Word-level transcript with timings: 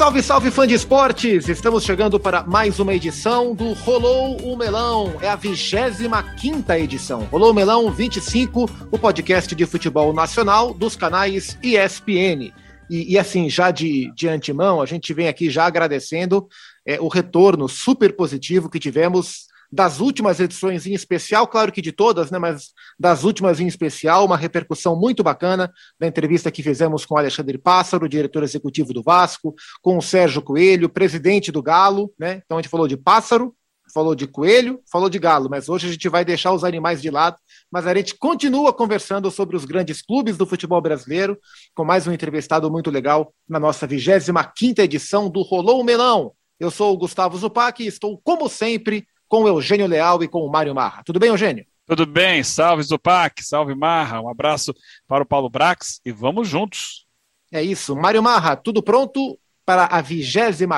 Salve, 0.00 0.22
salve, 0.22 0.50
fã 0.50 0.66
de 0.66 0.72
esportes! 0.72 1.46
Estamos 1.46 1.84
chegando 1.84 2.18
para 2.18 2.42
mais 2.42 2.80
uma 2.80 2.94
edição 2.94 3.54
do 3.54 3.74
Rolou 3.74 4.34
o 4.38 4.56
Melão. 4.56 5.18
É 5.20 5.28
a 5.28 5.36
25 5.36 6.72
edição. 6.72 7.24
Rolou 7.24 7.50
o 7.50 7.54
Melão 7.54 7.92
25, 7.92 8.64
o 8.90 8.98
podcast 8.98 9.54
de 9.54 9.66
futebol 9.66 10.14
nacional 10.14 10.72
dos 10.72 10.96
canais 10.96 11.58
ESPN. 11.62 12.50
E, 12.88 13.12
e 13.12 13.18
assim, 13.18 13.50
já 13.50 13.70
de, 13.70 14.10
de 14.14 14.26
antemão, 14.26 14.80
a 14.80 14.86
gente 14.86 15.12
vem 15.12 15.28
aqui 15.28 15.50
já 15.50 15.66
agradecendo 15.66 16.48
é, 16.86 16.98
o 16.98 17.08
retorno 17.08 17.68
super 17.68 18.16
positivo 18.16 18.70
que 18.70 18.80
tivemos 18.80 19.49
das 19.72 20.00
últimas 20.00 20.40
edições 20.40 20.86
em 20.86 20.92
especial, 20.92 21.46
claro 21.46 21.70
que 21.70 21.80
de 21.80 21.92
todas, 21.92 22.30
né, 22.30 22.38
mas 22.38 22.70
das 22.98 23.24
últimas 23.24 23.60
em 23.60 23.66
especial, 23.66 24.24
uma 24.24 24.36
repercussão 24.36 24.98
muito 24.98 25.22
bacana 25.22 25.72
da 25.98 26.06
entrevista 26.06 26.50
que 26.50 26.62
fizemos 26.62 27.04
com 27.06 27.16
Alexandre 27.16 27.56
Pássaro, 27.56 28.08
diretor 28.08 28.42
executivo 28.42 28.92
do 28.92 29.02
Vasco, 29.02 29.54
com 29.80 29.96
o 29.96 30.02
Sérgio 30.02 30.42
Coelho, 30.42 30.88
presidente 30.88 31.52
do 31.52 31.62
Galo, 31.62 32.12
né? 32.18 32.42
Então 32.44 32.58
a 32.58 32.60
gente 32.60 32.70
falou 32.70 32.88
de 32.88 32.96
pássaro, 32.96 33.54
falou 33.92 34.14
de 34.14 34.26
coelho, 34.26 34.80
falou 34.90 35.10
de 35.10 35.18
galo, 35.18 35.48
mas 35.50 35.68
hoje 35.68 35.88
a 35.88 35.90
gente 35.90 36.08
vai 36.08 36.24
deixar 36.24 36.52
os 36.52 36.64
animais 36.64 37.02
de 37.02 37.10
lado, 37.10 37.36
mas 37.70 37.86
a 37.86 37.94
gente 37.94 38.14
continua 38.16 38.72
conversando 38.72 39.30
sobre 39.30 39.56
os 39.56 39.64
grandes 39.64 40.00
clubes 40.00 40.36
do 40.36 40.46
futebol 40.46 40.80
brasileiro, 40.80 41.38
com 41.74 41.84
mais 41.84 42.06
um 42.06 42.12
entrevistado 42.12 42.70
muito 42.70 42.90
legal 42.90 43.34
na 43.48 43.58
nossa 43.58 43.86
25ª 43.86 44.78
edição 44.78 45.28
do 45.28 45.42
Rolou 45.42 45.80
o 45.80 45.84
Melão. 45.84 46.32
Eu 46.58 46.70
sou 46.70 46.94
o 46.94 46.96
Gustavo 46.96 47.36
Zupac 47.36 47.82
e 47.82 47.86
estou, 47.86 48.20
como 48.22 48.48
sempre, 48.48 49.06
com 49.30 49.44
o 49.44 49.48
Eugênio 49.48 49.86
Leal 49.86 50.20
e 50.24 50.28
com 50.28 50.44
o 50.44 50.50
Mário 50.50 50.74
Marra. 50.74 51.04
Tudo 51.04 51.20
bem, 51.20 51.28
Eugênio? 51.28 51.64
Tudo 51.86 52.04
bem, 52.04 52.42
salve 52.42 52.82
Zupac, 52.82 53.42
salve 53.44 53.76
Marra, 53.76 54.20
um 54.20 54.28
abraço 54.28 54.74
para 55.06 55.22
o 55.22 55.26
Paulo 55.26 55.48
Brax 55.48 56.00
e 56.04 56.10
vamos 56.10 56.48
juntos. 56.48 57.06
É 57.52 57.62
isso, 57.62 57.94
Mário 57.94 58.20
Marra, 58.22 58.56
tudo 58.56 58.82
pronto 58.82 59.38
para 59.64 59.84
a 59.84 60.00
25 60.00 60.74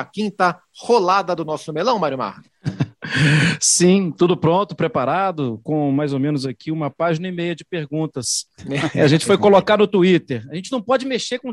rolada 0.77 1.35
do 1.35 1.43
nosso 1.43 1.73
melão, 1.73 1.97
Mário 1.97 2.17
Marra? 2.17 2.43
Sim, 3.59 4.11
tudo 4.11 4.37
pronto, 4.37 4.75
preparado, 4.75 5.59
com 5.63 5.91
mais 5.91 6.13
ou 6.13 6.19
menos 6.19 6.45
aqui 6.45 6.71
uma 6.71 6.91
página 6.91 7.27
e 7.27 7.31
meia 7.31 7.55
de 7.55 7.65
perguntas. 7.65 8.45
A 8.93 9.07
gente 9.07 9.25
foi 9.25 9.37
colocar 9.37 9.77
no 9.77 9.87
Twitter. 9.87 10.45
A 10.51 10.55
gente 10.55 10.71
não 10.71 10.81
pode 10.81 11.07
mexer 11.07 11.39
com, 11.39 11.51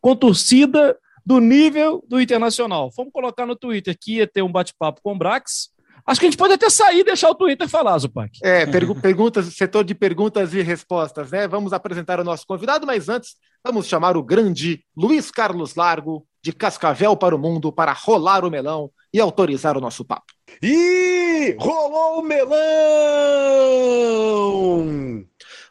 com 0.00 0.16
torcida 0.16 0.96
do 1.26 1.40
nível 1.40 2.02
do 2.08 2.18
Internacional. 2.18 2.90
Fomos 2.90 3.12
colocar 3.12 3.44
no 3.44 3.54
Twitter 3.54 3.94
que 4.00 4.16
ia 4.16 4.26
ter 4.26 4.40
um 4.40 4.50
bate-papo 4.50 5.02
com 5.02 5.12
o 5.12 5.18
Brax, 5.18 5.70
Acho 6.08 6.20
que 6.20 6.26
a 6.26 6.30
gente 6.30 6.38
pode 6.38 6.54
até 6.54 6.70
sair 6.70 7.00
e 7.00 7.04
deixar 7.04 7.28
o 7.28 7.34
Twitter 7.34 7.68
falar, 7.68 7.98
Zupac. 7.98 8.30
É, 8.42 8.64
pergu 8.64 8.94
perguntas, 8.98 9.44
setor 9.54 9.84
de 9.84 9.94
perguntas 9.94 10.54
e 10.54 10.62
respostas, 10.62 11.30
né? 11.30 11.46
Vamos 11.46 11.74
apresentar 11.74 12.18
o 12.18 12.24
nosso 12.24 12.46
convidado, 12.46 12.86
mas 12.86 13.10
antes 13.10 13.36
vamos 13.62 13.86
chamar 13.86 14.16
o 14.16 14.22
grande 14.22 14.82
Luiz 14.96 15.30
Carlos 15.30 15.74
Largo, 15.74 16.26
de 16.42 16.50
Cascavel 16.50 17.14
para 17.14 17.36
o 17.36 17.38
Mundo, 17.38 17.70
para 17.70 17.92
rolar 17.92 18.42
o 18.42 18.50
melão 18.50 18.90
e 19.12 19.20
autorizar 19.20 19.76
o 19.76 19.82
nosso 19.82 20.02
papo. 20.02 20.32
E 20.62 21.54
rolou 21.60 22.20
o 22.20 22.22
melão! 22.22 22.56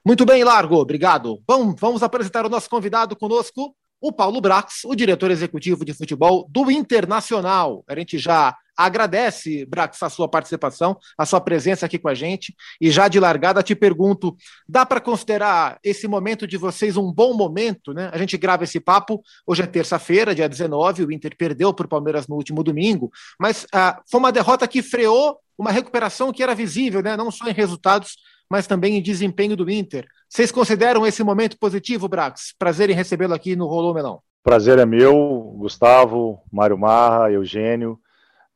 Muito 0.05 0.23
bem, 0.23 0.43
Largo, 0.43 0.75
obrigado. 0.75 1.41
Bom, 1.47 1.73
vamos 1.73 2.03
apresentar 2.03 2.45
o 2.45 2.49
nosso 2.49 2.69
convidado 2.69 3.15
conosco, 3.15 3.75
o 3.99 4.11
Paulo 4.11 4.39
Brax, 4.39 4.85
o 4.85 4.93
diretor 4.93 5.31
executivo 5.31 5.83
de 5.83 5.95
futebol 5.95 6.47
do 6.47 6.69
Internacional. 6.69 7.83
A 7.87 7.95
gente 7.95 8.19
já 8.19 8.55
agradece, 8.77 9.65
Brax, 9.65 10.01
a 10.03 10.09
sua 10.09 10.27
participação, 10.27 10.97
a 11.17 11.25
sua 11.25 11.41
presença 11.41 11.85
aqui 11.85 11.97
com 11.97 12.07
a 12.07 12.13
gente. 12.13 12.55
E 12.79 12.91
já 12.91 13.07
de 13.07 13.19
largada 13.19 13.63
te 13.63 13.75
pergunto: 13.75 14.35
dá 14.67 14.85
para 14.85 15.01
considerar 15.01 15.79
esse 15.83 16.07
momento 16.07 16.45
de 16.45 16.57
vocês 16.57 16.95
um 16.95 17.11
bom 17.11 17.33
momento? 17.33 17.93
Né? 17.93 18.09
A 18.13 18.17
gente 18.17 18.37
grava 18.37 18.63
esse 18.63 18.79
papo, 18.79 19.21
hoje 19.45 19.63
é 19.63 19.65
terça-feira, 19.65 20.35
dia 20.35 20.47
19, 20.47 21.05
o 21.05 21.11
Inter 21.11 21.35
perdeu 21.35 21.73
para 21.73 21.85
o 21.85 21.89
Palmeiras 21.89 22.27
no 22.27 22.35
último 22.35 22.63
domingo, 22.63 23.11
mas 23.39 23.65
ah, 23.73 24.01
foi 24.09 24.19
uma 24.19 24.31
derrota 24.31 24.67
que 24.67 24.81
freou 24.81 25.39
uma 25.57 25.71
recuperação 25.71 26.31
que 26.31 26.43
era 26.43 26.53
visível, 26.53 27.01
né? 27.01 27.17
não 27.17 27.31
só 27.31 27.47
em 27.47 27.53
resultados, 27.53 28.17
mas 28.49 28.67
também 28.67 28.97
em 28.97 29.01
desempenho 29.01 29.55
do 29.55 29.69
Inter. 29.69 30.07
Vocês 30.29 30.51
consideram 30.51 31.05
esse 31.05 31.23
momento 31.23 31.57
positivo, 31.57 32.07
Brax? 32.07 32.53
Prazer 32.57 32.89
em 32.89 32.93
recebê-lo 32.93 33.33
aqui 33.33 33.55
no 33.55 33.65
Rolô 33.65 33.93
Melão. 33.93 34.21
Prazer 34.43 34.79
é 34.79 34.85
meu, 34.85 35.55
Gustavo, 35.57 36.39
Mário 36.51 36.77
Marra, 36.77 37.31
Eugênio. 37.31 37.99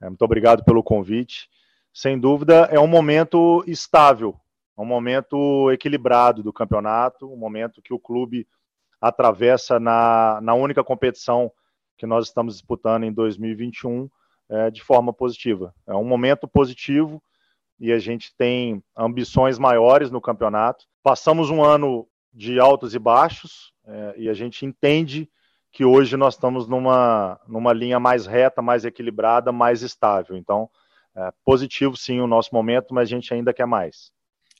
É, 0.02 0.08
muito 0.08 0.24
obrigado 0.24 0.64
pelo 0.64 0.84
convite. 0.84 1.50
Sem 1.94 2.20
dúvida, 2.20 2.68
é 2.72 2.80
um 2.80 2.88
momento 2.88 3.64
estável, 3.68 4.40
um 4.78 4.86
momento 4.86 5.70
equilibrado 5.72 6.42
do 6.42 6.52
campeonato, 6.52 7.32
um 7.32 7.38
momento 7.38 7.82
que 7.82 7.94
o 7.94 8.00
clube 8.00 8.48
atravessa 9.00 9.80
na, 9.80 10.40
na 10.42 10.54
única 10.54 10.84
competição 10.84 11.52
que 11.98 12.06
nós 12.06 12.28
estamos 12.28 12.56
disputando 12.56 13.04
em 13.04 13.12
2021 13.12 14.10
é, 14.50 14.72
de 14.72 14.82
forma 14.82 15.14
positiva. 15.14 15.74
É 15.86 15.94
um 15.94 16.04
momento 16.04 16.48
positivo 16.48 17.22
e 17.80 17.92
a 17.92 18.00
gente 18.00 18.36
tem 18.36 18.84
ambições 18.96 19.60
maiores 19.60 20.10
no 20.10 20.22
campeonato. 20.22 20.86
Passamos 21.04 21.50
um 21.50 21.64
ano 21.64 22.08
de 22.34 22.60
altos 22.60 22.96
e 22.96 23.00
baixos 23.00 23.74
é, 23.86 24.14
e 24.18 24.30
a 24.30 24.34
gente 24.34 24.66
entende 24.66 25.30
que 25.72 25.86
hoje 25.86 26.18
nós 26.18 26.34
estamos 26.34 26.68
numa, 26.68 27.40
numa 27.48 27.72
linha 27.72 28.00
mais 28.00 28.26
reta, 28.26 28.62
mais 28.62 28.84
equilibrada, 28.84 29.52
mais 29.52 29.82
estável. 29.82 30.36
Então, 30.36 30.70
é 31.16 31.32
positivo 31.46 31.96
sim 31.96 32.20
o 32.20 32.28
nosso 32.28 32.50
momento, 32.54 32.94
mas 32.94 33.04
a 33.04 33.10
gente 33.10 33.34
ainda 33.34 33.54
quer 33.54 33.66
mais. 33.66 34.12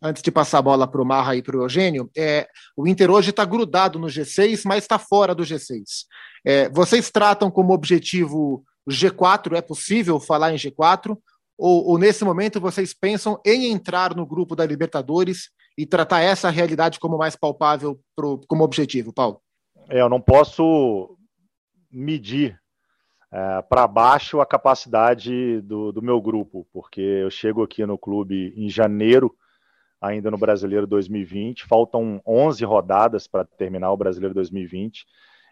Antes 0.02 0.24
de 0.24 0.32
passar 0.32 0.60
a 0.60 0.64
bola 0.64 0.88
para 0.88 1.02
o 1.02 1.06
Marra 1.06 1.36
e 1.36 1.44
para 1.44 1.56
o 1.56 1.62
Eugênio, 1.62 2.10
é, 2.18 2.48
o 2.76 2.88
Inter 2.88 3.12
hoje 3.12 3.30
está 3.30 3.46
grudado 3.46 4.00
no 4.00 4.08
G6, 4.08 4.64
mas 4.66 4.84
está 4.84 4.98
fora 4.98 5.36
do 5.36 5.44
G6. 5.44 6.06
É, 6.44 6.70
vocês 6.70 7.12
tratam 7.12 7.52
como 7.52 7.74
objetivo 7.74 8.64
o 8.86 8.90
G4? 8.90 9.56
É 9.56 9.62
possível 9.62 10.20
falar 10.20 10.52
em 10.52 10.58
G4? 10.58 11.16
Ou, 11.56 11.90
ou, 11.90 11.98
nesse 12.00 12.24
momento 12.24 12.60
vocês 12.60 12.94
pensam 12.94 13.40
em 13.46 13.72
entrar 13.72 14.16
no 14.16 14.26
grupo 14.26 14.56
da 14.56 14.66
Libertadores 14.66 15.52
e 15.78 15.86
tratar 15.86 16.22
essa 16.22 16.50
realidade 16.50 17.00
como 17.00 17.20
mais 17.20 17.36
palpável 17.36 18.00
pro, 18.16 18.42
como 18.48 18.64
objetivo, 18.64 19.14
Paulo? 19.14 19.40
É, 19.92 20.00
eu 20.00 20.08
não 20.08 20.22
posso 20.22 21.18
medir 21.92 22.58
é, 23.30 23.62
para 23.64 23.86
baixo 23.86 24.40
a 24.40 24.46
capacidade 24.46 25.60
do, 25.64 25.92
do, 25.92 26.02
meu 26.02 26.22
grupo, 26.22 26.66
porque 26.72 27.02
eu 27.02 27.30
chego 27.30 27.62
aqui 27.62 27.86
no 27.86 27.98
clube 27.98 28.54
em 28.56 28.70
janeiro, 28.70 29.36
ainda 30.00 30.32
no 30.32 30.38
Brasileiro 30.38 30.88
2020, 30.88 31.66
faltam 31.66 32.22
11 32.26 32.64
rodadas 32.64 33.28
para 33.28 33.44
terminar 33.44 33.92
o 33.92 33.98
Brasileiro 33.98 34.34
2020, 34.34 35.06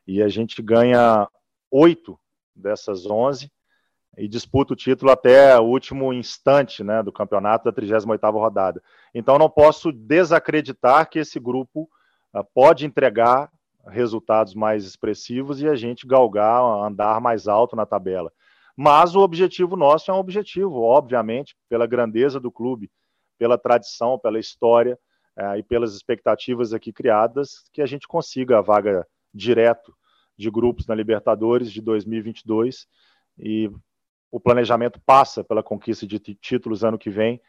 e 0.08 0.24
a 0.24 0.30
gente 0.30 0.62
ganha 0.62 1.28
oito 1.70 2.18
dessas 2.56 3.06
11 3.06 3.52
e 4.18 4.26
disputa 4.26 4.72
o 4.72 4.78
título 4.78 5.12
até 5.12 5.60
o 5.60 5.64
último 5.64 6.14
instante 6.14 6.82
né, 6.82 7.04
do 7.04 7.12
campeonato 7.12 7.66
da 7.66 7.74
38ª 7.74 8.32
rodada. 8.32 8.82
Então 9.14 9.38
não 9.38 9.50
posso 9.50 9.92
desacreditar 9.92 11.10
que 11.10 11.20
esse 11.20 11.42
grupo 11.42 11.90
uh, 12.34 12.44
pode 12.54 12.86
entregar 12.86 13.52
resultados 13.88 14.54
mais 14.54 14.86
expressivos 14.86 15.62
e 15.62 15.68
a 15.68 15.76
gente 15.76 16.08
galgar, 16.08 16.62
andar 16.86 17.20
mais 17.22 17.48
alto 17.48 17.76
na 17.76 17.86
tabela. 17.86 18.32
Mas 18.76 19.16
o 19.16 19.20
objetivo 19.20 19.76
nosso 19.76 20.10
é 20.10 20.14
um 20.14 20.18
objetivo, 20.18 20.82
obviamente, 20.82 21.56
pela 21.68 21.86
grandeza 21.86 22.40
do 22.40 22.52
clube, 22.52 22.90
pela 23.38 23.58
tradição, 23.58 24.18
pela 24.18 24.40
história 24.40 24.98
é, 25.38 25.58
e 25.58 25.64
pelas 25.64 25.94
expectativas 25.96 26.74
aqui 26.74 26.92
criadas, 26.92 27.64
que 27.74 27.82
a 27.82 27.86
gente 27.86 28.08
consiga 28.08 28.60
a 28.60 28.62
vaga 28.62 29.06
direto 29.34 29.94
de 30.38 30.50
grupos 30.50 30.88
na 30.88 30.96
Libertadores 30.96 31.72
de 31.72 31.82
2022 31.82 32.88
e 33.38 33.70
o 34.32 34.40
planejamento 34.40 35.00
passa 35.06 35.44
pela 35.44 35.64
conquista 35.64 36.08
de 36.08 36.20
títulos 36.20 36.84
ano 36.84 36.98
que 36.98 37.10
vem 37.10 37.42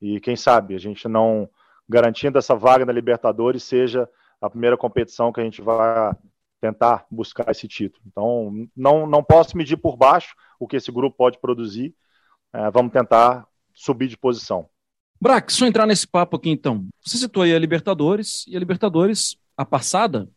e 0.00 0.20
quem 0.20 0.36
sabe 0.36 0.74
a 0.74 0.78
gente 0.78 1.08
não 1.08 1.48
garantindo 1.88 2.38
essa 2.38 2.54
vaga 2.54 2.86
na 2.86 2.92
Libertadores 2.92 3.62
seja 3.62 4.08
a 4.40 4.50
primeira 4.50 4.76
competição 4.76 5.32
que 5.32 5.40
a 5.40 5.44
gente 5.44 5.60
vai 5.60 6.12
tentar 6.60 7.06
buscar 7.10 7.50
esse 7.50 7.68
título. 7.68 8.02
Então, 8.06 8.68
não, 8.76 9.06
não 9.06 9.22
posso 9.22 9.56
medir 9.56 9.76
por 9.76 9.96
baixo 9.96 10.34
o 10.58 10.66
que 10.66 10.76
esse 10.76 10.90
grupo 10.90 11.16
pode 11.16 11.38
produzir. 11.38 11.94
É, 12.52 12.70
vamos 12.70 12.92
tentar 12.92 13.46
subir 13.74 14.08
de 14.08 14.16
posição. 14.16 14.68
Brax, 15.20 15.54
só 15.54 15.66
entrar 15.66 15.86
nesse 15.86 16.06
papo 16.06 16.36
aqui 16.36 16.50
então. 16.50 16.86
Você 17.04 17.18
citou 17.18 17.42
aí 17.42 17.54
a 17.54 17.58
Libertadores, 17.58 18.44
e 18.46 18.56
a 18.56 18.58
Libertadores, 18.58 19.36
a 19.56 19.64
passada, 19.64 20.28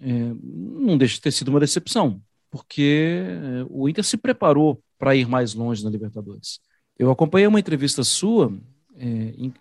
é, 0.00 0.32
não 0.42 0.96
deixa 0.96 1.14
de 1.14 1.20
ter 1.20 1.30
sido 1.30 1.48
uma 1.48 1.60
decepção, 1.60 2.22
porque 2.50 3.22
é, 3.26 3.66
o 3.68 3.88
Inter 3.88 4.04
se 4.04 4.16
preparou 4.16 4.82
para 4.98 5.14
ir 5.14 5.28
mais 5.28 5.54
longe 5.54 5.84
na 5.84 5.90
Libertadores. 5.90 6.60
Eu 6.98 7.10
acompanhei 7.10 7.46
uma 7.46 7.60
entrevista 7.60 8.02
sua, 8.02 8.52
é, 8.96 9.04
em, 9.06 9.52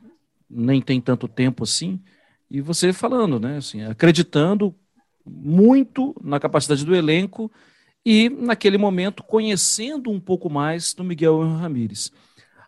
nem 0.50 0.82
tem 0.82 1.00
tanto 1.00 1.28
tempo 1.28 1.64
assim, 1.64 2.02
e 2.50 2.62
você 2.62 2.92
falando, 2.92 3.40
né, 3.40 3.58
assim, 3.58 3.84
acreditando 3.84 4.74
muito 5.26 6.16
na 6.24 6.40
capacidade 6.40 6.84
do 6.84 6.96
elenco 6.96 7.52
e, 8.06 8.30
naquele 8.30 8.78
momento, 8.78 9.24
conhecendo 9.24 10.10
um 10.10 10.20
pouco 10.20 10.50
mais 10.50 10.94
do 10.94 11.04
Miguel 11.04 11.42
Ramírez. 11.42 12.12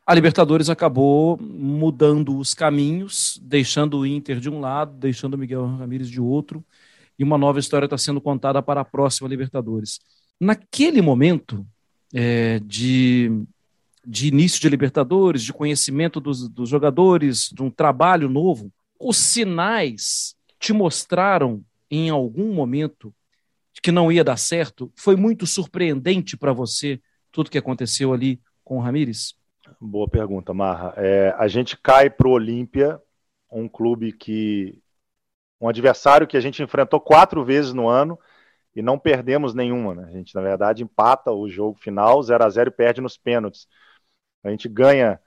A 0.05 0.13
Libertadores 0.13 0.69
acabou 0.69 1.37
mudando 1.39 2.37
os 2.37 2.53
caminhos, 2.53 3.39
deixando 3.41 3.99
o 3.99 4.05
Inter 4.05 4.39
de 4.39 4.49
um 4.49 4.59
lado, 4.59 4.97
deixando 4.97 5.35
o 5.35 5.37
Miguel 5.37 5.65
Ramírez 5.65 6.09
de 6.09 6.19
outro, 6.19 6.63
e 7.17 7.23
uma 7.23 7.37
nova 7.37 7.59
história 7.59 7.85
está 7.85 7.97
sendo 7.97 8.19
contada 8.19 8.61
para 8.61 8.81
a 8.81 8.85
próxima 8.85 9.29
Libertadores. 9.29 9.99
Naquele 10.39 11.01
momento, 11.01 11.65
é, 12.13 12.59
de, 12.59 13.31
de 14.05 14.27
início 14.27 14.59
de 14.59 14.69
Libertadores, 14.69 15.43
de 15.43 15.53
conhecimento 15.53 16.19
dos, 16.19 16.49
dos 16.49 16.67
jogadores, 16.67 17.49
de 17.53 17.61
um 17.61 17.69
trabalho 17.69 18.27
novo, 18.27 18.71
os 19.01 19.17
sinais 19.17 20.35
te 20.59 20.71
mostraram 20.73 21.63
em 21.89 22.09
algum 22.09 22.53
momento 22.53 23.13
que 23.81 23.91
não 23.91 24.11
ia 24.11 24.23
dar 24.23 24.37
certo? 24.37 24.91
Foi 24.95 25.15
muito 25.15 25.47
surpreendente 25.47 26.37
para 26.37 26.53
você 26.53 27.01
tudo 27.31 27.49
que 27.49 27.57
aconteceu 27.57 28.13
ali 28.13 28.39
com 28.63 28.77
o 28.77 28.79
Ramires? 28.79 29.35
Boa 29.79 30.07
pergunta, 30.07 30.53
Marra. 30.53 30.93
É, 30.97 31.33
a 31.37 31.47
gente 31.47 31.77
cai 31.77 32.09
para 32.09 32.27
o 32.27 32.31
Olímpia, 32.31 33.01
um 33.51 33.67
clube 33.67 34.11
que. 34.11 34.79
um 35.59 35.67
adversário 35.67 36.27
que 36.27 36.37
a 36.37 36.41
gente 36.41 36.61
enfrentou 36.61 36.99
quatro 36.99 37.43
vezes 37.43 37.73
no 37.73 37.87
ano 37.87 38.19
e 38.75 38.81
não 38.81 38.99
perdemos 38.99 39.53
nenhuma. 39.53 39.95
Né? 39.95 40.03
A 40.07 40.11
gente, 40.11 40.35
na 40.35 40.41
verdade, 40.41 40.83
empata 40.83 41.31
o 41.31 41.49
jogo 41.49 41.77
final 41.79 42.21
0 42.21 42.43
a 42.43 42.49
0 42.49 42.69
e 42.69 42.73
perde 42.73 43.01
nos 43.01 43.17
pênaltis. 43.17 43.67
A 44.43 44.49
gente 44.49 44.69
ganha 44.69 45.19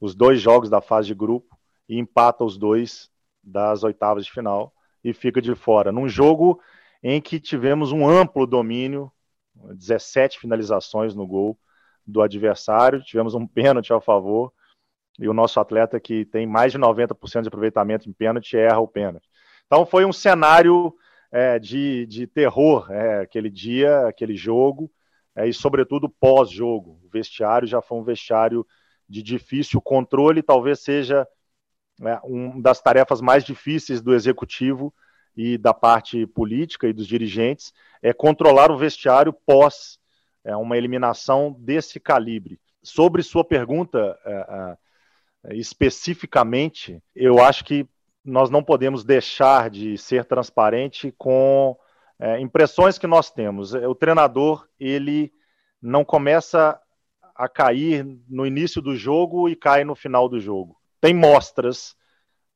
os 0.00 0.14
dois 0.14 0.40
jogos 0.40 0.68
da 0.68 0.80
fase 0.80 1.08
de 1.08 1.14
grupo 1.14 1.56
e 1.88 1.98
empata 1.98 2.44
os 2.44 2.58
dois 2.58 3.11
das 3.42 3.82
oitavas 3.82 4.24
de 4.24 4.32
final 4.32 4.72
e 5.02 5.12
fica 5.12 5.40
de 5.40 5.54
fora. 5.54 5.90
Num 5.90 6.08
jogo 6.08 6.60
em 7.02 7.20
que 7.20 7.40
tivemos 7.40 7.92
um 7.92 8.08
amplo 8.08 8.46
domínio, 8.46 9.10
17 9.54 10.38
finalizações 10.38 11.14
no 11.14 11.26
gol 11.26 11.58
do 12.06 12.22
adversário, 12.22 13.02
tivemos 13.02 13.34
um 13.34 13.46
pênalti 13.46 13.92
a 13.92 14.00
favor, 14.00 14.52
e 15.18 15.28
o 15.28 15.34
nosso 15.34 15.60
atleta 15.60 16.00
que 16.00 16.24
tem 16.24 16.46
mais 16.46 16.72
de 16.72 16.78
90% 16.78 17.42
de 17.42 17.48
aproveitamento 17.48 18.08
em 18.08 18.12
pênalti 18.12 18.56
erra 18.56 18.80
o 18.80 18.88
pênalti. 18.88 19.28
Então 19.66 19.84
foi 19.84 20.04
um 20.04 20.12
cenário 20.12 20.94
é, 21.30 21.58
de, 21.58 22.06
de 22.06 22.26
terror 22.26 22.90
é, 22.90 23.20
aquele 23.20 23.50
dia, 23.50 24.06
aquele 24.06 24.36
jogo, 24.36 24.90
é, 25.34 25.46
e 25.46 25.52
sobretudo 25.52 26.08
pós-jogo. 26.08 27.00
O 27.04 27.08
vestiário 27.08 27.66
já 27.66 27.80
foi 27.80 27.98
um 27.98 28.04
vestiário 28.04 28.66
de 29.08 29.22
difícil 29.22 29.80
controle, 29.80 30.42
talvez 30.42 30.80
seja 30.80 31.26
né, 32.02 32.20
uma 32.24 32.60
das 32.60 32.82
tarefas 32.82 33.20
mais 33.20 33.44
difíceis 33.44 34.02
do 34.02 34.12
executivo 34.12 34.92
e 35.36 35.56
da 35.56 35.72
parte 35.72 36.26
política 36.26 36.88
e 36.88 36.92
dos 36.92 37.06
dirigentes, 37.06 37.72
é 38.02 38.12
controlar 38.12 38.70
o 38.70 38.76
vestiário 38.76 39.32
pós 39.32 39.98
é, 40.44 40.54
uma 40.56 40.76
eliminação 40.76 41.56
desse 41.58 42.00
calibre. 42.00 42.60
Sobre 42.82 43.22
sua 43.22 43.44
pergunta 43.44 44.18
é, 44.26 44.76
é, 45.44 45.56
especificamente, 45.56 47.00
eu 47.14 47.40
acho 47.40 47.64
que 47.64 47.88
nós 48.24 48.50
não 48.50 48.62
podemos 48.62 49.04
deixar 49.04 49.70
de 49.70 49.96
ser 49.96 50.24
transparente 50.24 51.14
com 51.16 51.76
é, 52.18 52.40
impressões 52.40 52.98
que 52.98 53.06
nós 53.06 53.30
temos. 53.30 53.72
O 53.74 53.94
treinador 53.94 54.68
ele 54.78 55.32
não 55.80 56.04
começa 56.04 56.78
a 57.34 57.48
cair 57.48 58.04
no 58.28 58.44
início 58.44 58.82
do 58.82 58.96
jogo 58.96 59.48
e 59.48 59.56
cai 59.56 59.84
no 59.84 59.94
final 59.94 60.28
do 60.28 60.40
jogo. 60.40 60.81
Tem 61.02 61.12
mostras 61.12 61.96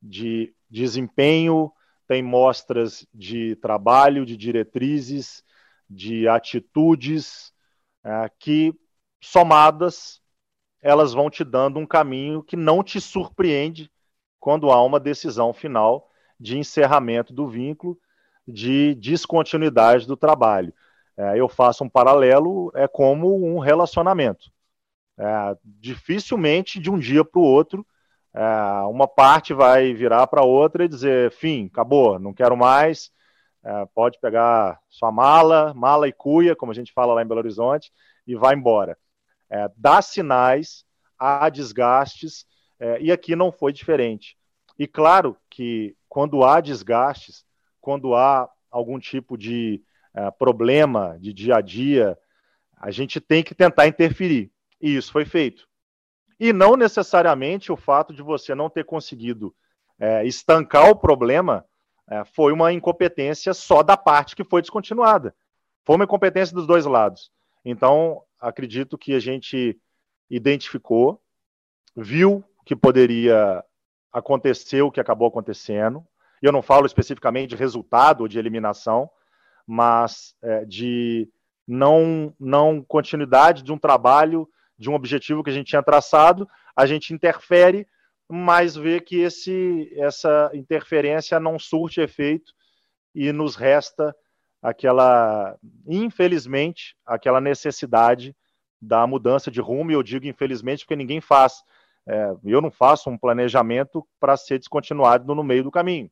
de 0.00 0.54
desempenho, 0.70 1.72
tem 2.06 2.22
mostras 2.22 3.04
de 3.12 3.56
trabalho, 3.56 4.24
de 4.24 4.36
diretrizes, 4.36 5.42
de 5.90 6.28
atitudes 6.28 7.52
é, 8.04 8.30
que, 8.38 8.72
somadas, 9.20 10.22
elas 10.80 11.12
vão 11.12 11.28
te 11.28 11.42
dando 11.42 11.80
um 11.80 11.86
caminho 11.86 12.40
que 12.40 12.54
não 12.54 12.84
te 12.84 13.00
surpreende 13.00 13.90
quando 14.38 14.70
há 14.70 14.80
uma 14.80 15.00
decisão 15.00 15.52
final 15.52 16.08
de 16.38 16.56
encerramento 16.56 17.34
do 17.34 17.48
vínculo, 17.48 17.98
de 18.46 18.94
descontinuidade 18.94 20.06
do 20.06 20.16
trabalho. 20.16 20.72
É, 21.16 21.36
eu 21.36 21.48
faço 21.48 21.82
um 21.82 21.88
paralelo, 21.88 22.70
é 22.76 22.86
como 22.86 23.44
um 23.44 23.58
relacionamento. 23.58 24.52
É, 25.18 25.56
dificilmente, 25.64 26.78
de 26.78 26.88
um 26.88 26.96
dia 26.96 27.24
para 27.24 27.40
o 27.40 27.44
outro, 27.44 27.84
uma 28.90 29.08
parte 29.08 29.54
vai 29.54 29.94
virar 29.94 30.26
para 30.26 30.44
outra 30.44 30.84
e 30.84 30.88
dizer: 30.88 31.30
fim, 31.32 31.66
acabou, 31.66 32.18
não 32.18 32.34
quero 32.34 32.56
mais. 32.56 33.10
É, 33.64 33.84
pode 33.94 34.20
pegar 34.20 34.80
sua 34.88 35.10
mala, 35.10 35.74
mala 35.74 36.06
e 36.06 36.12
cuia, 36.12 36.54
como 36.54 36.70
a 36.70 36.74
gente 36.74 36.92
fala 36.92 37.14
lá 37.14 37.22
em 37.22 37.26
Belo 37.26 37.40
Horizonte, 37.40 37.90
e 38.24 38.36
vai 38.36 38.54
embora. 38.54 38.96
É, 39.50 39.68
dá 39.76 40.00
sinais, 40.00 40.84
há 41.18 41.48
desgastes, 41.48 42.46
é, 42.78 43.00
e 43.00 43.10
aqui 43.10 43.34
não 43.34 43.50
foi 43.50 43.72
diferente. 43.72 44.36
E 44.78 44.86
claro 44.86 45.36
que 45.50 45.96
quando 46.08 46.44
há 46.44 46.60
desgastes, 46.60 47.44
quando 47.80 48.14
há 48.14 48.48
algum 48.70 49.00
tipo 49.00 49.36
de 49.36 49.82
é, 50.14 50.30
problema 50.30 51.18
de 51.20 51.32
dia 51.32 51.56
a 51.56 51.60
dia, 51.60 52.16
a 52.76 52.92
gente 52.92 53.20
tem 53.20 53.42
que 53.42 53.54
tentar 53.54 53.88
interferir. 53.88 54.52
E 54.80 54.94
isso 54.94 55.10
foi 55.10 55.24
feito. 55.24 55.66
E 56.38 56.52
não 56.52 56.76
necessariamente 56.76 57.72
o 57.72 57.76
fato 57.76 58.12
de 58.12 58.22
você 58.22 58.54
não 58.54 58.68
ter 58.68 58.84
conseguido 58.84 59.54
é, 59.98 60.24
estancar 60.26 60.90
o 60.90 60.96
problema 60.96 61.64
é, 62.08 62.24
foi 62.24 62.52
uma 62.52 62.72
incompetência 62.72 63.52
só 63.54 63.82
da 63.82 63.96
parte 63.96 64.36
que 64.36 64.44
foi 64.44 64.60
descontinuada. 64.60 65.34
Foi 65.84 65.96
uma 65.96 66.04
incompetência 66.04 66.54
dos 66.54 66.66
dois 66.66 66.84
lados. 66.84 67.30
Então, 67.64 68.22
acredito 68.40 68.98
que 68.98 69.14
a 69.14 69.18
gente 69.18 69.80
identificou, 70.30 71.20
viu 71.96 72.44
que 72.64 72.76
poderia 72.76 73.64
acontecer 74.12 74.82
o 74.82 74.90
que 74.90 75.00
acabou 75.00 75.28
acontecendo. 75.28 76.04
Eu 76.42 76.52
não 76.52 76.62
falo 76.62 76.86
especificamente 76.86 77.50
de 77.50 77.56
resultado 77.56 78.22
ou 78.22 78.28
de 78.28 78.38
eliminação, 78.38 79.10
mas 79.66 80.34
é, 80.42 80.64
de 80.64 81.28
não, 81.66 82.34
não 82.38 82.82
continuidade 82.82 83.62
de 83.62 83.72
um 83.72 83.78
trabalho 83.78 84.48
de 84.78 84.90
um 84.90 84.94
objetivo 84.94 85.42
que 85.42 85.50
a 85.50 85.52
gente 85.52 85.68
tinha 85.68 85.82
traçado, 85.82 86.48
a 86.74 86.86
gente 86.86 87.14
interfere, 87.14 87.86
mas 88.28 88.74
vê 88.74 89.00
que 89.00 89.20
esse, 89.20 89.90
essa 89.96 90.50
interferência 90.52 91.38
não 91.38 91.58
surte 91.58 92.00
efeito 92.00 92.52
e 93.14 93.32
nos 93.32 93.56
resta 93.56 94.14
aquela, 94.60 95.56
infelizmente, 95.86 96.96
aquela 97.06 97.40
necessidade 97.40 98.34
da 98.80 99.06
mudança 99.06 99.50
de 99.50 99.60
rumo, 99.60 99.90
e 99.90 99.94
eu 99.94 100.02
digo 100.02 100.26
infelizmente 100.26 100.84
porque 100.84 100.96
ninguém 100.96 101.20
faz. 101.20 101.62
É, 102.08 102.34
eu 102.44 102.60
não 102.60 102.70
faço 102.70 103.10
um 103.10 103.18
planejamento 103.18 104.06
para 104.20 104.36
ser 104.36 104.58
descontinuado 104.58 105.34
no 105.34 105.42
meio 105.42 105.64
do 105.64 105.70
caminho. 105.70 106.10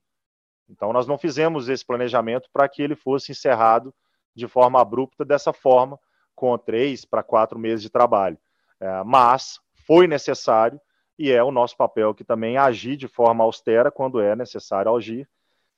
Então, 0.69 0.93
nós 0.93 1.07
não 1.07 1.19
fizemos 1.19 1.69
esse 1.69 1.85
planejamento 1.85 2.49
para 2.53 2.69
que 2.69 2.83
ele 2.83 2.97
fosse 2.97 3.33
encerrado 3.33 3.95
de 4.35 4.49
forma 4.49 4.81
abrupta 4.81 5.25
dessa 5.25 5.53
forma, 5.53 5.99
com 6.35 6.57
três 6.59 7.05
para 7.05 7.23
quatro 7.23 7.59
meses 7.59 7.83
de 7.83 7.91
trabalho. 7.91 8.39
É, 8.81 9.03
mas 9.05 9.59
foi 9.87 10.07
necessário 10.07 10.81
e 11.19 11.31
é 11.31 11.43
o 11.43 11.51
nosso 11.51 11.77
papel 11.77 12.15
que 12.15 12.25
também 12.25 12.57
agir 12.57 12.97
de 12.97 13.07
forma 13.07 13.45
austera 13.45 13.91
quando 13.91 14.21
é 14.21 14.35
necessário 14.35 14.95
agir. 14.95 15.29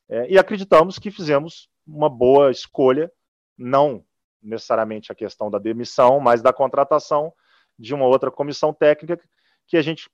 É, 0.09 0.31
e 0.31 0.38
acreditamos 0.38 0.99
que 0.99 1.11
fizemos 1.11 1.69
uma 1.87 2.09
boa 2.09 2.50
escolha, 2.50 3.11
não 3.57 4.05
necessariamente 4.43 5.11
a 5.11 5.15
questão 5.15 5.50
da 5.50 5.59
demissão, 5.59 6.21
mas 6.21 6.41
da 6.41 6.53
contratação 6.53 7.33
de 7.79 7.95
uma 7.95 8.07
outra 8.07 8.31
comissão 8.31 8.73
técnica 8.73 9.21
que 9.67 9.76
a 9.76 9.83
gente 9.83 10.09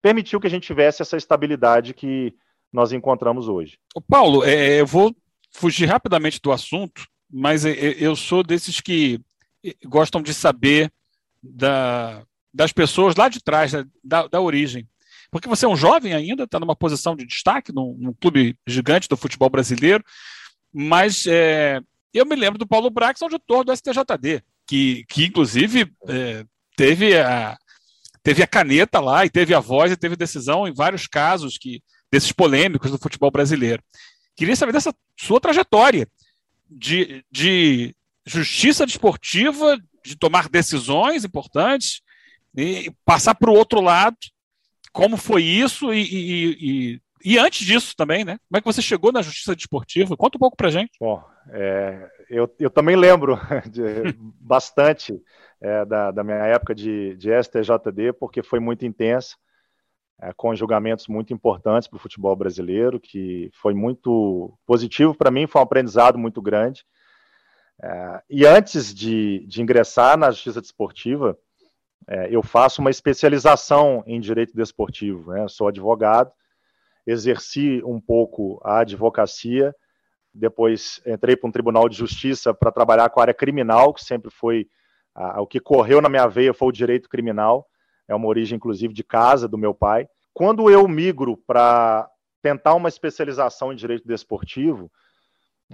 permitiu 0.00 0.40
que 0.40 0.46
a 0.46 0.50
gente 0.50 0.66
tivesse 0.66 1.02
essa 1.02 1.16
estabilidade 1.16 1.94
que 1.94 2.34
nós 2.72 2.92
encontramos 2.92 3.48
hoje. 3.48 3.78
Paulo, 4.08 4.44
é, 4.44 4.80
eu 4.80 4.86
vou 4.86 5.14
fugir 5.50 5.86
rapidamente 5.86 6.40
do 6.40 6.52
assunto, 6.52 7.06
mas 7.30 7.64
eu 7.64 8.16
sou 8.16 8.42
desses 8.42 8.80
que 8.80 9.20
gostam 9.84 10.22
de 10.22 10.32
saber 10.32 10.90
da, 11.42 12.22
das 12.52 12.72
pessoas 12.72 13.14
lá 13.16 13.28
de 13.28 13.42
trás, 13.42 13.72
né, 13.72 13.84
da, 14.02 14.26
da 14.26 14.40
origem. 14.40 14.88
Porque 15.30 15.48
você 15.48 15.66
é 15.66 15.68
um 15.68 15.76
jovem 15.76 16.14
ainda, 16.14 16.44
está 16.44 16.58
numa 16.58 16.76
posição 16.76 17.14
de 17.14 17.26
destaque 17.26 17.72
num, 17.72 17.94
num, 17.98 18.12
clube 18.12 18.56
gigante 18.66 19.08
do 19.08 19.16
futebol 19.16 19.50
brasileiro, 19.50 20.02
mas 20.72 21.26
é, 21.26 21.80
eu 22.14 22.24
me 22.24 22.34
lembro 22.34 22.58
do 22.58 22.66
Paulo 22.66 22.90
Brax, 22.90 23.20
auditor 23.20 23.64
do 23.64 23.74
STJD, 23.76 24.42
que, 24.66 25.04
que 25.08 25.26
inclusive 25.26 25.92
é, 26.08 26.44
teve, 26.76 27.16
a, 27.18 27.56
teve 28.22 28.42
a 28.42 28.46
caneta 28.46 29.00
lá, 29.00 29.26
e 29.26 29.30
teve 29.30 29.54
a 29.54 29.60
voz, 29.60 29.92
e 29.92 29.96
teve 29.96 30.16
decisão 30.16 30.66
em 30.66 30.72
vários 30.72 31.06
casos 31.06 31.58
que 31.58 31.82
desses 32.10 32.32
polêmicos 32.32 32.90
do 32.90 32.98
futebol 32.98 33.30
brasileiro. 33.30 33.82
Queria 34.34 34.56
saber 34.56 34.72
dessa 34.72 34.94
sua 35.18 35.40
trajetória 35.40 36.08
de, 36.70 37.24
de 37.30 37.94
justiça 38.24 38.86
desportiva, 38.86 39.78
de 40.08 40.16
tomar 40.16 40.48
decisões 40.48 41.24
importantes 41.24 42.00
e 42.56 42.90
passar 43.04 43.34
para 43.34 43.50
o 43.50 43.54
outro 43.54 43.80
lado. 43.80 44.16
Como 44.92 45.16
foi 45.16 45.42
isso 45.42 45.92
e, 45.92 46.02
e, 46.02 46.56
e, 46.60 47.00
e, 47.24 47.38
antes 47.38 47.66
disso 47.66 47.94
também, 47.96 48.24
né? 48.24 48.38
Como 48.48 48.58
é 48.58 48.60
que 48.60 48.66
você 48.66 48.82
chegou 48.82 49.12
na 49.12 49.22
justiça 49.22 49.54
desportiva? 49.54 50.16
Conta 50.16 50.38
um 50.38 50.40
pouco 50.40 50.56
para 50.56 50.70
gente. 50.70 50.92
Bom, 50.98 51.22
é, 51.50 52.10
eu, 52.28 52.52
eu 52.58 52.70
também 52.70 52.96
lembro 52.96 53.38
de, 53.70 53.82
bastante 54.40 55.20
é, 55.60 55.84
da, 55.84 56.10
da, 56.10 56.24
minha 56.24 56.38
época 56.38 56.74
de, 56.74 57.16
de 57.16 57.30
STJD, 57.30 58.14
porque 58.18 58.42
foi 58.42 58.60
muito 58.60 58.86
intensa, 58.86 59.36
é, 60.20 60.32
com 60.32 60.54
julgamentos 60.54 61.06
muito 61.06 61.32
importantes 61.32 61.88
para 61.88 61.96
o 61.96 62.00
futebol 62.00 62.34
brasileiro, 62.34 62.98
que 62.98 63.50
foi 63.54 63.74
muito 63.74 64.58
positivo 64.66 65.14
para 65.14 65.30
mim, 65.30 65.46
foi 65.46 65.60
um 65.60 65.64
aprendizado 65.64 66.18
muito 66.18 66.42
grande. 66.42 66.84
É, 67.82 68.22
e 68.28 68.44
antes 68.44 68.92
de, 68.92 69.46
de, 69.46 69.62
ingressar 69.62 70.16
na 70.16 70.30
justiça 70.30 70.60
desportiva, 70.60 71.38
é, 72.08 72.28
eu 72.34 72.42
faço 72.42 72.80
uma 72.80 72.90
especialização 72.90 74.02
em 74.06 74.20
direito 74.20 74.54
desportivo. 74.54 75.32
Né? 75.32 75.46
Sou 75.48 75.68
advogado, 75.68 76.32
exerci 77.06 77.82
um 77.84 78.00
pouco 78.00 78.60
a 78.64 78.80
advocacia, 78.80 79.74
depois 80.34 81.00
entrei 81.06 81.36
para 81.36 81.48
um 81.48 81.52
tribunal 81.52 81.88
de 81.88 81.96
justiça 81.96 82.52
para 82.52 82.72
trabalhar 82.72 83.08
com 83.10 83.20
a 83.20 83.24
área 83.24 83.34
criminal, 83.34 83.94
que 83.94 84.04
sempre 84.04 84.30
foi 84.30 84.68
a, 85.14 85.40
o 85.40 85.46
que 85.46 85.60
correu 85.60 86.00
na 86.00 86.08
minha 86.08 86.26
veia 86.26 86.54
foi 86.54 86.68
o 86.68 86.72
direito 86.72 87.08
criminal, 87.08 87.66
é 88.06 88.14
uma 88.14 88.26
origem 88.28 88.56
inclusive 88.56 88.92
de 88.92 89.04
casa 89.04 89.48
do 89.48 89.58
meu 89.58 89.74
pai. 89.74 90.08
Quando 90.34 90.70
eu 90.70 90.86
migro 90.86 91.36
para 91.36 92.08
tentar 92.42 92.74
uma 92.74 92.88
especialização 92.88 93.72
em 93.72 93.76
direito 93.76 94.06
desportivo, 94.06 94.90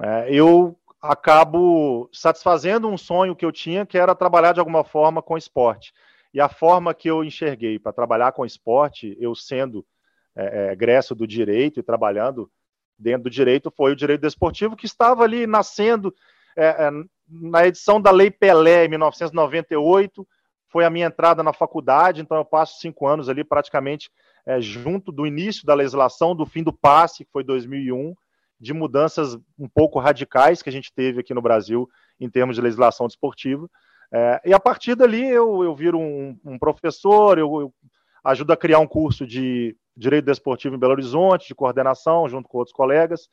é, 0.00 0.34
eu 0.34 0.78
acabo 1.04 2.08
satisfazendo 2.12 2.88
um 2.88 2.96
sonho 2.96 3.36
que 3.36 3.44
eu 3.44 3.52
tinha, 3.52 3.84
que 3.84 3.98
era 3.98 4.14
trabalhar 4.14 4.52
de 4.52 4.60
alguma 4.60 4.82
forma 4.82 5.20
com 5.20 5.36
esporte. 5.36 5.92
E 6.32 6.40
a 6.40 6.48
forma 6.48 6.94
que 6.94 7.08
eu 7.08 7.22
enxerguei 7.22 7.78
para 7.78 7.92
trabalhar 7.92 8.32
com 8.32 8.44
esporte, 8.44 9.14
eu 9.20 9.34
sendo 9.34 9.86
é, 10.34 10.68
é, 10.68 10.72
egresso 10.72 11.14
do 11.14 11.26
direito 11.26 11.78
e 11.78 11.82
trabalhando 11.82 12.50
dentro 12.98 13.24
do 13.24 13.30
direito 13.30 13.70
foi 13.70 13.92
o 13.92 13.96
direito 13.96 14.22
desportivo 14.22 14.76
que 14.76 14.86
estava 14.86 15.22
ali 15.24 15.46
nascendo 15.46 16.14
é, 16.56 16.66
é, 16.86 16.90
na 17.28 17.66
edição 17.66 18.00
da 18.00 18.10
Lei 18.10 18.30
Pelé 18.30 18.84
em 18.84 18.88
1998 18.88 20.26
foi 20.68 20.84
a 20.84 20.90
minha 20.90 21.06
entrada 21.06 21.42
na 21.42 21.52
faculdade 21.52 22.20
então 22.20 22.36
eu 22.36 22.44
passo 22.44 22.80
cinco 22.80 23.06
anos 23.06 23.28
ali 23.28 23.44
praticamente 23.44 24.10
é, 24.46 24.60
junto 24.60 25.12
do 25.12 25.26
início 25.26 25.66
da 25.66 25.74
legislação 25.74 26.34
do 26.34 26.46
fim 26.46 26.62
do 26.62 26.72
passe 26.72 27.24
que 27.24 27.30
foi 27.32 27.44
2001 27.44 28.14
de 28.60 28.72
mudanças 28.72 29.36
um 29.58 29.68
pouco 29.68 29.98
radicais 29.98 30.62
que 30.62 30.68
a 30.68 30.72
gente 30.72 30.92
teve 30.92 31.20
aqui 31.20 31.34
no 31.34 31.42
Brasil 31.42 31.88
em 32.20 32.30
termos 32.30 32.56
de 32.56 32.62
legislação 32.62 33.06
desportiva 33.06 33.68
é, 34.12 34.40
e 34.44 34.54
a 34.54 34.60
partir 34.60 34.94
dali 34.94 35.26
eu, 35.26 35.64
eu 35.64 35.74
viro 35.74 35.98
um, 35.98 36.38
um 36.44 36.58
professor 36.58 37.38
eu, 37.38 37.60
eu 37.60 37.74
ajudo 38.24 38.52
a 38.52 38.56
criar 38.56 38.78
um 38.78 38.86
curso 38.86 39.26
de 39.26 39.76
Direito 39.96 40.24
Desportivo 40.24 40.74
em 40.74 40.78
Belo 40.78 40.92
Horizonte, 40.92 41.48
de 41.48 41.54
coordenação, 41.54 42.28
junto 42.28 42.48
com 42.48 42.58
outros 42.58 42.74
colegas. 42.74 43.28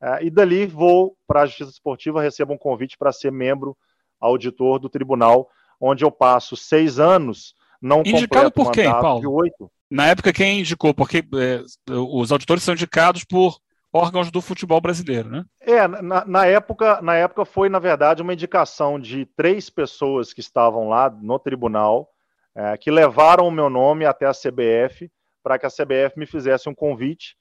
Uh, 0.00 0.22
e 0.22 0.30
dali 0.30 0.64
vou 0.64 1.16
para 1.26 1.42
a 1.42 1.46
Justiça 1.46 1.70
Esportiva, 1.70 2.22
recebo 2.22 2.52
um 2.52 2.58
convite 2.58 2.96
para 2.96 3.12
ser 3.12 3.32
membro 3.32 3.76
auditor 4.20 4.78
do 4.78 4.88
tribunal, 4.88 5.48
onde 5.80 6.04
eu 6.04 6.10
passo 6.10 6.56
seis 6.56 6.98
anos, 6.98 7.54
não 7.80 8.02
Indicado 8.04 8.50
por 8.50 8.70
quem, 8.70 8.90
Paulo? 8.90 9.60
Na 9.90 10.06
época, 10.06 10.32
quem 10.32 10.60
indicou? 10.60 10.92
Porque 10.92 11.18
é, 11.18 11.62
os 11.90 12.30
auditores 12.30 12.62
são 12.62 12.74
indicados 12.74 13.24
por 13.24 13.58
órgãos 13.92 14.30
do 14.30 14.40
futebol 14.40 14.80
brasileiro, 14.80 15.28
né? 15.28 15.44
É, 15.60 15.86
na, 15.86 16.24
na, 16.24 16.46
época, 16.46 17.00
na 17.00 17.14
época 17.14 17.44
foi, 17.44 17.68
na 17.68 17.78
verdade, 17.78 18.22
uma 18.22 18.34
indicação 18.34 18.98
de 18.98 19.24
três 19.24 19.70
pessoas 19.70 20.32
que 20.32 20.40
estavam 20.40 20.88
lá 20.88 21.10
no 21.10 21.38
tribunal, 21.38 22.10
é, 22.54 22.76
que 22.76 22.90
levaram 22.90 23.46
o 23.46 23.52
meu 23.52 23.70
nome 23.70 24.04
até 24.04 24.26
a 24.26 24.32
CBF, 24.32 25.10
para 25.42 25.58
que 25.58 25.66
a 25.66 25.70
CBF 25.70 26.18
me 26.18 26.26
fizesse 26.26 26.68
um 26.68 26.74
convite. 26.74 27.36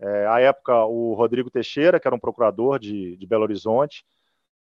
É, 0.00 0.26
à 0.26 0.40
época, 0.40 0.84
o 0.84 1.14
Rodrigo 1.14 1.50
Teixeira, 1.50 1.98
que 1.98 2.06
era 2.06 2.14
um 2.14 2.20
procurador 2.20 2.78
de, 2.78 3.16
de 3.16 3.26
Belo 3.26 3.42
Horizonte, 3.42 4.04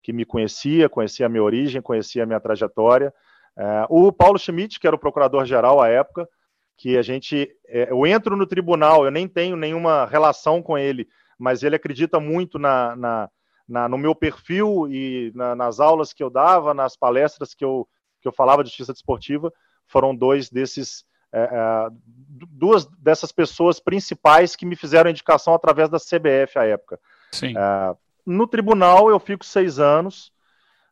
que 0.03 0.11
me 0.11 0.25
conhecia, 0.25 0.89
conhecia 0.89 1.25
a 1.25 1.29
minha 1.29 1.43
origem, 1.43 1.81
conhecia 1.81 2.23
a 2.23 2.25
minha 2.25 2.39
trajetória. 2.39 3.13
É, 3.57 3.85
o 3.89 4.11
Paulo 4.11 4.37
Schmidt, 4.37 4.79
que 4.79 4.87
era 4.87 4.95
o 4.95 4.99
procurador-geral 4.99 5.81
à 5.81 5.87
época, 5.87 6.27
que 6.81 6.97
a 6.97 7.03
gente. 7.03 7.47
É, 7.67 7.91
eu 7.91 8.07
entro 8.07 8.35
no 8.35 8.47
tribunal, 8.47 9.05
eu 9.05 9.11
nem 9.11 9.27
tenho 9.27 9.55
nenhuma 9.55 10.07
relação 10.07 10.63
com 10.63 10.75
ele, 10.75 11.07
mas 11.37 11.61
ele 11.61 11.75
acredita 11.75 12.19
muito 12.19 12.57
na, 12.57 12.95
na, 12.95 13.29
na 13.69 13.87
no 13.87 13.99
meu 13.99 14.15
perfil 14.15 14.87
e 14.89 15.31
na, 15.35 15.55
nas 15.55 15.79
aulas 15.79 16.11
que 16.11 16.23
eu 16.23 16.29
dava, 16.31 16.73
nas 16.73 16.97
palestras 16.97 17.53
que 17.53 17.63
eu, 17.63 17.87
que 18.19 18.27
eu 18.27 18.31
falava 18.31 18.63
de 18.63 18.69
justiça 18.69 18.93
desportiva. 18.93 19.53
Foram 19.85 20.15
dois 20.15 20.49
desses 20.49 21.05
é, 21.31 21.43
é, 21.43 21.87
duas 22.49 22.87
dessas 22.97 23.31
pessoas 23.31 23.79
principais 23.79 24.55
que 24.55 24.65
me 24.65 24.75
fizeram 24.75 25.11
indicação 25.11 25.53
através 25.53 25.87
da 25.87 25.99
CBF 25.99 26.57
à 26.57 26.65
época. 26.65 26.99
Sim. 27.31 27.55
É, 27.55 27.95
no 28.25 28.47
tribunal 28.47 29.07
eu 29.07 29.19
fico 29.19 29.45
seis 29.45 29.77
anos, 29.77 30.33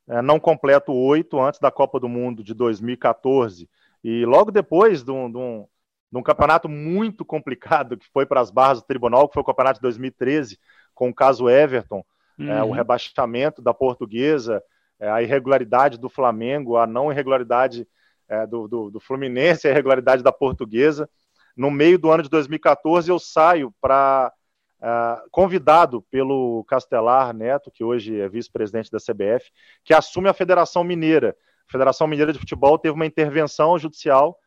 é, 0.08 0.22
não 0.22 0.39
completo 0.39 0.93
oito 0.93 1.41
antes 1.41 1.60
da 1.60 1.72
Copa 1.72 2.00
do 2.00 2.08
Mundo 2.08 2.43
de 2.43 2.53
2014 2.53 3.67
e 4.03 4.24
logo 4.24 4.51
depois 4.51 5.03
de 5.03 5.12
um, 5.12 5.31
de 5.31 5.38
um, 5.38 5.67
de 6.12 6.18
um 6.18 6.24
campeonato 6.24 6.68
muito 6.68 7.24
complicado 7.24 7.98
que 7.98 8.08
foi 8.12 8.25
para 8.25 8.42
as 8.42 8.50
barras 8.50 8.82
do 8.82 8.88
tribunal, 8.88 9.28
que 9.28 9.34
foi 9.34 9.42
o 9.42 9.46
campeonato 9.46 9.80
de 9.80 9.84
2013 9.84 10.58
com 10.94 11.10
o 11.10 11.13
caso 11.13 11.50
Everton, 11.50 12.04
é, 12.39 12.62
uhum. 12.62 12.70
o 12.70 12.72
rebaixamento 12.74 13.62
da 13.62 13.74
Portuguesa, 13.74 14.62
é, 15.00 15.10
a 15.10 15.22
irregularidade 15.22 15.98
do 15.98 16.10
Flamengo, 16.10 16.78
a 16.78 16.86
não 16.86 17.12
irregularidade 17.12 17.88
é, 18.28 18.46
do, 18.46 18.68
do, 18.68 18.92
do, 18.92 19.00
Fluminense, 19.00 19.68
a 19.68 19.72
irregularidade 19.72 20.22
da 20.22 20.32
Portuguesa. 20.32 21.10
No 21.56 21.72
meio 21.72 21.98
do 21.98 22.12
ano 22.12 22.24
de 22.24 22.30
2014, 22.30 23.10
eu 23.10 23.20
saio 23.20 23.74
para 23.82 24.32
uh, 24.80 25.30
convidado 25.32 26.01
pelo 26.04 26.63
Castelar 26.66 27.34
Neto, 27.34 27.72
que 27.72 27.84
hoje 27.84 28.20
é 28.20 28.30
vice-presidente 28.30 28.92
da 28.92 29.00
CBF, 29.00 29.51
que 29.84 29.94
assume 29.94 30.30
a 30.30 30.34
Federação 30.34 30.84
Mineira. 30.84 31.36
A 31.68 31.72
Federação 31.72 32.08
Mineira 32.08 32.32
de 32.32 32.39
Futebol 32.39 32.78
teve 32.78 32.94
uma 32.94 33.06
intervenção 33.06 33.78
judicial 33.78 34.38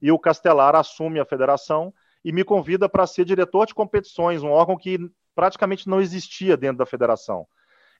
e 0.00 0.12
o 0.12 0.18
Castelar 0.18 0.74
assume 0.76 1.20
a 1.20 1.24
federação 1.24 1.92
e 2.24 2.32
me 2.32 2.44
convida 2.44 2.88
para 2.88 3.06
ser 3.06 3.24
diretor 3.24 3.66
de 3.66 3.74
competições, 3.74 4.42
um 4.42 4.50
órgão 4.50 4.76
que 4.76 4.98
praticamente 5.34 5.88
não 5.88 6.00
existia 6.00 6.56
dentro 6.56 6.78
da 6.78 6.86
federação. 6.86 7.46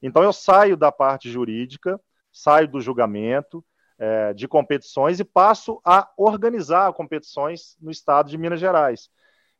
Então 0.02 0.22
eu 0.22 0.32
saio 0.32 0.76
da 0.76 0.92
parte 0.92 1.30
jurídica, 1.30 2.00
saio 2.32 2.68
do 2.68 2.80
julgamento, 2.80 3.64
é, 3.98 4.32
de 4.32 4.46
competições 4.46 5.18
e 5.18 5.24
passo 5.24 5.80
a 5.84 6.08
organizar 6.16 6.92
competições 6.92 7.76
no 7.80 7.90
estado 7.90 8.30
de 8.30 8.38
Minas 8.38 8.60
Gerais. 8.60 9.08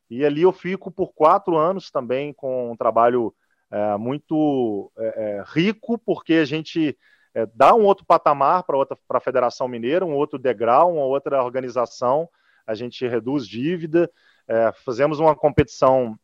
E 0.09 0.25
ali 0.25 0.41
eu 0.41 0.51
fico 0.51 0.89
por 0.89 1.13
quatro 1.13 1.57
anos 1.57 1.91
também 1.91 2.33
com 2.33 2.71
um 2.71 2.75
trabalho 2.75 3.33
é, 3.71 3.97
muito 3.97 4.91
é, 4.97 5.07
é 5.07 5.43
rico, 5.45 5.97
porque 5.97 6.35
a 6.35 6.45
gente 6.45 6.97
é, 7.33 7.47
dá 7.53 7.73
um 7.75 7.83
outro 7.83 8.05
patamar 8.05 8.63
para 8.63 8.77
a 9.09 9.19
Federação 9.19 9.67
Mineira, 9.67 10.05
um 10.05 10.15
outro 10.15 10.39
degrau, 10.39 10.93
uma 10.93 11.05
outra 11.05 11.43
organização, 11.43 12.29
a 12.65 12.73
gente 12.73 13.07
reduz 13.07 13.47
dívida, 13.47 14.09
é, 14.47 14.71
fazemos 14.71 15.19
uma 15.19 15.35
competição 15.35 16.17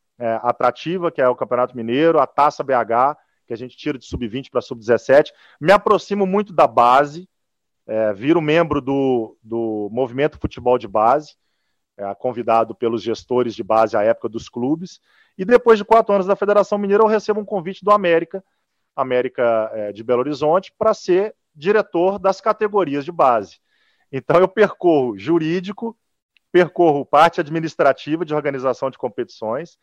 atrativa, 0.44 1.12
que 1.12 1.22
é 1.22 1.28
o 1.28 1.36
Campeonato 1.36 1.76
Mineiro, 1.76 2.22
a 2.22 2.26
Taça 2.26 2.64
BH, 2.64 3.18
que 3.46 3.54
a 3.54 3.58
gente 3.58 3.78
tira 3.78 3.98
de 3.98 4.06
sub-20 4.06 4.50
para 4.50 4.62
sub-17. 4.62 5.32
Me 5.60 5.72
aproximo 5.72 6.26
muito 6.26 6.54
da 6.54 6.68
base, 6.68 7.30
é, 7.88 8.14
viro 8.14 8.42
membro 8.42 8.82
do, 8.82 9.38
do 9.44 9.90
Movimento 9.92 10.40
Futebol 10.40 10.78
de 10.78 10.88
Base, 10.88 11.36
é, 11.98 12.14
convidado 12.16 12.74
pelos 12.74 13.02
gestores 13.02 13.56
de 13.56 13.64
base 13.64 13.96
à 13.96 14.04
época 14.04 14.28
dos 14.28 14.50
clubes, 14.50 15.00
e 15.38 15.46
depois 15.46 15.78
de 15.78 15.86
quatro 15.86 16.14
anos 16.14 16.26
da 16.26 16.36
Federação 16.36 16.78
Mineira, 16.78 17.04
eu 17.04 17.08
recebo 17.08 17.40
um 17.40 17.46
convite 17.46 17.84
do 17.84 17.92
América, 17.92 18.44
América 18.96 19.70
é, 19.74 19.92
de 19.92 20.04
Belo 20.04 20.22
Horizonte, 20.22 20.74
para 20.78 20.94
ser 20.94 21.36
diretor 21.54 22.20
das 22.20 22.40
categorias 22.40 23.06
de 23.06 23.12
base. 23.12 23.60
Então, 24.12 24.38
eu 24.38 24.48
percorro 24.48 25.18
jurídico, 25.18 25.98
percorro 26.52 27.06
parte 27.06 27.42
administrativa 27.42 28.24
de 28.24 28.34
organização 28.34 28.90
de 28.90 28.98
competições 28.98 29.78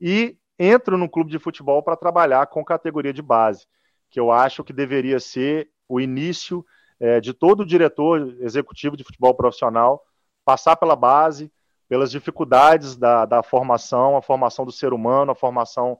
e 0.00 0.36
entro 0.58 0.98
no 0.98 1.08
clube 1.08 1.30
de 1.30 1.38
futebol 1.38 1.82
para 1.82 1.96
trabalhar 1.96 2.46
com 2.48 2.64
categoria 2.64 3.12
de 3.12 3.22
base, 3.22 3.66
que 4.10 4.18
eu 4.18 4.30
acho 4.30 4.64
que 4.64 4.72
deveria 4.72 5.20
ser 5.20 5.70
o 5.88 6.00
início 6.00 6.64
é, 7.00 7.20
de 7.20 7.32
todo 7.32 7.64
diretor 7.64 8.36
executivo 8.40 8.96
de 8.96 9.04
futebol 9.04 9.34
profissional 9.34 10.02
passar 10.44 10.76
pela 10.76 10.96
base, 10.96 11.52
pelas 11.88 12.10
dificuldades 12.10 12.96
da, 12.96 13.24
da 13.24 13.42
formação, 13.42 14.16
a 14.16 14.22
formação 14.22 14.64
do 14.64 14.72
ser 14.72 14.92
humano, 14.92 15.32
a 15.32 15.34
formação 15.34 15.98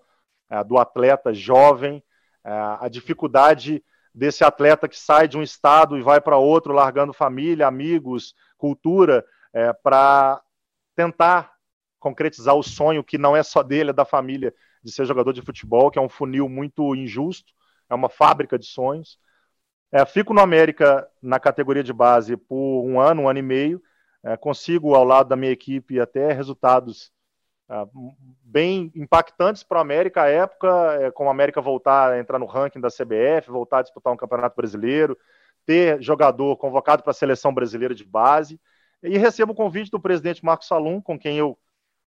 é, 0.51 0.63
do 0.65 0.79
atleta 0.79 1.33
jovem, 1.33 2.03
a 2.45 2.89
dificuldade 2.89 3.83
desse 4.15 4.43
atleta 4.43 4.89
que 4.89 4.99
sai 4.99 5.29
de 5.29 5.37
um 5.39 5.43
estado 5.43 5.97
e 5.97 6.03
vai 6.03 6.21
para 6.21 6.37
outro, 6.37 6.73
largando 6.73 7.13
família, 7.13 7.67
amigos, 7.67 8.35
cultura, 8.57 9.25
é, 9.53 9.73
para 9.73 10.43
tentar 10.97 11.53
concretizar 11.99 12.55
o 12.55 12.63
sonho 12.63 13.05
que 13.05 13.19
não 13.19 13.37
é 13.37 13.43
só 13.43 13.63
dele, 13.63 13.91
é 13.91 13.93
da 13.93 14.05
família, 14.05 14.53
de 14.83 14.93
ser 14.93 15.05
jogador 15.07 15.33
de 15.33 15.43
futebol, 15.43 15.91
que 15.91 15.99
é 15.99 16.03
um 16.03 16.09
funil 16.09 16.49
muito 16.49 16.95
injusto, 16.95 17.53
é 17.89 17.95
uma 17.95 18.09
fábrica 18.09 18.59
de 18.59 18.67
sonhos. 18.67 19.19
É, 19.91 20.05
fico 20.05 20.35
no 20.35 20.41
América 20.41 21.09
na 21.23 21.41
categoria 21.41 21.83
de 21.83 21.93
base 21.93 22.37
por 22.37 22.85
um 22.85 23.01
ano, 23.01 23.23
um 23.23 23.29
ano 23.29 23.39
e 23.39 23.43
meio. 23.43 23.83
É, 24.23 24.37
consigo, 24.37 24.95
ao 24.95 25.05
lado 25.05 25.29
da 25.29 25.37
minha 25.37 25.53
equipe, 25.53 26.01
até 26.01 26.33
resultados 26.33 27.11
é, 27.11 27.13
bem 28.43 28.91
impactantes 28.95 29.63
para 29.63 29.79
o 29.79 29.81
América 29.81 30.23
à 30.23 30.29
época, 30.29 30.69
é, 31.01 31.11
com 31.11 31.27
o 31.27 31.31
América 31.31 31.61
voltar 31.61 32.13
a 32.13 32.19
entrar 32.19 32.39
no 32.39 32.47
ranking 32.47 32.81
da 32.81 32.89
CBF, 32.89 33.51
voltar 33.51 33.79
a 33.79 33.83
disputar 33.83 34.13
um 34.13 34.17
campeonato 34.17 34.57
brasileiro, 34.57 35.17
ter 35.67 36.03
jogador 36.03 36.57
convocado 36.57 37.03
para 37.03 37.11
a 37.11 37.15
seleção 37.15 37.53
brasileira 37.53 37.95
de 37.95 38.05
base. 38.05 38.61
E 39.03 39.19
recebo 39.19 39.53
o 39.53 39.57
convite 39.57 39.91
do 39.91 40.01
presidente 40.01 40.45
Marcos 40.45 40.67
Salum, 40.67 41.01
com 41.01 41.19
quem 41.19 41.39
eu 41.39 41.59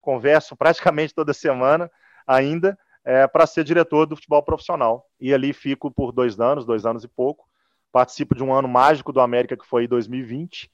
converso 0.02 0.56
praticamente 0.56 1.14
toda 1.14 1.34
semana 1.34 1.92
ainda, 2.26 2.78
é, 3.04 3.28
para 3.28 3.46
ser 3.46 3.64
diretor 3.64 4.06
do 4.06 4.16
futebol 4.16 4.42
profissional. 4.42 5.10
E 5.20 5.34
ali 5.34 5.52
fico 5.52 5.92
por 5.92 6.12
dois 6.12 6.40
anos, 6.40 6.66
dois 6.66 6.86
anos 6.86 7.04
e 7.04 7.08
pouco 7.08 7.50
participo 7.92 8.36
de 8.36 8.44
um 8.44 8.54
ano 8.54 8.68
mágico 8.68 9.12
do 9.12 9.20
América 9.20 9.58
que 9.58 9.66
foi 9.66 9.88
2020, 9.88 10.72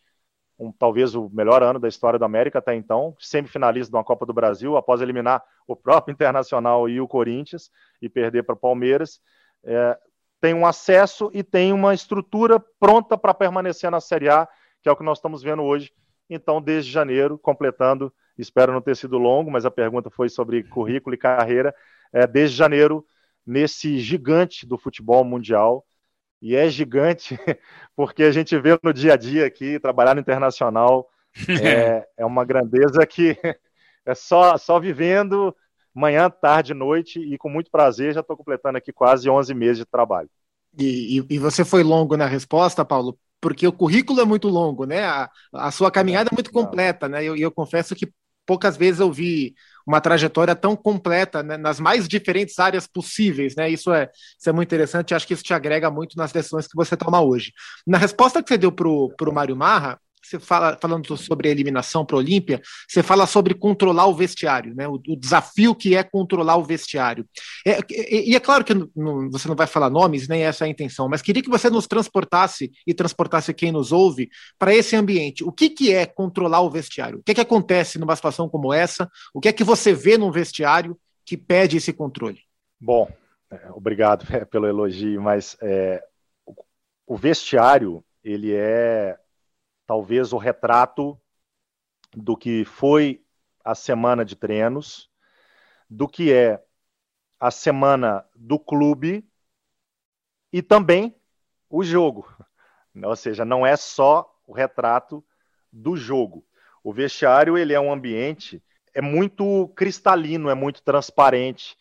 um, 0.58 0.72
talvez 0.72 1.16
o 1.16 1.30
melhor 1.30 1.62
ano 1.62 1.80
da 1.80 1.88
história 1.88 2.18
do 2.18 2.26
América 2.26 2.60
até 2.60 2.74
então, 2.76 3.16
semifinalista 3.20 3.92
de 3.92 3.98
uma 3.98 4.04
Copa 4.04 4.26
do 4.26 4.34
Brasil, 4.34 4.78
após 4.78 5.02
eliminar 5.02 5.44
o 5.68 5.76
próprio 5.76 6.12
Internacional 6.14 6.88
e 6.88 7.00
o 7.00 7.08
Corinthians 7.08 7.70
e 8.02 8.10
perder 8.10 8.44
para 8.44 8.56
o 8.56 8.58
Palmeiras. 8.58 9.20
É, 9.64 9.98
tem 10.40 10.54
um 10.54 10.66
acesso 10.66 11.30
e 11.34 11.44
tem 11.44 11.74
uma 11.74 11.94
estrutura 11.94 12.60
pronta 12.80 13.18
para 13.18 13.34
permanecer 13.34 13.90
na 13.90 14.00
Série 14.00 14.30
A, 14.30 14.48
que 14.82 14.88
é 14.88 14.92
o 14.92 14.96
que 14.96 15.04
nós 15.04 15.18
estamos 15.18 15.42
vendo 15.42 15.64
hoje. 15.64 15.92
Então, 16.30 16.62
desde 16.62 16.92
janeiro, 16.92 17.38
completando, 17.38 18.14
espero 18.38 18.72
não 18.72 18.82
ter 18.82 18.96
sido 18.96 19.18
longo, 19.18 19.52
mas 19.52 19.66
a 19.66 19.72
pergunta 19.72 20.10
foi 20.10 20.30
sobre 20.30 20.64
currículo 20.64 21.16
e 21.16 21.18
carreira. 21.18 21.74
É, 22.14 22.26
desde 22.26 22.56
janeiro, 22.56 23.06
nesse 23.46 24.00
gigante 24.00 24.66
do 24.66 24.78
futebol 24.78 25.24
mundial, 25.24 25.86
e 26.42 26.56
é 26.56 26.70
gigante 26.70 27.38
porque 27.96 28.24
a 28.24 28.32
gente 28.32 28.58
vê 28.60 28.78
no 28.84 28.94
dia 28.94 29.14
a 29.14 29.18
dia 29.18 29.46
aqui, 29.46 29.80
trabalhar 29.80 30.16
no 30.16 30.22
internacional 30.22 31.10
é, 31.62 32.08
é 32.18 32.26
uma 32.26 32.46
grandeza 32.46 33.06
que 33.06 33.38
é 34.06 34.16
só, 34.16 34.58
só 34.58 34.80
vivendo 34.80 35.56
manhã, 35.94 36.30
tarde, 36.30 36.74
noite 36.74 37.20
e 37.20 37.38
com 37.38 37.50
muito 37.50 37.72
prazer 37.72 38.14
já 38.14 38.20
estou 38.20 38.36
completando 38.36 38.78
aqui 38.78 38.92
quase 38.92 39.30
11 39.30 39.54
meses 39.54 39.78
de 39.78 39.86
trabalho. 39.86 40.30
E, 40.78 41.20
e, 41.20 41.36
e, 41.36 41.40
você 41.40 41.64
foi 41.64 41.84
longo 41.84 42.18
na 42.18 42.26
resposta, 42.26 42.84
Paulo, 42.84 43.18
porque 43.40 43.66
o 43.66 43.72
currículo 43.72 44.20
é 44.20 44.26
muito 44.26 44.50
longo, 44.50 44.86
né? 44.86 45.06
A, 45.06 45.30
a 45.54 45.72
sua 45.72 45.90
caminhada 45.90 46.30
é 46.30 46.36
muito 46.36 46.52
completa, 46.52 47.08
né? 47.08 47.24
E 47.24 47.28
eu, 47.28 47.36
eu, 47.38 47.52
confesso 47.52 47.96
que 47.96 48.12
poucas 48.46 48.76
vezes 48.76 49.00
eu 49.00 49.10
vi 49.10 49.56
uma 49.86 50.02
trajetória 50.02 50.56
tão 50.56 50.76
completa 50.76 51.44
né, 51.44 51.58
nas 51.58 51.80
mais 51.80 52.08
diferentes 52.08 52.58
áreas 52.60 52.88
possíveis, 52.88 53.56
né? 53.56 53.70
Isso 53.70 53.94
é, 53.94 54.10
isso 54.40 54.50
é 54.50 54.52
muito 54.52 54.68
interessante, 54.68 55.14
acho 55.14 55.28
que 55.28 55.34
isso 55.34 55.44
te 55.44 55.54
agrega 55.54 55.92
muito 55.92 56.18
nas 56.18 56.32
decisões 56.32 56.68
que 56.68 56.76
você 56.76 56.98
toma 56.98 57.22
hoje. 57.22 57.54
Na 57.86 57.98
resposta 57.98 58.42
que 58.42 58.50
você 58.50 58.58
deu 58.58 58.72
para 58.72 58.90
o 58.90 59.34
Mário 59.34 59.56
Marra, 59.56 60.00
você 60.26 60.40
fala 60.40 60.78
falando 60.82 61.16
sobre 61.18 61.48
a 61.48 61.52
eliminação 61.52 62.06
para 62.06 62.16
a 62.16 62.20
Olímpia, 62.20 62.62
você 62.88 63.04
fala 63.04 63.28
sobre 63.28 63.54
controlar 63.54 64.08
o 64.08 64.16
vestiário, 64.16 64.74
né? 64.76 64.88
O, 64.88 64.96
o, 64.96 65.16
desafio 65.16 65.76
que 65.76 65.96
é 65.96 66.04
controlar 66.04 66.58
o 66.58 66.64
vestiário. 66.64 67.26
É, 67.66 67.80
e, 67.90 68.32
e, 68.32 68.36
é 68.36 68.40
claro 68.40 68.64
que 68.64 68.74
não, 68.74 69.30
você 69.30 69.48
não 69.48 69.56
vai 69.56 69.68
falar 69.68 69.90
nomes, 69.90 70.28
nem 70.28 70.44
essa 70.44 70.66
é 70.66 70.68
a 70.68 70.72
intenção, 70.72 71.08
mas 71.08 71.22
queria 71.22 71.44
que 71.44 71.50
você 71.50 71.70
nos 71.70 71.88
transportasse 71.88 72.72
e 72.86 72.94
transportasse 72.94 73.54
quem 73.54 73.72
nos 73.72 73.92
ouve 73.92 74.30
para 74.58 74.74
esse 74.74 74.96
ambiente. 74.96 75.44
O 75.44 75.52
que, 75.52 75.70
que 75.70 75.94
é 75.94 76.06
controlar 76.06 76.62
o 76.62 76.70
vestiário? 76.70 77.20
O 77.20 77.24
que, 77.24 77.34
que 77.34 77.42
acontece 77.42 78.00
numa 78.00 78.16
situação 78.16 78.50
como 78.50 78.74
essa? 78.74 79.10
O 79.34 79.40
que 79.40 79.50
é 79.50 79.54
que 79.54 79.64
você 79.64 79.94
vê 79.94 80.18
num 80.18 80.32
vestiário 80.32 80.98
que 81.26 81.38
pede 81.38 81.78
esse 81.78 81.94
controle? 81.94 82.40
Bom, 82.80 83.10
é, 83.52 83.70
obrigado 83.72 84.26
pelo 84.50 84.68
elogio, 84.68 85.22
mas 85.22 85.58
é, 85.62 86.04
o 87.06 87.16
vestiário 87.16 88.04
ele 88.24 88.54
é 88.54 89.18
talvez 89.86 90.34
o 90.34 90.38
retrato 90.38 91.20
do 92.14 92.36
que 92.36 92.66
foi 92.66 93.24
a 93.64 93.76
semana 93.76 94.24
de 94.24 94.36
treinos, 94.36 95.10
do 95.90 96.08
que 96.08 96.32
é 96.32 96.64
a 97.40 97.52
semana 97.52 98.26
do 98.36 98.58
clube 98.58 99.28
e 100.52 100.62
também 100.62 101.16
o 101.70 101.84
jogo. 101.84 102.28
Ou 103.04 103.16
seja, 103.16 103.44
não 103.44 103.66
é 103.66 103.76
só 103.76 104.34
o 104.48 104.54
retrato 104.54 105.24
do 105.72 105.98
jogo. 105.98 106.46
O 106.84 106.94
vestiário 106.94 107.58
ele 107.58 107.74
é 107.74 107.80
um 107.80 107.92
ambiente 107.92 108.64
é 108.96 109.02
muito 109.02 109.68
cristalino, 109.76 110.50
é 110.50 110.56
muito 110.56 110.82
transparente. 110.82 111.78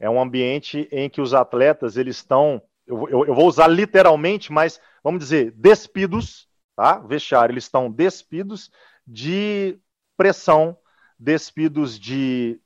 É 0.00 0.10
um 0.10 0.20
ambiente 0.20 0.88
em 0.90 1.08
que 1.08 1.20
os 1.20 1.32
atletas 1.32 1.96
eles 1.96 2.16
estão, 2.16 2.60
eu, 2.86 3.08
eu, 3.08 3.26
eu 3.26 3.34
vou 3.34 3.46
usar 3.46 3.68
literalmente, 3.68 4.52
mas 4.52 4.80
vamos 5.02 5.20
dizer, 5.20 5.52
despidos 5.52 6.48
tá? 6.76 6.98
Vestiário, 6.98 7.54
eles 7.54 7.64
estão 7.64 7.90
despidos 7.90 8.70
de 9.06 9.78
pressão, 10.16 10.78
despidos 11.18 11.98
de 11.98 12.60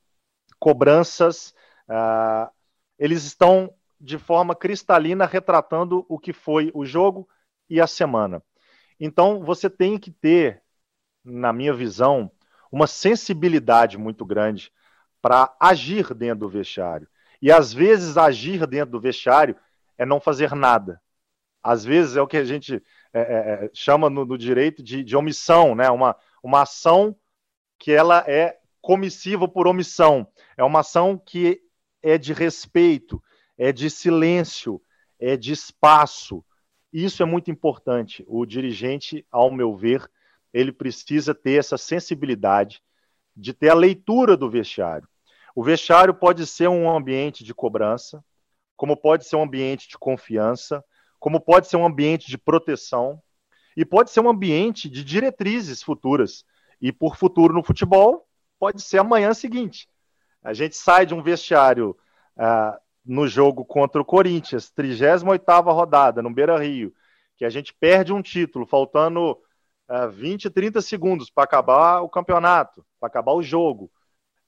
cobranças, 0.59 1.55
uh, 1.89 2.51
eles 2.99 3.23
estão 3.23 3.73
de 3.99 4.17
forma 4.17 4.55
cristalina 4.55 5.25
retratando 5.25 6.05
o 6.09 6.19
que 6.19 6.33
foi 6.33 6.71
o 6.73 6.85
jogo 6.85 7.27
e 7.69 7.79
a 7.79 7.87
semana. 7.87 8.43
Então, 8.99 9.43
você 9.43 9.69
tem 9.69 9.97
que 9.97 10.11
ter, 10.11 10.61
na 11.23 11.53
minha 11.53 11.73
visão, 11.73 12.31
uma 12.71 12.87
sensibilidade 12.87 13.97
muito 13.97 14.25
grande 14.25 14.71
para 15.21 15.55
agir 15.59 16.13
dentro 16.13 16.39
do 16.39 16.49
vestiário. 16.49 17.07
E 17.41 17.51
às 17.51 17.73
vezes 17.73 18.17
agir 18.17 18.67
dentro 18.67 18.91
do 18.91 18.99
vestiário 18.99 19.55
é 19.97 20.05
não 20.05 20.19
fazer 20.19 20.53
nada. 20.53 21.01
Às 21.63 21.83
vezes 21.83 22.15
é 22.15 22.21
o 22.21 22.27
que 22.27 22.37
a 22.37 22.45
gente 22.45 22.83
é, 23.13 23.19
é, 23.19 23.65
é, 23.65 23.69
chama 23.73 24.09
no, 24.09 24.25
no 24.25 24.37
direito 24.37 24.81
de, 24.81 25.03
de, 25.03 25.15
omissão, 25.15 25.75
né? 25.75 25.89
Uma, 25.89 26.15
uma 26.41 26.61
ação 26.61 27.15
que 27.77 27.91
ela 27.91 28.23
é 28.27 28.57
comissiva 28.81 29.47
por 29.47 29.67
omissão. 29.67 30.27
É 30.57 30.63
uma 30.63 30.79
ação 30.79 31.17
que 31.17 31.61
é 32.01 32.17
de 32.17 32.33
respeito, 32.33 33.21
é 33.57 33.71
de 33.71 33.89
silêncio, 33.89 34.81
é 35.19 35.35
de 35.35 35.51
espaço. 35.51 36.43
Isso 36.91 37.21
é 37.21 37.25
muito 37.25 37.51
importante. 37.51 38.23
O 38.27 38.45
dirigente, 38.45 39.25
ao 39.31 39.51
meu 39.51 39.75
ver, 39.75 40.09
ele 40.53 40.71
precisa 40.71 41.33
ter 41.33 41.59
essa 41.59 41.77
sensibilidade 41.77 42.81
de 43.35 43.53
ter 43.53 43.69
a 43.69 43.75
leitura 43.75 44.35
do 44.35 44.49
vestiário. 44.49 45.07
O 45.55 45.63
vestiário 45.63 46.13
pode 46.13 46.45
ser 46.47 46.67
um 46.69 46.89
ambiente 46.89 47.43
de 47.43 47.53
cobrança, 47.53 48.23
como 48.75 48.97
pode 48.97 49.25
ser 49.25 49.35
um 49.35 49.43
ambiente 49.43 49.87
de 49.87 49.97
confiança, 49.97 50.83
como 51.21 51.39
pode 51.39 51.67
ser 51.67 51.77
um 51.77 51.85
ambiente 51.85 52.27
de 52.27 52.37
proteção 52.37 53.21
e 53.77 53.85
pode 53.85 54.09
ser 54.09 54.19
um 54.21 54.29
ambiente 54.29 54.89
de 54.89 55.03
diretrizes 55.03 55.83
futuras. 55.83 56.43
E 56.81 56.91
por 56.91 57.15
futuro 57.15 57.53
no 57.53 57.63
futebol, 57.63 58.27
pode 58.59 58.81
ser 58.81 58.97
amanhã 58.97 59.31
seguinte. 59.31 59.87
A 60.43 60.51
gente 60.51 60.75
sai 60.75 61.05
de 61.05 61.13
um 61.13 61.21
vestiário 61.21 61.95
uh, 62.35 62.75
no 63.05 63.27
jogo 63.27 63.63
contra 63.63 64.01
o 64.01 64.05
Corinthians, 64.05 64.73
38ª 64.75 65.71
rodada, 65.71 66.23
no 66.23 66.33
Beira-Rio, 66.33 66.91
que 67.37 67.45
a 67.45 67.51
gente 67.51 67.71
perde 67.71 68.11
um 68.11 68.21
título, 68.23 68.65
faltando 68.65 69.37
uh, 69.87 70.09
20, 70.09 70.49
30 70.49 70.81
segundos 70.81 71.29
para 71.29 71.43
acabar 71.43 72.01
o 72.01 72.09
campeonato, 72.09 72.83
para 72.99 73.07
acabar 73.07 73.33
o 73.33 73.43
jogo. 73.43 73.91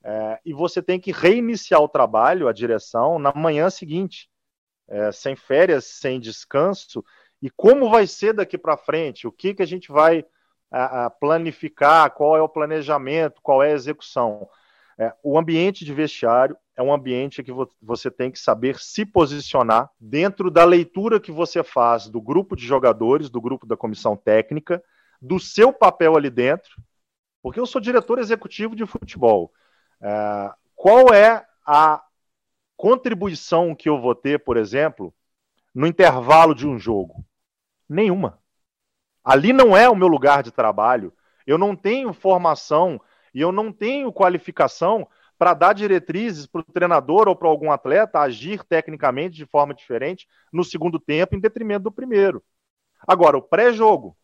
Uh, 0.02 0.36
e 0.44 0.52
você 0.52 0.82
tem 0.82 0.98
que 0.98 1.12
reiniciar 1.12 1.80
o 1.80 1.88
trabalho, 1.88 2.48
a 2.48 2.52
direção, 2.52 3.16
na 3.20 3.32
manhã 3.32 3.70
seguinte 3.70 4.28
é, 4.88 5.12
sem 5.12 5.34
férias, 5.36 5.84
sem 5.86 6.20
descanso, 6.20 7.04
e 7.40 7.50
como 7.50 7.90
vai 7.90 8.06
ser 8.06 8.32
daqui 8.32 8.56
para 8.56 8.76
frente, 8.76 9.26
o 9.26 9.32
que, 9.32 9.54
que 9.54 9.62
a 9.62 9.66
gente 9.66 9.92
vai 9.92 10.24
a, 10.70 11.06
a 11.06 11.10
planificar, 11.10 12.10
qual 12.10 12.36
é 12.36 12.42
o 12.42 12.48
planejamento, 12.48 13.40
qual 13.42 13.62
é 13.62 13.70
a 13.70 13.74
execução. 13.74 14.48
É, 14.98 15.12
o 15.22 15.38
ambiente 15.38 15.84
de 15.84 15.92
vestiário 15.92 16.56
é 16.76 16.82
um 16.82 16.92
ambiente 16.92 17.42
que 17.42 17.52
vo 17.52 17.68
você 17.80 18.10
tem 18.10 18.30
que 18.30 18.38
saber 18.38 18.78
se 18.78 19.04
posicionar 19.04 19.90
dentro 20.00 20.50
da 20.50 20.64
leitura 20.64 21.20
que 21.20 21.32
você 21.32 21.62
faz 21.62 22.08
do 22.08 22.20
grupo 22.20 22.56
de 22.56 22.66
jogadores, 22.66 23.30
do 23.30 23.40
grupo 23.40 23.66
da 23.66 23.76
comissão 23.76 24.16
técnica, 24.16 24.82
do 25.20 25.38
seu 25.38 25.72
papel 25.72 26.16
ali 26.16 26.30
dentro, 26.30 26.76
porque 27.42 27.60
eu 27.60 27.66
sou 27.66 27.80
diretor 27.80 28.18
executivo 28.18 28.74
de 28.74 28.86
futebol. 28.86 29.52
É, 30.00 30.50
qual 30.74 31.12
é 31.12 31.44
a 31.66 32.02
contribuição 32.76 33.74
que 33.74 33.88
eu 33.88 34.00
vou 34.00 34.14
ter, 34.14 34.42
por 34.44 34.56
exemplo, 34.56 35.14
no 35.74 35.86
intervalo 35.86 36.54
de 36.54 36.66
um 36.66 36.78
jogo? 36.78 37.24
Nenhuma. 37.88 38.38
Ali 39.22 39.52
não 39.52 39.76
é 39.76 39.88
o 39.88 39.96
meu 39.96 40.08
lugar 40.08 40.42
de 40.42 40.50
trabalho. 40.50 41.12
Eu 41.46 41.58
não 41.58 41.74
tenho 41.74 42.12
formação 42.12 43.00
e 43.32 43.40
eu 43.40 43.50
não 43.50 43.72
tenho 43.72 44.12
qualificação 44.12 45.08
para 45.36 45.54
dar 45.54 45.72
diretrizes 45.72 46.46
para 46.46 46.60
o 46.60 46.64
treinador 46.64 47.28
ou 47.28 47.34
para 47.34 47.48
algum 47.48 47.70
atleta 47.70 48.20
agir 48.20 48.62
tecnicamente 48.64 49.36
de 49.36 49.46
forma 49.46 49.74
diferente 49.74 50.28
no 50.52 50.62
segundo 50.62 50.98
tempo, 51.00 51.34
em 51.34 51.40
detrimento 51.40 51.84
do 51.84 51.92
primeiro. 51.92 52.42
Agora, 53.06 53.36
o 53.36 53.42
pré-jogo 53.42 54.16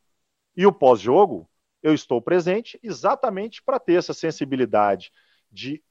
e 0.56 0.66
o 0.66 0.72
pós-jogo, 0.72 1.48
eu 1.82 1.94
estou 1.94 2.20
presente 2.20 2.78
exatamente 2.82 3.62
para 3.62 3.80
ter 3.80 3.94
essa 3.94 4.14
sensibilidade 4.14 5.10
de 5.50 5.82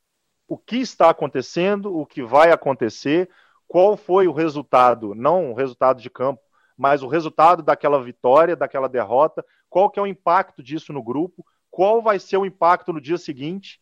o 0.49 0.57
que 0.57 0.77
está 0.77 1.11
acontecendo, 1.11 1.95
o 1.95 2.05
que 2.07 2.23
vai 2.23 2.51
acontecer, 2.51 3.29
qual 3.67 3.95
foi 3.95 4.27
o 4.27 4.33
resultado, 4.33 5.13
não 5.13 5.51
o 5.51 5.53
resultado 5.53 6.01
de 6.01 6.09
campo, 6.09 6.41
mas 6.75 7.03
o 7.03 7.07
resultado 7.07 7.61
daquela 7.61 8.01
vitória, 8.01 8.55
daquela 8.55 8.89
derrota, 8.89 9.45
qual 9.69 9.91
que 9.91 9.99
é 9.99 10.01
o 10.01 10.07
impacto 10.07 10.63
disso 10.63 10.91
no 10.91 11.03
grupo, 11.03 11.45
qual 11.69 12.01
vai 12.01 12.17
ser 12.17 12.37
o 12.37 12.47
impacto 12.47 12.91
no 12.91 12.99
dia 12.99 13.17
seguinte, 13.19 13.79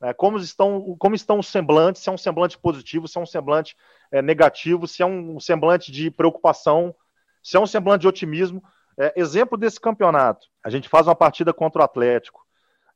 né, 0.00 0.14
como, 0.14 0.38
estão, 0.38 0.94
como 1.00 1.16
estão 1.16 1.40
os 1.40 1.48
semblantes, 1.48 2.02
se 2.02 2.08
é 2.08 2.12
um 2.12 2.18
semblante 2.18 2.56
positivo, 2.56 3.08
se 3.08 3.18
é 3.18 3.20
um 3.20 3.26
semblante 3.26 3.76
é, 4.12 4.22
negativo, 4.22 4.86
se 4.86 5.02
é 5.02 5.06
um 5.06 5.40
semblante 5.40 5.90
de 5.90 6.12
preocupação, 6.12 6.94
se 7.42 7.56
é 7.56 7.60
um 7.60 7.66
semblante 7.66 8.02
de 8.02 8.08
otimismo. 8.08 8.62
É, 8.96 9.12
exemplo 9.16 9.58
desse 9.58 9.80
campeonato, 9.80 10.46
a 10.64 10.70
gente 10.70 10.88
faz 10.88 11.08
uma 11.08 11.16
partida 11.16 11.52
contra 11.52 11.82
o 11.82 11.84
Atlético, 11.84 12.44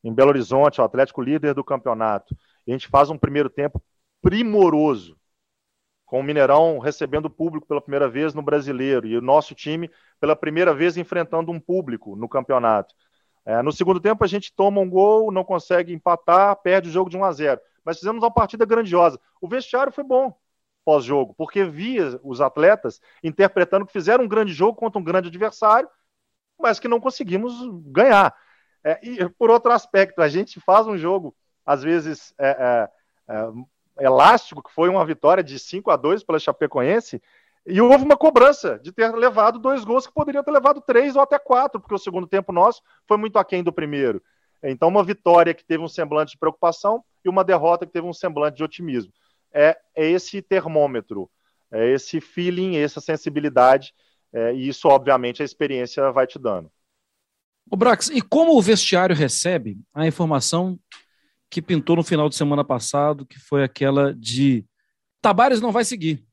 em 0.04 0.14
Belo 0.14 0.28
Horizonte, 0.28 0.80
o 0.80 0.84
Atlético 0.84 1.20
líder 1.20 1.54
do 1.54 1.64
campeonato. 1.64 2.36
A 2.68 2.70
gente 2.72 2.88
faz 2.88 3.10
um 3.10 3.18
primeiro 3.18 3.48
tempo 3.48 3.82
primoroso. 4.20 5.16
com 6.06 6.20
o 6.20 6.22
Mineirão 6.22 6.78
recebendo 6.78 7.28
público 7.30 7.66
pela 7.66 7.80
primeira 7.82 8.08
vez 8.08 8.34
no 8.34 8.42
Brasileiro 8.42 9.06
e 9.06 9.16
o 9.16 9.20
nosso 9.22 9.54
time 9.54 9.90
pela 10.20 10.34
primeira 10.36 10.74
vez 10.74 10.96
enfrentando 10.96 11.52
um 11.52 11.60
público 11.60 12.16
no 12.16 12.28
campeonato. 12.28 12.94
É, 13.44 13.62
no 13.62 13.72
segundo 13.72 14.00
tempo, 14.00 14.24
a 14.24 14.26
gente 14.26 14.52
toma 14.54 14.80
um 14.80 14.88
gol, 14.88 15.32
não 15.32 15.44
consegue 15.44 15.92
empatar, 15.92 16.56
perde 16.56 16.88
o 16.88 16.92
jogo 16.92 17.10
de 17.10 17.16
1 17.16 17.24
a 17.24 17.32
0. 17.32 17.60
Mas 17.84 17.98
fizemos 17.98 18.22
uma 18.22 18.30
partida 18.30 18.64
grandiosa. 18.66 19.20
O 19.40 19.48
vestiário 19.48 19.92
foi 19.92 20.04
bom 20.04 20.34
pós-jogo, 20.84 21.34
porque 21.34 21.64
via 21.64 22.18
os 22.22 22.40
atletas 22.40 23.00
interpretando 23.22 23.86
que 23.86 23.92
fizeram 23.92 24.24
um 24.24 24.28
grande 24.28 24.52
jogo 24.52 24.78
contra 24.78 24.98
um 24.98 25.04
grande 25.04 25.28
adversário, 25.28 25.88
mas 26.58 26.80
que 26.80 26.88
não 26.88 27.00
conseguimos 27.00 27.54
ganhar. 27.86 28.34
É, 28.84 28.98
e 29.02 29.28
por 29.30 29.50
outro 29.50 29.72
aspecto, 29.72 30.22
a 30.22 30.28
gente 30.28 30.60
faz 30.60 30.86
um 30.86 30.96
jogo, 30.96 31.34
às 31.68 31.82
vezes, 31.82 32.32
é, 32.38 32.88
é, 33.28 33.34
é 33.98 34.04
elástico, 34.06 34.62
que 34.62 34.72
foi 34.72 34.88
uma 34.88 35.04
vitória 35.04 35.44
de 35.44 35.58
5 35.58 35.90
a 35.90 35.96
2 35.96 36.24
pela 36.24 36.38
Chapecoense, 36.38 37.20
e 37.66 37.78
houve 37.78 38.04
uma 38.04 38.16
cobrança 38.16 38.78
de 38.82 38.90
ter 38.90 39.14
levado 39.14 39.58
dois 39.58 39.84
gols 39.84 40.06
que 40.06 40.14
poderiam 40.14 40.42
ter 40.42 40.50
levado 40.50 40.80
três 40.80 41.14
ou 41.14 41.20
até 41.20 41.38
quatro, 41.38 41.78
porque 41.78 41.94
o 41.94 41.98
segundo 41.98 42.26
tempo 42.26 42.52
nosso 42.52 42.80
foi 43.06 43.18
muito 43.18 43.38
aquém 43.38 43.62
do 43.62 43.70
primeiro. 43.70 44.22
Então, 44.62 44.88
uma 44.88 45.04
vitória 45.04 45.52
que 45.52 45.62
teve 45.62 45.84
um 45.84 45.88
semblante 45.88 46.32
de 46.32 46.38
preocupação 46.38 47.04
e 47.22 47.28
uma 47.28 47.44
derrota 47.44 47.84
que 47.84 47.92
teve 47.92 48.06
um 48.06 48.14
semblante 48.14 48.56
de 48.56 48.64
otimismo. 48.64 49.12
É, 49.52 49.78
é 49.94 50.08
esse 50.08 50.40
termômetro, 50.40 51.30
é 51.70 51.86
esse 51.90 52.18
feeling, 52.18 52.78
essa 52.78 53.02
sensibilidade, 53.02 53.92
é, 54.32 54.54
e 54.54 54.68
isso, 54.68 54.88
obviamente, 54.88 55.42
a 55.42 55.44
experiência 55.44 56.10
vai 56.12 56.26
te 56.26 56.38
dando. 56.38 56.70
O 57.70 57.76
Brax, 57.76 58.08
e 58.08 58.22
como 58.22 58.56
o 58.56 58.62
vestiário 58.62 59.14
recebe 59.14 59.78
a 59.92 60.06
informação 60.06 60.78
que 61.50 61.62
pintou 61.62 61.96
no 61.96 62.02
final 62.02 62.28
de 62.28 62.36
semana 62.36 62.64
passado, 62.64 63.26
que 63.26 63.38
foi 63.38 63.64
aquela 63.64 64.14
de 64.14 64.64
Tabares 65.20 65.60
não 65.60 65.72
vai 65.72 65.84
seguir. 65.84 66.24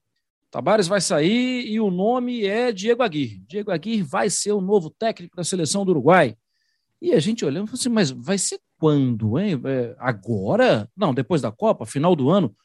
Tabares 0.52 0.88
vai 0.88 1.02
sair 1.02 1.68
e 1.68 1.80
o 1.80 1.92
nome 1.92 2.46
é 2.46 2.72
Diego 2.72 3.04
Aguirre. 3.04 3.44
Diego 3.48 3.72
Aguirre 3.72 4.04
vai 4.04 4.30
ser 4.30 4.52
o 4.54 4.62
novo 4.62 4.90
técnico 4.90 5.36
da 5.36 5.44
seleção 5.44 5.84
do 5.84 5.92
Uruguai. 5.92 6.38
E 7.02 7.14
a 7.14 7.20
gente 7.20 7.44
olhando 7.44 7.66
e 7.66 7.68
falou 7.68 7.80
assim, 7.80 7.90
mas 7.90 8.12
vai 8.12 8.38
ser 8.38 8.60
quando, 8.80 9.38
hein? 9.40 9.60
É, 9.66 9.96
agora? 10.00 10.90
Não, 10.96 11.14
depois 11.14 11.42
da 11.42 11.52
Copa, 11.52 11.86
final 11.86 12.16
do 12.16 12.30
ano. 12.30 12.56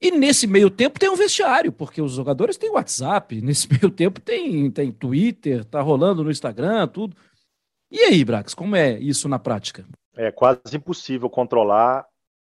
E 0.00 0.10
nesse 0.10 0.46
meio 0.46 0.68
tempo 0.68 0.98
tem 0.98 1.08
um 1.08 1.16
vestiário, 1.16 1.72
porque 1.72 2.02
os 2.02 2.12
jogadores 2.12 2.56
têm 2.56 2.70
WhatsApp, 2.70 3.40
nesse 3.40 3.68
meio 3.70 3.90
tempo 3.90 4.20
tem, 4.20 4.70
tem 4.70 4.92
Twitter, 4.92 5.64
tá 5.64 5.80
rolando 5.80 6.24
no 6.24 6.30
Instagram, 6.30 6.86
tudo. 6.88 7.16
E 7.90 8.00
aí, 8.00 8.24
Brax, 8.24 8.52
como 8.52 8.74
é 8.74 8.98
isso 8.98 9.28
na 9.28 9.38
prática? 9.38 9.86
É 10.16 10.30
quase 10.30 10.60
impossível 10.74 11.28
controlar 11.28 12.06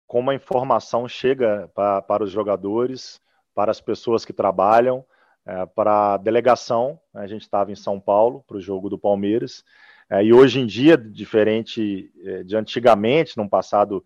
como 0.08 0.32
a 0.32 0.36
informação 0.36 1.08
chega 1.08 1.70
para, 1.76 2.02
para 2.02 2.24
os 2.24 2.32
jogadores, 2.32 3.22
para 3.54 3.70
as 3.70 3.82
pessoas 3.82 4.26
que 4.26 4.34
trabalham, 4.34 5.06
é, 5.46 5.66
para 5.66 6.14
a 6.14 6.18
delegação. 6.18 7.00
A 7.14 7.28
gente 7.28 7.42
estava 7.42 7.72
em 7.72 7.76
São 7.76 8.00
Paulo 8.00 8.44
para 8.48 8.58
o 8.58 8.62
jogo 8.62 8.90
do 8.90 8.98
Palmeiras. 8.98 9.64
É, 10.10 10.24
e 10.24 10.34
hoje 10.34 10.60
em 10.60 10.66
dia, 10.66 10.98
diferente 10.98 12.12
é, 12.24 12.44
de 12.44 12.56
antigamente, 12.56 13.38
num 13.38 13.48
passado 13.48 14.04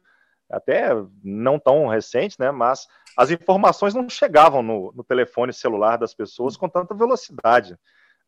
até 0.50 0.90
não 1.24 1.58
tão 1.58 1.88
recente, 1.88 2.36
né, 2.40 2.52
mas 2.52 2.88
as 3.18 3.32
informações 3.32 3.94
não 3.94 4.08
chegavam 4.10 4.62
no, 4.62 4.92
no 4.94 5.04
telefone 5.04 5.54
celular 5.54 5.98
das 5.98 6.14
pessoas 6.14 6.58
com 6.58 6.68
tanta 6.68 6.94
velocidade. 6.94 7.78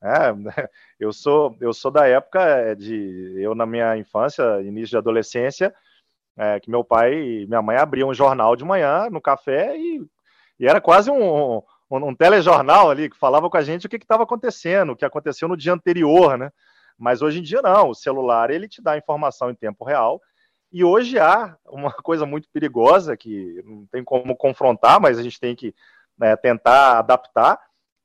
É, 0.01 0.33
eu 0.99 1.11
sou 1.13 1.55
eu 1.59 1.73
sou 1.73 1.91
da 1.91 2.07
época 2.07 2.41
é, 2.41 2.75
de 2.75 3.35
eu 3.37 3.55
na 3.55 3.65
minha 3.65 3.97
infância, 3.97 4.61
início 4.61 4.89
de 4.89 4.97
adolescência, 4.97 5.73
é, 6.37 6.59
que 6.59 6.69
meu 6.69 6.83
pai 6.83 7.13
e 7.13 7.47
minha 7.47 7.61
mãe 7.61 7.77
abriam 7.77 8.09
um 8.09 8.13
jornal 8.13 8.55
de 8.55 8.65
manhã 8.65 9.09
no 9.09 9.21
café 9.21 9.77
e, 9.77 10.05
e 10.59 10.67
era 10.67 10.81
quase 10.81 11.09
um, 11.09 11.57
um, 11.57 11.63
um, 11.89 12.15
telejornal 12.15 12.89
ali 12.89 13.09
que 13.09 13.17
falava 13.17 13.49
com 13.49 13.57
a 13.57 13.63
gente 13.63 13.85
o 13.85 13.89
que 13.89 13.95
estava 13.97 14.23
acontecendo, 14.23 14.91
o 14.91 14.95
que 14.95 15.05
aconteceu 15.05 15.47
no 15.47 15.57
dia 15.57 15.73
anterior, 15.73 16.37
né? 16.37 16.51
Mas 16.97 17.21
hoje 17.21 17.39
em 17.39 17.43
dia 17.43 17.61
não, 17.61 17.89
o 17.89 17.95
celular 17.95 18.49
ele 18.49 18.67
te 18.67 18.81
dá 18.81 18.97
informação 18.97 19.49
em 19.49 19.55
tempo 19.55 19.83
real. 19.85 20.21
E 20.71 20.83
hoje 20.83 21.17
há 21.19 21.55
uma 21.65 21.91
coisa 22.03 22.25
muito 22.25 22.49
perigosa 22.51 23.15
que 23.15 23.61
não 23.65 23.85
tem 23.87 24.03
como 24.03 24.35
confrontar, 24.35 24.99
mas 24.99 25.17
a 25.17 25.23
gente 25.23 25.39
tem 25.39 25.55
que 25.55 25.73
né, 26.17 26.35
tentar 26.35 26.99
adaptar, 26.99 27.59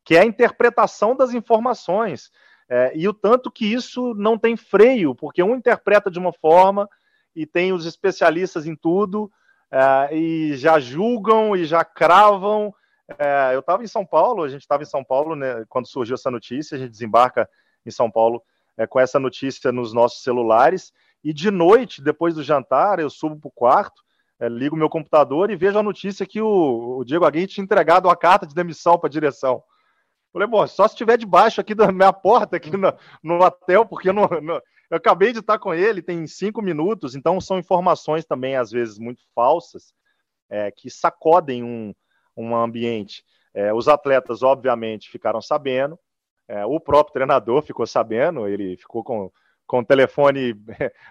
que 0.05 0.17
é 0.17 0.21
a 0.21 0.25
interpretação 0.25 1.17
das 1.17 1.33
informações. 1.33 2.31
É, 2.69 2.93
e 2.95 3.09
o 3.09 3.13
tanto 3.13 3.51
que 3.51 3.67
isso 3.67 4.15
não 4.15 4.39
tem 4.39 4.57
freio, 4.57 5.15
porque 5.15 5.43
um 5.43 5.57
interpreta 5.57 6.11
de 6.11 6.19
uma 6.19 6.33
forma 6.33 6.89
e 7.35 7.45
tem 7.45 7.73
os 7.73 7.85
especialistas 7.85 8.67
em 8.67 8.77
tudo, 8.77 9.31
é, 9.71 10.17
e 10.17 10.57
já 10.57 10.79
julgam 10.79 11.57
e 11.57 11.65
já 11.65 11.85
cravam. 11.85 12.75
É, 13.19 13.55
eu 13.55 13.61
estava 13.61 13.83
em 13.83 13.89
São 13.89 14.07
Paulo, 14.07 14.43
a 14.43 14.49
gente 14.49 14.63
estava 14.63 14.83
em 14.83 14.87
São 14.87 15.03
Paulo 15.03 15.35
né, 15.35 15.65
quando 15.69 15.89
surgiu 15.89 16.15
essa 16.15 16.31
notícia, 16.31 16.77
a 16.77 16.79
gente 16.79 16.91
desembarca 16.91 17.49
em 17.85 17.91
São 17.91 18.11
Paulo 18.11 18.43
é, 18.77 18.87
com 18.87 19.01
essa 19.01 19.19
notícia 19.19 19.73
nos 19.73 19.93
nossos 19.93 20.23
celulares. 20.23 20.93
E 21.23 21.33
de 21.33 21.51
noite, 21.51 22.03
depois 22.03 22.35
do 22.35 22.43
jantar, 22.43 22.99
eu 22.99 23.11
subo 23.11 23.37
para 23.37 23.49
o 23.49 23.53
quarto, 23.53 24.03
é, 24.39 24.49
ligo 24.49 24.77
meu 24.77 24.89
computador 24.89 25.51
e 25.51 25.57
vejo 25.57 25.79
a 25.79 25.83
notícia 25.83 26.25
que 26.25 26.41
o, 26.41 26.99
o 26.99 27.05
Diego 27.05 27.25
Aguirre 27.25 27.47
tinha 27.47 27.65
entregado 27.65 28.09
a 28.09 28.17
carta 28.17 28.47
de 28.47 28.55
demissão 28.55 28.99
para 28.99 29.09
a 29.09 29.11
direção. 29.11 29.63
Falei, 30.33 30.47
bom, 30.47 30.64
só 30.66 30.87
se 30.87 30.95
estiver 30.95 31.19
debaixo 31.19 31.61
aqui 31.61 31.75
da 31.75 31.90
minha 31.90 32.12
porta, 32.12 32.57
aqui 32.57 32.71
no, 32.77 32.93
no 33.23 33.43
hotel, 33.43 33.85
porque 33.85 34.09
eu, 34.09 34.14
acabei 34.90 35.33
de 35.33 35.40
estar 35.40 35.59
com 35.59 35.75
ele, 35.75 36.03
tem 36.03 36.27
cinco 36.27 36.62
minutos, 36.62 37.14
então 37.14 37.40
são 37.40 37.59
informações 37.59 38.25
também, 38.25 38.55
às 38.57 38.71
vezes, 38.71 38.99
muito 38.99 39.23
falsas, 39.35 39.93
é, 40.49 40.71
que 40.71 40.88
sacodem 40.88 41.64
um, 41.64 41.93
um 42.37 42.55
ambiente. 42.55 43.25
É, 43.53 43.75
os 43.75 43.88
atletas, 43.88 44.43
obviamente, 44.43 45.11
ficaram 45.11 45.43
sabendo, 45.43 45.99
é, 46.47 46.64
o 46.64 46.79
próprio 46.81 47.14
treinador 47.14 47.62
ficou 47.62 47.87
sabendo, 47.87 48.47
ele 48.47 48.77
ficou 48.77 49.03
com, 49.03 49.33
com 49.66 49.81
o 49.81 49.85
telefone 49.85 50.55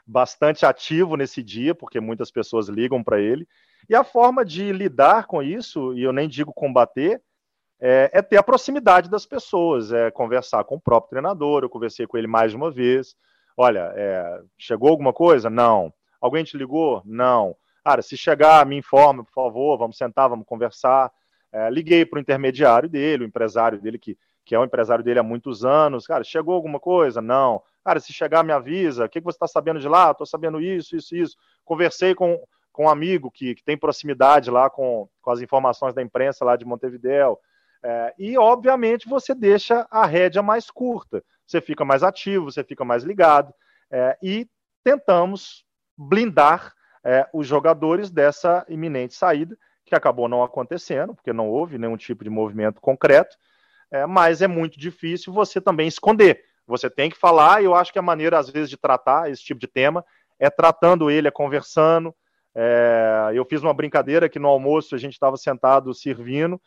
bastante 0.08 0.65
ativo 0.65 1.15
nesse 1.15 1.43
dia, 1.43 1.75
porque 1.75 1.99
muitas 1.99 2.32
pessoas 2.32 2.67
ligam 2.67 3.03
para 3.03 3.19
ele. 3.19 3.47
E 3.89 3.95
a 3.95 4.03
forma 4.03 4.43
de 4.43 4.71
lidar 4.71 5.27
com 5.27 5.41
isso, 5.41 5.93
e 5.93 6.03
eu 6.03 6.12
nem 6.12 6.27
digo 6.27 6.53
combater, 6.53 7.21
é, 7.79 8.09
é, 8.13 8.21
ter 8.21 8.37
a 8.37 8.43
proximidade 8.43 9.09
das 9.09 9.25
pessoas, 9.25 9.91
é 9.91 10.11
conversar 10.11 10.63
com 10.63 10.75
o 10.75 10.81
próprio 10.81 11.11
treinador. 11.11 11.63
Eu 11.63 11.69
conversei 11.69 12.05
com 12.05 12.17
ele 12.17 12.27
mais 12.27 12.51
de 12.51 12.57
uma 12.57 12.71
vez. 12.71 13.15
Olha, 13.55 13.91
é, 13.95 14.41
chegou 14.57 14.89
alguma 14.89 15.13
coisa? 15.13 15.49
Não. 15.49 15.93
Alguém 16.19 16.43
te 16.43 16.57
ligou? 16.57 17.01
Não. 17.05 17.55
Cara, 17.83 18.01
se 18.01 18.17
chegar, 18.17 18.65
me 18.65 18.77
informe, 18.77 19.23
por 19.23 19.33
favor, 19.33 19.77
vamos 19.77 19.97
sentar, 19.97 20.29
vamos 20.29 20.45
conversar. 20.45 21.11
É, 21.51 21.69
liguei 21.69 22.05
para 22.05 22.17
o 22.17 22.21
intermediário 22.21 22.89
dele, 22.89 23.23
o 23.23 23.27
empresário 23.27 23.81
dele 23.81 23.97
que 23.97 24.17
que 24.49 24.55
é 24.55 24.59
o 24.59 24.63
empresário 24.63 25.03
dele 25.03 25.19
há 25.19 25.23
muitos 25.23 25.63
anos. 25.63 26.07
Cara, 26.07 26.23
chegou 26.23 26.55
alguma 26.55 26.79
coisa? 26.79 27.21
Não. 27.21 27.61
Cara, 27.85 27.99
se 27.99 28.11
chegar, 28.11 28.43
me 28.43 28.51
avisa. 28.51 29.05
O 29.05 29.09
que, 29.09 29.19
que 29.19 29.23
você 29.23 29.35
está 29.35 29.47
sabendo 29.47 29.79
de 29.79 29.87
lá? 29.87 30.09
Estou 30.09 30.25
sabendo 30.25 30.59
isso, 30.59 30.95
isso, 30.95 31.15
isso. 31.15 31.37
Conversei 31.63 32.15
com, 32.15 32.41
com 32.71 32.85
um 32.85 32.89
amigo 32.89 33.29
que, 33.29 33.53
que 33.53 33.63
tem 33.63 33.77
proximidade 33.77 34.49
lá 34.49 34.67
com, 34.67 35.07
com 35.21 35.29
as 35.29 35.39
informações 35.39 35.93
da 35.93 36.01
imprensa 36.01 36.43
lá 36.43 36.55
de 36.55 36.65
Montevideo. 36.65 37.37
É, 37.83 38.13
e, 38.17 38.37
obviamente, 38.37 39.07
você 39.07 39.33
deixa 39.33 39.87
a 39.89 40.05
rédea 40.05 40.41
mais 40.41 40.69
curta. 40.69 41.23
Você 41.45 41.61
fica 41.61 41.85
mais 41.85 42.03
ativo, 42.03 42.51
você 42.51 42.63
fica 42.63 42.83
mais 42.83 43.03
ligado. 43.03 43.53
É, 43.91 44.17
e 44.21 44.47
tentamos 44.83 45.65
blindar 45.97 46.73
é, 47.03 47.27
os 47.33 47.47
jogadores 47.47 48.11
dessa 48.11 48.65
iminente 48.69 49.13
saída, 49.13 49.57
que 49.85 49.95
acabou 49.95 50.27
não 50.27 50.43
acontecendo, 50.43 51.15
porque 51.15 51.33
não 51.33 51.49
houve 51.49 51.77
nenhum 51.77 51.97
tipo 51.97 52.23
de 52.23 52.29
movimento 52.29 52.79
concreto 52.79 53.35
é, 53.91 54.05
mas 54.05 54.41
é 54.41 54.47
muito 54.47 54.79
difícil 54.79 55.33
você 55.33 55.59
também 55.59 55.87
esconder. 55.87 56.43
Você 56.67 56.89
tem 56.89 57.09
que 57.09 57.17
falar, 57.17 57.61
e 57.61 57.65
eu 57.65 57.73
acho 57.73 57.91
que 57.91 57.99
a 57.99 58.03
maneira, 58.03 58.37
às 58.37 58.49
vezes, 58.49 58.69
de 58.69 58.77
tratar 58.77 59.29
esse 59.29 59.43
tipo 59.43 59.59
de 59.59 59.67
tema 59.67 60.05
é 60.37 60.49
tratando 60.49 61.09
ele, 61.09 61.27
é 61.27 61.31
conversando. 61.31 62.13
É, 62.55 63.31
eu 63.33 63.43
fiz 63.45 63.61
uma 63.61 63.73
brincadeira 63.73 64.29
que 64.29 64.39
no 64.39 64.47
almoço 64.47 64.93
a 64.93 64.97
gente 64.97 65.13
estava 65.13 65.37
sentado 65.37 65.93
servindo 65.93 66.61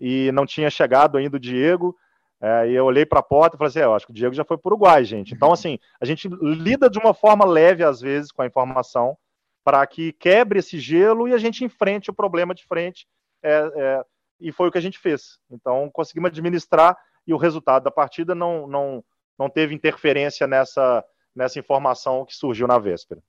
e 0.00 0.30
não 0.32 0.46
tinha 0.46 0.70
chegado 0.70 1.16
ainda 1.16 1.36
o 1.36 1.40
Diego. 1.40 1.96
É, 2.40 2.68
e 2.68 2.74
eu 2.74 2.84
olhei 2.84 3.06
para 3.06 3.20
a 3.20 3.22
porta 3.22 3.56
e 3.56 3.58
falei 3.58 3.68
assim: 3.68 3.78
é, 3.78 3.84
eu 3.84 3.94
acho 3.94 4.06
que 4.06 4.12
o 4.12 4.14
Diego 4.14 4.34
já 4.34 4.44
foi 4.44 4.58
para 4.58 4.68
o 4.68 4.72
Uruguai, 4.72 5.04
gente. 5.04 5.32
Então, 5.32 5.52
assim, 5.52 5.78
a 6.00 6.04
gente 6.04 6.28
lida 6.40 6.90
de 6.90 6.98
uma 6.98 7.14
forma 7.14 7.44
leve, 7.44 7.84
às 7.84 8.00
vezes, 8.00 8.32
com 8.32 8.42
a 8.42 8.46
informação, 8.46 9.16
para 9.64 9.86
que 9.86 10.12
quebre 10.14 10.58
esse 10.58 10.78
gelo 10.78 11.28
e 11.28 11.34
a 11.34 11.38
gente 11.38 11.64
enfrente 11.64 12.10
o 12.10 12.14
problema 12.14 12.54
de 12.54 12.64
frente. 12.64 13.06
É, 13.42 13.70
é, 13.76 14.04
e 14.40 14.50
foi 14.50 14.68
o 14.68 14.72
que 14.72 14.78
a 14.78 14.82
gente 14.82 14.98
fez. 14.98 15.38
Então, 15.50 15.88
conseguimos 15.92 16.30
administrar 16.30 16.98
e 17.26 17.32
o 17.32 17.36
resultado 17.36 17.84
da 17.84 17.90
partida 17.90 18.34
não, 18.34 18.66
não, 18.66 19.04
não 19.38 19.48
teve 19.48 19.72
interferência 19.72 20.46
nessa, 20.46 21.04
nessa 21.34 21.60
informação 21.60 22.26
que 22.26 22.34
surgiu 22.34 22.66
na 22.66 22.78
véspera. 22.78 23.22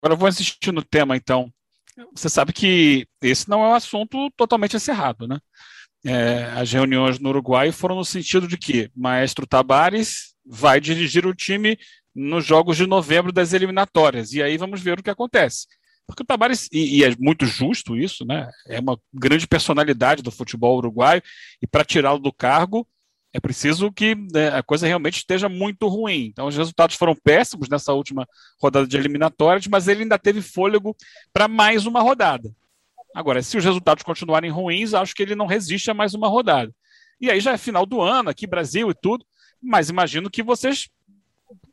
Agora 0.00 0.14
eu 0.14 0.18
vou 0.18 0.28
insistir 0.28 0.72
no 0.72 0.82
tema, 0.82 1.16
então. 1.16 1.52
Você 2.14 2.28
sabe 2.28 2.52
que 2.52 3.06
esse 3.22 3.48
não 3.48 3.64
é 3.64 3.68
um 3.68 3.74
assunto 3.74 4.30
totalmente 4.36 4.76
encerrado, 4.76 5.26
né? 5.26 5.38
É, 6.04 6.44
as 6.54 6.70
reuniões 6.70 7.18
no 7.18 7.30
Uruguai 7.30 7.72
foram 7.72 7.96
no 7.96 8.04
sentido 8.04 8.46
de 8.46 8.56
que 8.56 8.90
Maestro 8.94 9.46
Tabares 9.46 10.34
vai 10.44 10.80
dirigir 10.80 11.26
o 11.26 11.34
time 11.34 11.78
nos 12.14 12.44
jogos 12.44 12.76
de 12.76 12.86
novembro 12.86 13.32
das 13.32 13.52
eliminatórias. 13.52 14.32
E 14.32 14.42
aí 14.42 14.56
vamos 14.56 14.80
ver 14.80 14.98
o 14.98 15.02
que 15.02 15.10
acontece. 15.10 15.66
Porque 16.06 16.22
o 16.22 16.26
Tabares, 16.26 16.68
e, 16.72 16.98
e, 16.98 17.04
é 17.04 17.14
muito 17.18 17.44
justo 17.44 17.96
isso, 17.96 18.24
né? 18.24 18.48
É 18.68 18.78
uma 18.78 18.98
grande 19.12 19.46
personalidade 19.46 20.22
do 20.22 20.30
futebol 20.30 20.76
uruguaio, 20.76 21.20
e 21.60 21.66
para 21.66 21.84
tirá-lo 21.84 22.20
do 22.20 22.32
cargo, 22.32 22.86
é 23.36 23.40
preciso 23.40 23.92
que 23.92 24.14
né, 24.14 24.48
a 24.48 24.62
coisa 24.62 24.86
realmente 24.86 25.18
esteja 25.18 25.46
muito 25.46 25.86
ruim. 25.88 26.28
Então, 26.32 26.46
os 26.46 26.56
resultados 26.56 26.96
foram 26.96 27.14
péssimos 27.14 27.68
nessa 27.68 27.92
última 27.92 28.26
rodada 28.58 28.86
de 28.86 28.96
eliminatórias, 28.96 29.66
mas 29.66 29.88
ele 29.88 30.04
ainda 30.04 30.18
teve 30.18 30.40
fôlego 30.40 30.96
para 31.34 31.46
mais 31.46 31.84
uma 31.84 32.00
rodada. 32.00 32.50
Agora, 33.14 33.42
se 33.42 33.58
os 33.58 33.64
resultados 33.64 34.02
continuarem 34.02 34.50
ruins, 34.50 34.94
acho 34.94 35.14
que 35.14 35.22
ele 35.22 35.34
não 35.34 35.44
resiste 35.44 35.90
a 35.90 35.94
mais 35.94 36.14
uma 36.14 36.28
rodada. 36.28 36.74
E 37.20 37.30
aí 37.30 37.38
já 37.38 37.52
é 37.52 37.58
final 37.58 37.84
do 37.84 38.00
ano, 38.00 38.30
aqui 38.30 38.46
Brasil 38.46 38.88
e 38.90 38.94
tudo, 38.94 39.22
mas 39.60 39.90
imagino 39.90 40.30
que 40.30 40.42
vocês 40.42 40.88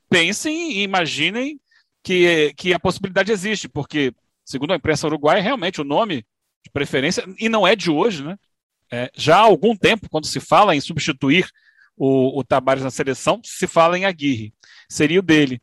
pensem 0.10 0.74
e 0.74 0.84
imaginem 0.84 1.58
que, 2.04 2.54
que 2.58 2.74
a 2.74 2.80
possibilidade 2.80 3.32
existe, 3.32 3.70
porque, 3.70 4.14
segundo 4.44 4.74
a 4.74 4.76
imprensa 4.76 5.08
uruguaia, 5.08 5.42
realmente 5.42 5.80
o 5.80 5.86
nome 5.86 6.26
de 6.62 6.70
preferência, 6.74 7.24
e 7.40 7.48
não 7.48 7.66
é 7.66 7.74
de 7.74 7.90
hoje, 7.90 8.22
né? 8.22 8.38
É, 8.94 9.10
já 9.16 9.38
há 9.38 9.40
algum 9.40 9.76
tempo, 9.76 10.08
quando 10.08 10.28
se 10.28 10.40
fala 10.40 10.76
em 10.76 10.80
substituir 10.80 11.50
o, 11.98 12.40
o 12.40 12.44
Tabares 12.44 12.84
na 12.84 12.92
seleção, 12.92 13.42
se 13.44 13.66
fala 13.66 13.98
em 13.98 14.06
Aguirre. 14.06 14.54
Seria 14.88 15.20
o 15.20 15.24
dele. 15.24 15.60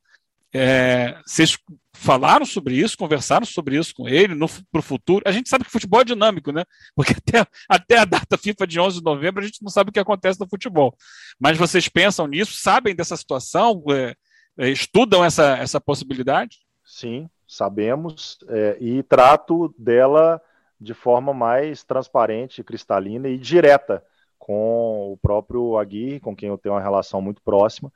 É, 0.53 1.17
vocês 1.25 1.57
falaram 1.95 2.45
sobre 2.45 2.75
isso, 2.75 2.99
conversaram 2.99 3.47
sobre 3.47 3.79
isso 3.79 3.95
com 3.95 4.09
ele 4.09 4.35
para 4.73 4.81
o 4.81 4.83
futuro. 4.83 5.23
A 5.25 5.31
gente 5.31 5.49
sabe 5.49 5.65
que 5.65 5.71
futebol 5.71 6.01
é 6.01 6.05
dinâmico, 6.05 6.51
né? 6.51 6.65
Porque 6.93 7.15
até, 7.17 7.47
até 7.69 7.99
a 7.99 8.05
data 8.05 8.37
FIFA 8.37 8.67
de 8.67 8.81
11 8.81 8.99
de 8.99 9.05
novembro 9.05 9.41
a 9.41 9.47
gente 9.47 9.63
não 9.63 9.71
sabe 9.71 9.91
o 9.91 9.93
que 9.93 10.01
acontece 10.01 10.41
no 10.41 10.49
futebol. 10.49 10.93
Mas 11.39 11.57
vocês 11.57 11.89
pensam 11.89 12.27
nisso, 12.27 12.55
sabem 12.55 12.97
dessa 12.97 13.17
situação, 13.17 13.81
é, 13.91 14.17
é, 14.59 14.71
estudam 14.71 15.25
essa, 15.25 15.57
essa 15.57 15.81
possibilidade? 15.81 16.59
Sim, 16.85 17.31
sabemos 17.47 18.39
é, 18.49 18.77
e 18.81 19.05
trato 19.05 19.73
dela 19.79 20.43
de 20.81 20.95
forma 20.95 21.35
mais 21.35 21.85
transparente, 21.85 22.65
cristalina 22.65 23.29
e 23.29 23.37
direta 23.37 24.03
com 24.39 25.13
o 25.13 25.17
próprio 25.19 25.77
Aguirre, 25.77 26.19
com 26.19 26.35
quem 26.35 26.49
eu 26.49 26.57
tenho 26.57 26.75
uma 26.75 26.81
relação 26.81 27.21
muito 27.21 27.43
próxima. 27.43 27.93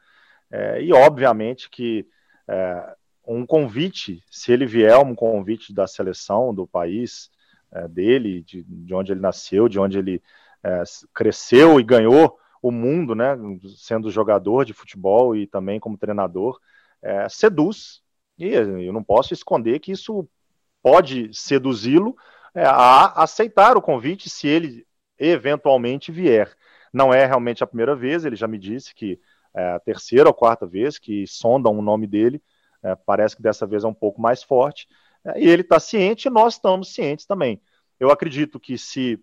É, 0.50 0.82
e 0.82 0.92
obviamente 0.92 1.70
que 1.70 2.06
é, 2.46 2.94
um 3.26 3.46
convite, 3.46 4.22
se 4.30 4.52
ele 4.52 4.66
vier 4.66 4.98
um 4.98 5.14
convite 5.14 5.72
da 5.72 5.86
seleção 5.86 6.54
do 6.54 6.66
país 6.66 7.30
é, 7.72 7.88
dele, 7.88 8.42
de, 8.42 8.62
de, 8.62 8.94
onde 8.94 9.12
ele 9.12 9.20
nasceu, 9.20 9.68
de 9.68 9.80
onde 9.80 9.98
ele 9.98 10.22
é, 10.62 10.82
cresceu 11.14 11.80
e 11.80 11.82
ganhou 11.82 12.38
o 12.60 12.70
mundo, 12.70 13.14
né, 13.14 13.36
sendo 13.76 14.10
jogador 14.10 14.64
de 14.64 14.72
futebol 14.72 15.34
e 15.34 15.46
também 15.46 15.80
como 15.80 15.98
treinador, 15.98 16.60
é, 17.02 17.28
seduz. 17.28 18.02
E 18.38 18.48
eu 18.48 18.92
não 18.92 19.02
posso 19.02 19.32
esconder 19.32 19.78
que 19.78 19.92
isso 19.92 20.28
pode 20.82 21.30
seduzi-lo 21.32 22.16
a 22.62 23.22
aceitar 23.22 23.76
o 23.76 23.82
convite 23.82 24.30
se 24.30 24.46
ele 24.46 24.86
eventualmente 25.18 26.12
vier. 26.12 26.54
Não 26.92 27.12
é 27.12 27.26
realmente 27.26 27.64
a 27.64 27.66
primeira 27.66 27.96
vez, 27.96 28.24
ele 28.24 28.36
já 28.36 28.46
me 28.46 28.58
disse 28.58 28.94
que 28.94 29.20
é 29.54 29.72
a 29.72 29.80
terceira 29.80 30.28
ou 30.28 30.34
quarta 30.34 30.66
vez 30.66 30.98
que 30.98 31.26
sondam 31.26 31.78
o 31.78 31.82
nome 31.82 32.06
dele, 32.06 32.42
é, 32.82 32.94
parece 32.94 33.36
que 33.36 33.42
dessa 33.42 33.66
vez 33.66 33.84
é 33.84 33.88
um 33.88 33.94
pouco 33.94 34.20
mais 34.20 34.42
forte, 34.42 34.88
é, 35.24 35.40
e 35.40 35.48
ele 35.48 35.62
está 35.62 35.78
ciente 35.80 36.28
e 36.28 36.30
nós 36.30 36.54
estamos 36.54 36.92
cientes 36.92 37.24
também. 37.24 37.60
Eu 37.98 38.10
acredito 38.10 38.58
que 38.58 38.76
se 38.76 39.18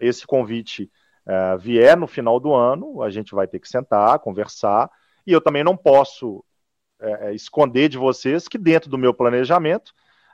esse 0.00 0.26
convite 0.26 0.90
é, 1.26 1.56
vier 1.56 1.96
no 1.96 2.06
final 2.06 2.40
do 2.40 2.54
ano, 2.54 3.02
a 3.02 3.10
gente 3.10 3.34
vai 3.34 3.46
ter 3.46 3.58
que 3.58 3.68
sentar, 3.68 4.18
conversar, 4.20 4.90
e 5.26 5.32
eu 5.32 5.40
também 5.40 5.62
não 5.62 5.76
posso 5.76 6.44
é, 7.00 7.28
é, 7.28 7.34
esconder 7.34 7.88
de 7.88 7.98
vocês 7.98 8.48
que 8.48 8.58
dentro 8.58 8.88
do 8.88 8.98
meu 8.98 9.12
planejamento 9.12 9.92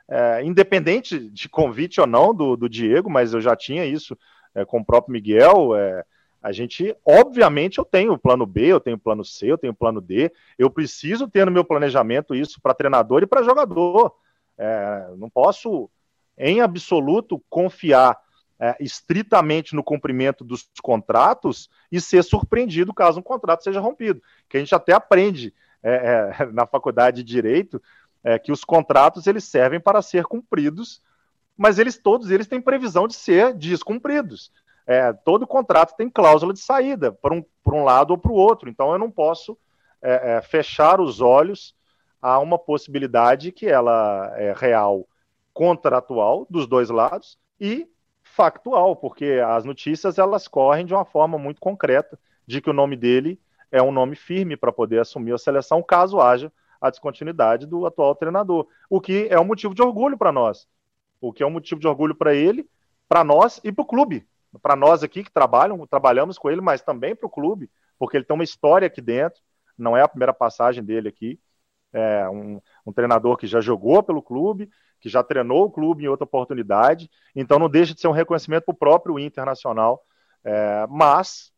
é, 0.09 0.43
independente 0.43 1.19
de 1.29 1.47
convite 1.47 2.01
ou 2.01 2.07
não 2.07 2.33
do, 2.33 2.57
do, 2.57 2.67
Diego, 2.67 3.09
mas 3.09 3.33
eu 3.33 3.39
já 3.39 3.55
tinha 3.55 3.85
isso 3.85 4.17
é, 4.55 4.65
com 4.65 4.79
o 4.79 4.85
próprio 4.85 5.13
Miguel. 5.13 5.75
É, 5.75 6.03
a 6.41 6.51
gente, 6.51 6.95
obviamente, 7.05 7.77
eu 7.77 7.85
tenho 7.85 8.17
plano 8.17 8.45
B, 8.45 8.65
eu 8.65 8.79
tenho 8.79 8.97
plano 8.97 9.23
C, 9.23 9.51
eu 9.51 9.57
tenho 9.57 9.73
plano 9.73 10.01
D. 10.01 10.31
Eu 10.57 10.69
preciso 10.69 11.27
ter 11.27 11.45
no 11.45 11.51
meu 11.51 11.63
planejamento 11.63 12.33
isso 12.33 12.59
para 12.59 12.73
treinador 12.73 13.21
e 13.21 13.27
para 13.27 13.43
jogador. 13.43 14.15
É, 14.57 15.09
não 15.15 15.29
posso, 15.29 15.89
em 16.37 16.59
absoluto, 16.59 17.41
confiar 17.47 18.17
é, 18.59 18.75
estritamente 18.79 19.75
no 19.75 19.83
cumprimento 19.83 20.43
dos 20.43 20.67
contratos 20.81 21.69
e 21.91 22.01
ser 22.01 22.23
surpreendido 22.23 22.93
caso 22.93 23.19
um 23.19 23.23
contrato 23.23 23.63
seja 23.63 23.79
rompido. 23.79 24.21
Que 24.49 24.57
a 24.57 24.59
gente 24.59 24.73
até 24.73 24.93
aprende 24.93 25.53
é, 25.83 26.33
é, 26.39 26.45
na 26.51 26.65
faculdade 26.65 27.23
de 27.23 27.31
direito 27.31 27.81
é, 28.23 28.37
que 28.37 28.51
os 28.51 28.63
contratos 28.63 29.27
eles 29.27 29.43
servem 29.43 29.79
para 29.79 30.01
ser 30.01 30.25
cumpridos, 30.25 31.01
mas 31.57 31.79
eles 31.79 31.97
todos 31.97 32.31
eles 32.31 32.47
têm 32.47 32.61
previsão 32.61 33.07
de 33.07 33.15
ser 33.15 33.53
descumpridos. 33.53 34.51
É, 34.85 35.13
todo 35.13 35.45
contrato 35.45 35.95
tem 35.95 36.09
cláusula 36.09 36.53
de 36.53 36.59
saída 36.59 37.11
para 37.11 37.33
um, 37.33 37.43
por 37.63 37.75
um 37.75 37.83
lado 37.83 38.11
ou 38.11 38.17
para 38.17 38.31
o 38.31 38.35
outro. 38.35 38.69
Então 38.69 38.91
eu 38.91 38.97
não 38.97 39.11
posso 39.11 39.57
é, 40.01 40.37
é, 40.37 40.41
fechar 40.41 40.99
os 40.99 41.21
olhos 41.21 41.75
a 42.21 42.39
uma 42.39 42.57
possibilidade 42.57 43.51
que 43.51 43.67
ela 43.67 44.33
é 44.35 44.53
real, 44.55 45.07
contratual 45.53 46.45
dos 46.49 46.67
dois 46.67 46.89
lados 46.89 47.37
e 47.59 47.87
factual, 48.23 48.95
porque 48.95 49.41
as 49.45 49.63
notícias 49.65 50.17
elas 50.17 50.47
correm 50.47 50.85
de 50.85 50.93
uma 50.93 51.05
forma 51.05 51.37
muito 51.37 51.59
concreta 51.61 52.19
de 52.45 52.61
que 52.61 52.69
o 52.69 52.73
nome 52.73 52.95
dele 52.95 53.39
é 53.71 53.81
um 53.81 53.91
nome 53.91 54.15
firme 54.15 54.57
para 54.57 54.71
poder 54.71 54.99
assumir 54.99 55.33
a 55.33 55.37
seleção 55.37 55.83
caso 55.83 56.19
haja 56.19 56.51
a 56.81 56.89
descontinuidade 56.89 57.65
do 57.65 57.85
atual 57.85 58.15
treinador, 58.15 58.67
o 58.89 59.01
que 59.01 59.27
é 59.29 59.39
um 59.39 59.45
motivo 59.45 59.73
de 59.73 59.81
orgulho 59.81 60.17
para 60.17 60.31
nós, 60.31 60.67
o 61.19 61.33
que 61.33 61.43
é 61.43 61.45
um 61.45 61.51
motivo 61.51 61.79
de 61.79 61.87
orgulho 61.87 62.15
para 62.15 62.33
ele, 62.33 62.69
para 63.07 63.23
nós 63.23 63.59
e 63.63 63.71
para 63.71 63.81
o 63.81 63.85
clube, 63.85 64.27
para 64.61 64.75
nós 64.75 65.03
aqui 65.03 65.23
que 65.23 65.31
trabalham, 65.31 65.85
trabalhamos 65.87 66.37
com 66.37 66.49
ele, 66.49 66.61
mas 66.61 66.81
também 66.81 67.15
para 67.15 67.27
o 67.27 67.29
clube, 67.29 67.69
porque 67.97 68.17
ele 68.17 68.25
tem 68.25 68.33
uma 68.33 68.43
história 68.43 68.87
aqui 68.87 69.01
dentro, 69.01 69.41
não 69.77 69.95
é 69.95 70.01
a 70.01 70.07
primeira 70.07 70.33
passagem 70.33 70.83
dele 70.83 71.09
aqui, 71.09 71.39
é 71.91 72.29
um, 72.29 72.61
um 72.85 72.93
treinador 72.93 73.35
que 73.35 73.47
já 73.47 73.59
jogou 73.59 74.01
pelo 74.03 74.21
clube, 74.21 74.69
que 74.99 75.09
já 75.09 75.23
treinou 75.23 75.65
o 75.65 75.71
clube 75.71 76.03
em 76.03 76.07
outra 76.07 76.25
oportunidade, 76.25 77.09
então 77.35 77.57
não 77.57 77.69
deixa 77.69 77.93
de 77.93 78.01
ser 78.01 78.07
um 78.07 78.13
reconhecimento 78.13 78.65
para 78.65 78.73
o 78.73 78.77
próprio 78.77 79.19
Internacional, 79.19 80.03
é, 80.43 80.85
mas, 80.89 81.51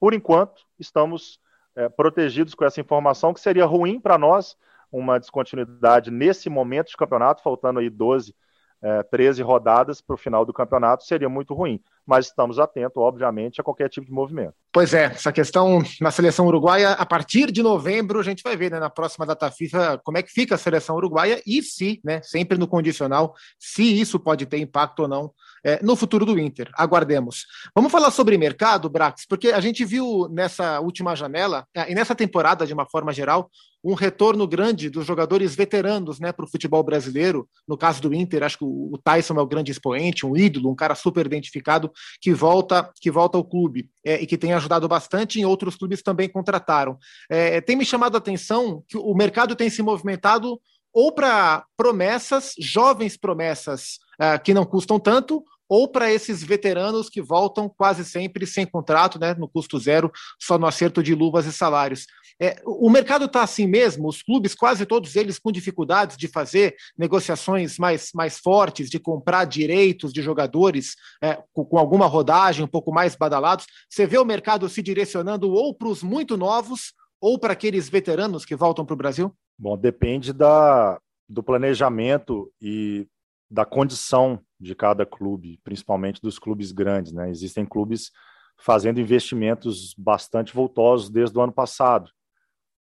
por 0.00 0.12
enquanto, 0.14 0.62
estamos 0.78 1.40
é, 1.76 1.88
protegidos 1.88 2.54
com 2.54 2.64
essa 2.64 2.80
informação, 2.80 3.34
que 3.34 3.40
seria 3.40 3.64
ruim 3.64 4.00
para 4.00 4.18
nós 4.18 4.56
uma 4.90 5.18
descontinuidade 5.18 6.10
nesse 6.10 6.48
momento 6.48 6.88
de 6.88 6.96
campeonato, 6.96 7.42
faltando 7.42 7.80
aí 7.80 7.90
12, 7.90 8.34
é, 8.80 9.02
13 9.02 9.42
rodadas 9.42 10.00
para 10.00 10.14
o 10.14 10.18
final 10.18 10.44
do 10.44 10.52
campeonato, 10.52 11.04
seria 11.04 11.28
muito 11.28 11.54
ruim. 11.54 11.82
Mas 12.06 12.26
estamos 12.26 12.58
atentos, 12.58 12.96
obviamente, 12.96 13.60
a 13.60 13.64
qualquer 13.64 13.88
tipo 13.88 14.06
de 14.06 14.12
movimento. 14.12 14.54
Pois 14.72 14.92
é, 14.92 15.04
essa 15.04 15.32
questão 15.32 15.82
na 16.00 16.10
seleção 16.10 16.46
uruguaia, 16.46 16.90
a 16.90 17.06
partir 17.06 17.52
de 17.52 17.62
novembro, 17.62 18.18
a 18.18 18.22
gente 18.22 18.42
vai 18.42 18.56
ver 18.56 18.70
né, 18.70 18.80
na 18.80 18.90
próxima 18.90 19.24
data 19.24 19.50
FIFA 19.50 20.00
como 20.04 20.18
é 20.18 20.22
que 20.22 20.32
fica 20.32 20.56
a 20.56 20.58
seleção 20.58 20.96
uruguaia 20.96 21.40
e 21.46 21.62
se, 21.62 22.00
né, 22.04 22.20
sempre 22.22 22.58
no 22.58 22.66
condicional, 22.66 23.34
se 23.58 24.00
isso 24.00 24.18
pode 24.18 24.46
ter 24.46 24.58
impacto 24.58 25.00
ou 25.00 25.08
não 25.08 25.32
é, 25.64 25.82
no 25.82 25.96
futuro 25.96 26.26
do 26.26 26.38
Inter. 26.38 26.70
Aguardemos. 26.74 27.46
Vamos 27.74 27.90
falar 27.90 28.10
sobre 28.10 28.36
mercado, 28.36 28.90
Brax, 28.90 29.24
porque 29.26 29.48
a 29.48 29.60
gente 29.60 29.84
viu 29.84 30.28
nessa 30.28 30.80
última 30.80 31.14
janela, 31.14 31.66
é, 31.74 31.90
e 31.90 31.94
nessa 31.94 32.14
temporada, 32.14 32.66
de 32.66 32.74
uma 32.74 32.84
forma 32.84 33.12
geral, 33.12 33.48
um 33.84 33.92
retorno 33.92 34.46
grande 34.48 34.88
dos 34.88 35.06
jogadores 35.06 35.54
veteranos 35.54 36.18
né, 36.18 36.32
para 36.32 36.46
o 36.46 36.48
futebol 36.48 36.82
brasileiro. 36.82 37.46
No 37.68 37.76
caso 37.76 38.00
do 38.00 38.14
Inter, 38.14 38.42
acho 38.42 38.58
que 38.58 38.64
o 38.64 38.98
Tyson 39.04 39.34
é 39.34 39.42
o 39.42 39.46
grande 39.46 39.70
expoente, 39.70 40.24
um 40.24 40.34
ídolo, 40.34 40.70
um 40.70 40.74
cara 40.74 40.94
super 40.94 41.26
identificado 41.26 41.92
que 42.20 42.32
volta, 42.32 42.90
que 43.00 43.10
volta 43.10 43.38
ao 43.38 43.44
clube 43.44 43.88
é, 44.04 44.22
e 44.22 44.26
que 44.26 44.38
tem 44.38 44.52
ajudado 44.52 44.86
bastante. 44.88 45.40
Em 45.40 45.44
outros 45.44 45.76
clubes 45.76 46.02
também 46.02 46.28
contrataram. 46.28 46.98
É, 47.30 47.60
tem 47.60 47.76
me 47.76 47.84
chamado 47.84 48.14
a 48.14 48.18
atenção 48.18 48.82
que 48.88 48.96
o 48.96 49.14
mercado 49.14 49.56
tem 49.56 49.70
se 49.70 49.82
movimentado 49.82 50.60
ou 50.94 51.12
para 51.12 51.64
promessas, 51.76 52.54
jovens 52.56 53.16
promessas 53.16 53.98
uh, 54.14 54.40
que 54.42 54.54
não 54.54 54.64
custam 54.64 55.00
tanto, 55.00 55.44
ou 55.68 55.88
para 55.88 56.12
esses 56.12 56.42
veteranos 56.42 57.08
que 57.08 57.22
voltam 57.22 57.68
quase 57.68 58.04
sempre 58.04 58.46
sem 58.46 58.66
contrato, 58.66 59.18
né, 59.18 59.34
no 59.34 59.48
custo 59.48 59.78
zero, 59.78 60.10
só 60.40 60.58
no 60.58 60.66
acerto 60.66 61.02
de 61.02 61.14
luvas 61.14 61.46
e 61.46 61.52
salários. 61.52 62.06
É, 62.40 62.60
o 62.64 62.90
mercado 62.90 63.26
está 63.26 63.42
assim 63.42 63.66
mesmo, 63.66 64.08
os 64.08 64.22
clubes, 64.22 64.54
quase 64.54 64.84
todos 64.84 65.14
eles, 65.14 65.38
com 65.38 65.52
dificuldades 65.52 66.16
de 66.16 66.26
fazer 66.26 66.74
negociações 66.98 67.78
mais, 67.78 68.10
mais 68.12 68.38
fortes, 68.38 68.90
de 68.90 68.98
comprar 68.98 69.44
direitos 69.44 70.12
de 70.12 70.20
jogadores 70.20 70.96
é, 71.22 71.40
com, 71.52 71.64
com, 71.64 71.78
alguma 71.78 72.06
rodagem, 72.06 72.64
um 72.64 72.68
pouco 72.68 72.92
mais 72.92 73.14
badalados. 73.14 73.66
Você 73.88 74.06
vê 74.06 74.18
o 74.18 74.24
mercado 74.24 74.68
se 74.68 74.82
direcionando 74.82 75.52
ou 75.52 75.74
para 75.74 75.88
os 75.88 76.02
muito 76.02 76.36
novos 76.36 76.92
ou 77.20 77.38
para 77.38 77.52
aqueles 77.52 77.88
veteranos 77.88 78.44
que 78.44 78.56
voltam 78.56 78.84
para 78.84 78.94
o 78.94 78.98
Brasil? 78.98 79.34
Bom, 79.56 79.78
depende 79.78 80.32
da, 80.32 81.00
do 81.28 81.42
planejamento 81.42 82.52
e 82.60 83.06
da 83.54 83.64
condição 83.64 84.44
de 84.58 84.74
cada 84.74 85.06
clube, 85.06 85.60
principalmente 85.62 86.20
dos 86.20 86.38
clubes 86.38 86.72
grandes. 86.72 87.12
Né? 87.12 87.30
Existem 87.30 87.64
clubes 87.64 88.10
fazendo 88.58 89.00
investimentos 89.00 89.94
bastante 89.94 90.52
voltosos 90.52 91.08
desde 91.08 91.38
o 91.38 91.40
ano 91.40 91.52
passado. 91.52 92.10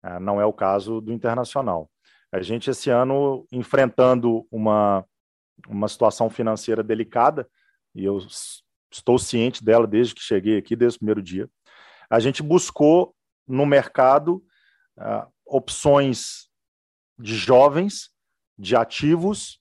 É, 0.02 0.18
não 0.20 0.40
é 0.40 0.46
o 0.46 0.52
caso 0.52 1.00
do 1.00 1.12
Internacional. 1.12 1.90
A 2.32 2.40
gente, 2.40 2.70
esse 2.70 2.88
ano, 2.88 3.44
enfrentando 3.50 4.46
uma 4.50 5.04
uma 5.68 5.88
situação 5.88 6.30
financeira 6.30 6.82
delicada, 6.82 7.48
e 7.94 8.04
eu 8.04 8.18
estou 8.90 9.18
ciente 9.18 9.64
dela 9.64 9.86
desde 9.86 10.14
que 10.14 10.22
cheguei 10.22 10.56
aqui, 10.56 10.74
desde 10.76 10.96
o 10.96 11.00
primeiro 11.00 11.22
dia. 11.22 11.50
A 12.08 12.18
gente 12.20 12.42
buscou 12.42 13.14
no 13.46 13.66
mercado 13.66 14.42
uh, 14.98 15.30
opções 15.44 16.48
de 17.18 17.34
jovens, 17.34 18.10
de 18.58 18.76
ativos, 18.76 19.59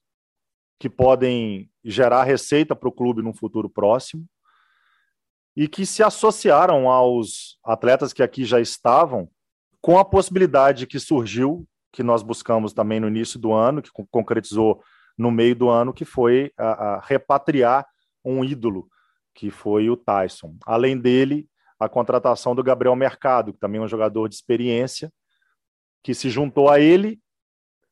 que 0.80 0.88
podem 0.88 1.70
gerar 1.84 2.24
receita 2.24 2.74
para 2.74 2.88
o 2.88 2.92
clube 2.92 3.20
no 3.20 3.34
futuro 3.34 3.68
próximo, 3.68 4.26
e 5.54 5.68
que 5.68 5.84
se 5.84 6.02
associaram 6.02 6.88
aos 6.88 7.58
atletas 7.62 8.14
que 8.14 8.22
aqui 8.22 8.46
já 8.46 8.58
estavam, 8.58 9.28
com 9.82 9.98
a 9.98 10.04
possibilidade 10.04 10.86
que 10.86 10.98
surgiu, 10.98 11.68
que 11.92 12.02
nós 12.02 12.22
buscamos 12.22 12.72
também 12.72 12.98
no 12.98 13.08
início 13.08 13.38
do 13.38 13.52
ano, 13.52 13.82
que 13.82 13.90
concretizou 14.10 14.82
no 15.18 15.30
meio 15.30 15.54
do 15.54 15.68
ano, 15.68 15.92
que 15.92 16.06
foi 16.06 16.50
a, 16.56 16.94
a 16.94 17.00
repatriar 17.00 17.86
um 18.24 18.42
ídolo, 18.42 18.88
que 19.34 19.50
foi 19.50 19.90
o 19.90 19.96
Tyson. 19.96 20.56
Além 20.64 20.96
dele, 20.98 21.46
a 21.78 21.90
contratação 21.90 22.54
do 22.54 22.62
Gabriel 22.62 22.96
Mercado, 22.96 23.52
que 23.52 23.58
também 23.58 23.80
é 23.80 23.84
um 23.84 23.88
jogador 23.88 24.28
de 24.28 24.34
experiência, 24.34 25.12
que 26.02 26.14
se 26.14 26.30
juntou 26.30 26.70
a 26.70 26.80
ele 26.80 27.20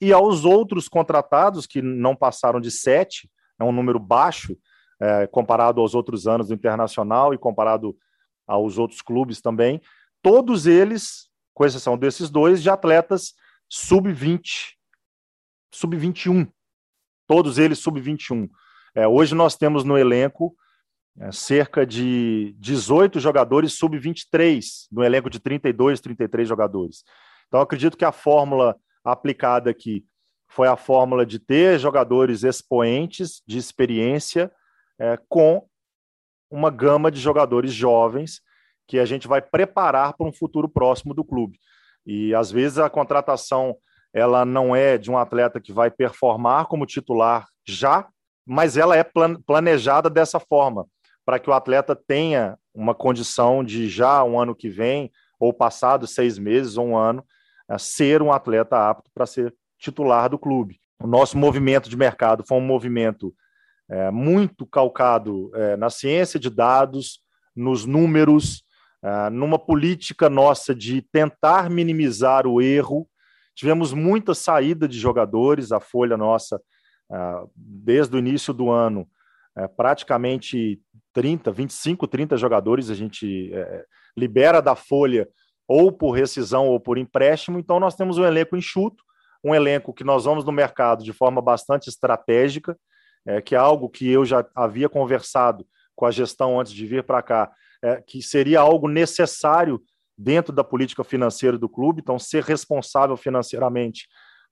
e 0.01 0.13
aos 0.13 0.45
outros 0.45 0.89
contratados, 0.89 1.67
que 1.67 1.83
não 1.83 2.15
passaram 2.15 2.61
de 2.61 2.71
sete, 2.71 3.31
é 3.59 3.65
um 3.65 3.73
número 3.73 3.99
baixo, 3.99 4.57
é, 5.01 5.27
comparado 5.27 5.81
aos 5.81 5.95
outros 5.95 6.27
anos 6.27 6.49
do 6.49 6.55
Internacional 6.55 7.33
e 7.33 7.39
comparado 7.39 7.97
aos 8.47 8.79
outros 8.79 9.03
clubes 9.03 9.41
também, 9.41 9.81
todos 10.23 10.67
eles, 10.67 11.29
com 11.55 11.65
exceção 11.65 11.97
desses 11.99 12.31
dois, 12.31 12.63
de 12.63 12.71
atletas 12.71 13.35
sub-20, 13.69 14.75
sub-21, 15.73 16.51
todos 17.27 17.59
eles 17.59 17.79
sub-21. 17.79 18.49
É, 18.95 19.07
hoje 19.07 19.35
nós 19.35 19.55
temos 19.57 19.85
no 19.85 19.99
elenco 19.99 20.57
é, 21.21 21.31
cerca 21.33 21.85
de 21.85 22.55
18 22.59 23.21
jogadores 23.21 23.75
sub-23, 23.75 24.87
no 24.91 25.05
elenco 25.05 25.29
de 25.29 25.39
32, 25.39 26.01
33 26.01 26.49
jogadores. 26.49 27.05
Então, 27.49 27.61
acredito 27.61 27.97
que 27.97 28.05
a 28.05 28.13
fórmula 28.13 28.77
aplicada 29.13 29.71
aqui 29.71 30.05
foi 30.49 30.67
a 30.67 30.77
fórmula 30.77 31.27
de 31.27 31.39
ter 31.39 31.79
jogadores 31.79 32.43
expoentes 32.43 33.43
de 33.47 33.59
experiência 33.59 34.51
é, 34.99 35.19
com 35.29 35.67
uma 36.51 36.71
gama 36.71 37.11
de 37.11 37.21
jogadores 37.21 37.73
jovens 37.73 38.41
que 38.87 38.99
a 38.99 39.05
gente 39.05 39.29
vai 39.29 39.43
preparar 39.43 40.15
para 40.17 40.27
um 40.27 40.33
futuro 40.33 40.69
próximo 40.69 41.13
do 41.13 41.23
clube. 41.23 41.59
E 42.07 42.35
às 42.35 42.51
vezes 42.51 42.79
a 42.79 42.89
contratação 42.89 43.77
ela 44.13 44.45
não 44.45 44.75
é 44.75 44.97
de 44.97 45.11
um 45.11 45.19
atleta 45.19 45.61
que 45.61 45.73
vai 45.73 45.91
performar 45.91 46.67
como 46.67 46.87
titular 46.87 47.47
já, 47.67 48.09
mas 48.47 48.79
ela 48.79 48.97
é 48.97 49.05
planejada 49.47 50.09
dessa 50.09 50.41
forma, 50.41 50.87
para 51.25 51.39
que 51.39 51.51
o 51.51 51.53
atleta 51.53 51.95
tenha 51.95 52.59
uma 52.75 52.95
condição 52.95 53.63
de 53.63 53.89
já 53.89 54.25
um 54.25 54.41
ano 54.41 54.55
que 54.55 54.71
vem, 54.71 55.13
ou 55.39 55.53
passado 55.53 56.07
seis 56.07 56.39
meses 56.39 56.79
ou 56.79 56.87
um 56.87 56.97
ano, 56.97 57.23
ser 57.77 58.23
um 58.23 58.33
atleta 58.33 58.89
apto 58.89 59.11
para 59.13 59.27
ser 59.27 59.55
titular 59.79 60.31
do 60.31 60.39
clube. 60.39 60.81
O 61.03 61.07
nosso 61.07 61.37
movimento 61.37 61.89
de 61.89 61.97
mercado 61.97 62.45
foi 62.47 62.57
um 62.59 62.67
movimento 62.67 63.35
é, 63.89 64.11
muito 64.11 64.67
calcado 64.67 65.51
é, 65.55 65.77
na 65.77 65.89
ciência 65.91 66.39
de 66.39 66.51
dados, 66.51 67.21
nos 67.55 67.85
números, 67.87 68.65
é, 69.03 69.31
numa 69.31 69.59
política 69.59 70.29
nossa 70.29 70.75
de 70.75 71.03
tentar 71.03 71.71
minimizar 71.71 72.47
o 72.47 72.61
erro. 72.61 73.09
Tivemos 73.55 73.93
muita 73.93 74.35
saída 74.35 74.87
de 74.87 74.99
jogadores, 74.99 75.73
a 75.73 75.81
folha 75.81 76.17
nossa, 76.17 76.61
é, 77.11 77.17
desde 77.55 78.17
o 78.17 78.19
início 78.19 78.53
do 78.53 78.71
ano, 78.71 79.09
é, 79.57 79.67
praticamente 79.67 80.81
30, 81.13 81.51
25, 81.51 82.07
30 82.07 82.37
jogadores 82.37 82.91
a 82.91 82.95
gente 82.95 83.51
libera 84.17 84.61
da 84.61 84.77
folha 84.77 85.29
ou 85.69 85.93
por 85.93 86.13
rescisão 86.13 86.67
ou 86.67 86.81
por 86.81 86.97
empréstimo. 86.97 87.59
Então, 87.59 87.79
nós 87.79 87.95
temos 87.95 88.17
um 88.17 88.25
elenco 88.25 88.57
enxuto, 88.57 89.05
um 89.45 89.55
elenco 89.55 89.93
que 89.93 90.03
nós 90.03 90.25
vamos 90.25 90.45
no 90.45 90.51
mercado 90.51 91.05
de 91.05 91.13
forma 91.13 91.43
bastante 91.43 91.89
estratégica, 91.89 92.77
é, 93.27 93.43
que 93.43 93.55
é 93.55 93.59
algo 93.59 93.91
que 93.91 94.11
eu 94.11 94.25
já 94.25 94.45
havia 94.55 94.89
conversado 94.89 95.67
com 95.95 96.07
a 96.07 96.11
gestão 96.11 96.59
antes 96.59 96.73
de 96.73 96.87
vir 96.87 97.05
para 97.05 97.23
cá, 97.23 97.53
é, 97.83 98.01
que 98.01 98.23
seria 98.23 98.61
algo 98.61 98.89
necessário 98.89 99.81
dentro 100.17 100.53
da 100.53 100.65
política 100.65 101.05
financeira 101.05 101.59
do 101.59 101.69
clube, 101.69 102.01
então 102.01 102.19
ser 102.19 102.43
responsável 102.43 103.17
financeiramente, 103.17 104.09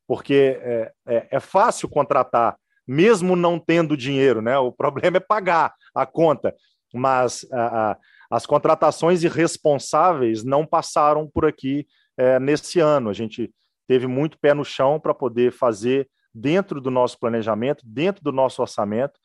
porque 0.06 0.60
é, 0.60 0.92
é, 1.08 1.28
é 1.32 1.40
fácil 1.40 1.88
contratar, 1.88 2.56
mesmo 2.86 3.34
não 3.34 3.58
tendo 3.58 3.96
dinheiro, 3.96 4.40
né? 4.40 4.56
O 4.58 4.70
problema 4.70 5.16
é 5.16 5.20
pagar 5.20 5.74
a 5.92 6.06
conta, 6.06 6.54
mas 6.94 7.44
a, 7.50 7.90
a, 7.90 7.98
as 8.30 8.46
contratações 8.46 9.22
irresponsáveis 9.22 10.44
não 10.44 10.66
passaram 10.66 11.28
por 11.28 11.46
aqui 11.46 11.86
é, 12.16 12.38
nesse 12.38 12.80
ano. 12.80 13.10
A 13.10 13.12
gente 13.12 13.52
teve 13.86 14.06
muito 14.06 14.38
pé 14.38 14.54
no 14.54 14.64
chão 14.64 14.98
para 14.98 15.14
poder 15.14 15.52
fazer 15.52 16.08
dentro 16.34 16.80
do 16.80 16.90
nosso 16.90 17.18
planejamento, 17.18 17.82
dentro 17.86 18.22
do 18.22 18.32
nosso 18.32 18.60
orçamento, 18.60 19.18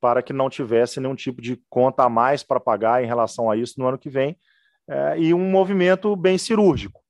para 0.00 0.22
que 0.22 0.32
não 0.32 0.50
tivesse 0.50 1.00
nenhum 1.00 1.14
tipo 1.14 1.40
de 1.40 1.60
conta 1.68 2.04
a 2.04 2.08
mais 2.08 2.42
para 2.42 2.60
pagar 2.60 3.02
em 3.02 3.06
relação 3.06 3.50
a 3.50 3.56
isso 3.56 3.74
no 3.78 3.86
ano 3.86 3.98
que 3.98 4.10
vem, 4.10 4.36
é, 4.88 5.18
e 5.18 5.32
um 5.32 5.50
movimento 5.50 6.14
bem 6.16 6.36
cirúrgico. 6.36 7.00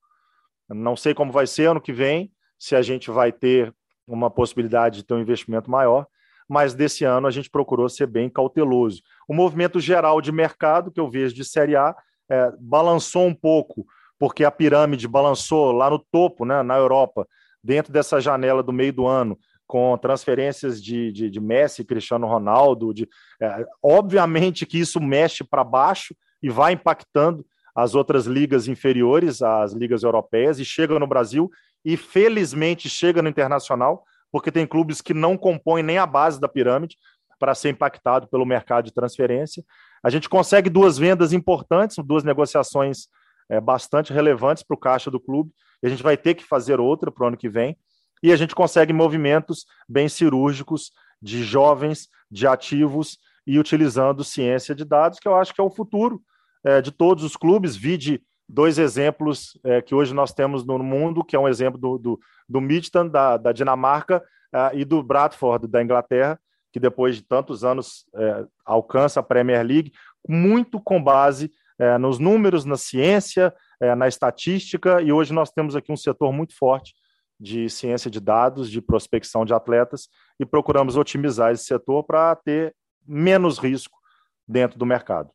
Não 0.68 0.96
sei 0.96 1.14
como 1.14 1.33
vai 1.33 1.46
ser 1.46 1.68
ano 1.68 1.81
que 1.81 1.92
vem, 1.92 2.33
se 2.59 2.76
a 2.76 2.83
gente 2.83 3.11
vai 3.11 3.33
ter 3.33 3.74
uma 4.07 4.31
possibilidade 4.31 4.98
de 4.98 5.05
ter 5.05 5.14
um 5.14 5.20
investimento 5.20 5.70
maior, 5.70 6.07
mas 6.53 6.75
desse 6.75 7.03
ano 7.03 7.27
a 7.27 7.31
gente 7.31 7.49
procurou 7.49 7.88
ser 7.88 8.07
bem 8.07 8.29
cauteloso. 8.29 9.01
O 9.27 9.33
movimento 9.33 9.81
geral 9.81 10.21
de 10.21 10.31
mercado 10.31 10.93
que 10.93 11.01
eu 11.01 11.09
vejo 11.09 11.35
de 11.35 11.47
Série 11.47 11.75
A 11.75 11.97
é, 12.31 12.53
balançou 12.61 13.27
um 13.27 13.35
pouco, 13.35 13.87
porque 14.19 14.45
a 14.45 14.51
pirâmide 14.51 15.09
balançou 15.09 15.73
lá 15.73 15.88
no 15.88 15.99
topo, 15.99 16.45
né, 16.45 16.62
na 16.62 16.77
Europa, 16.77 17.27
dentro 17.65 17.91
dessa 17.91 18.21
janela 18.21 18.62
do 18.62 18.71
meio 18.71 18.93
do 18.93 19.07
ano, 19.07 19.38
com 19.67 19.97
transferências 19.97 20.83
de, 20.83 21.11
de, 21.11 21.31
de 21.31 21.41
Messi, 21.41 21.87
Cristiano 21.87 22.27
Ronaldo, 22.27 22.93
de, 22.93 23.09
é, 23.41 23.65
obviamente 23.83 24.67
que 24.67 24.79
isso 24.79 25.01
mexe 25.01 25.43
para 25.43 25.65
baixo 25.65 26.15
e 26.43 26.51
vai 26.51 26.75
impactando 26.75 27.47
as 27.75 27.95
outras 27.95 28.27
ligas 28.27 28.69
inferiores, 28.69 29.41
as 29.41 29.73
ligas 29.73 30.03
europeias, 30.03 30.59
e 30.59 30.67
chega 30.67 30.99
no 30.99 31.07
Brasil, 31.07 31.51
e 31.83 31.97
felizmente 31.97 32.91
chega 32.91 33.23
no 33.23 33.31
internacional, 33.31 34.05
porque 34.33 34.51
tem 34.51 34.66
clubes 34.66 35.03
que 35.03 35.12
não 35.12 35.37
compõem 35.37 35.83
nem 35.83 35.99
a 35.99 36.07
base 36.07 36.40
da 36.40 36.49
pirâmide 36.49 36.97
para 37.38 37.55
ser 37.55 37.68
impactado 37.68 38.27
pelo 38.29 38.47
mercado 38.47 38.87
de 38.87 38.92
transferência. 38.92 39.62
A 40.03 40.09
gente 40.09 40.29
consegue 40.29 40.71
duas 40.71 40.97
vendas 40.97 41.33
importantes, 41.33 41.99
duas 42.05 42.25
negociações 42.25 43.09
é, 43.51 43.61
bastante 43.61 44.12
relevantes 44.12 44.62
para 44.62 44.75
o 44.75 44.79
caixa 44.79 45.11
do 45.11 45.21
clube, 45.21 45.53
e 45.83 45.87
a 45.87 45.90
gente 45.90 46.03
vai 46.03 46.16
ter 46.16 46.35
que 46.35 46.45
fazer 46.45 46.81
outra 46.81 47.11
para 47.11 47.25
o 47.25 47.27
ano 47.29 47.37
que 47.37 47.49
vem. 47.49 47.77
E 48.23 48.33
a 48.33 48.37
gente 48.37 48.55
consegue 48.55 48.92
movimentos 48.92 49.66
bem 49.88 50.09
cirúrgicos 50.09 50.92
de 51.21 51.42
jovens, 51.42 52.09
de 52.31 52.47
ativos 52.47 53.18
e 53.47 53.59
utilizando 53.59 54.25
ciência 54.25 54.75
de 54.75 54.85
dados, 54.85 55.18
que 55.18 55.29
eu 55.29 55.35
acho 55.35 55.53
que 55.53 55.61
é 55.61 55.64
o 55.64 55.71
futuro 55.71 56.23
é, 56.64 56.81
de 56.81 56.92
todos 56.92 57.25
os 57.25 57.37
clubes. 57.37 57.75
Vide 57.77 58.23
dois 58.53 58.79
exemplos 58.79 59.59
é, 59.65 59.81
que 59.81 59.95
hoje 59.95 60.12
nós 60.12 60.35
temos 60.35 60.65
no 60.65 60.79
mundo, 60.79 61.25
que 61.25 61.35
é 61.35 61.38
um 61.38 61.49
exemplo 61.49 61.81
do, 61.81 61.97
do, 61.97 62.21
do 62.47 62.61
Midtjylland, 62.61 63.11
da, 63.11 63.38
da 63.38 63.51
Dinamarca, 63.51 64.23
é, 64.55 64.79
e 64.79 64.85
do 64.85 65.03
Bradford, 65.03 65.67
da 65.67 65.83
Inglaterra, 65.83 66.38
que 66.71 66.79
depois 66.79 67.17
de 67.17 67.23
tantos 67.23 67.65
anos 67.65 68.05
é, 68.15 68.45
alcança 68.65 69.21
a 69.21 69.23
Premier 69.23 69.65
League, 69.65 69.93
muito 70.29 70.79
com 70.79 71.03
base 71.03 71.51
é, 71.79 71.97
nos 71.97 72.19
números, 72.19 72.67
na 72.67 72.77
ciência, 72.77 73.55
é, 73.81 73.95
na 73.95 74.07
estatística, 74.07 75.01
e 75.01 75.11
hoje 75.11 75.33
nós 75.33 75.51
temos 75.51 75.75
aqui 75.75 75.91
um 75.91 75.97
setor 75.97 76.31
muito 76.31 76.55
forte 76.55 76.95
de 77.41 77.71
ciência 77.71 78.11
de 78.11 78.21
dados, 78.21 78.71
de 78.71 78.83
prospecção 78.83 79.47
de 79.47 79.55
atletas, 79.55 80.09
e 80.38 80.44
procuramos 80.44 80.96
otimizar 80.96 81.53
esse 81.53 81.65
setor 81.65 82.05
para 82.05 82.37
ter 82.37 82.75
menos 83.07 83.59
risco 83.59 83.98
dentro 84.46 84.79
do 84.79 84.85
mercado. 84.85 85.31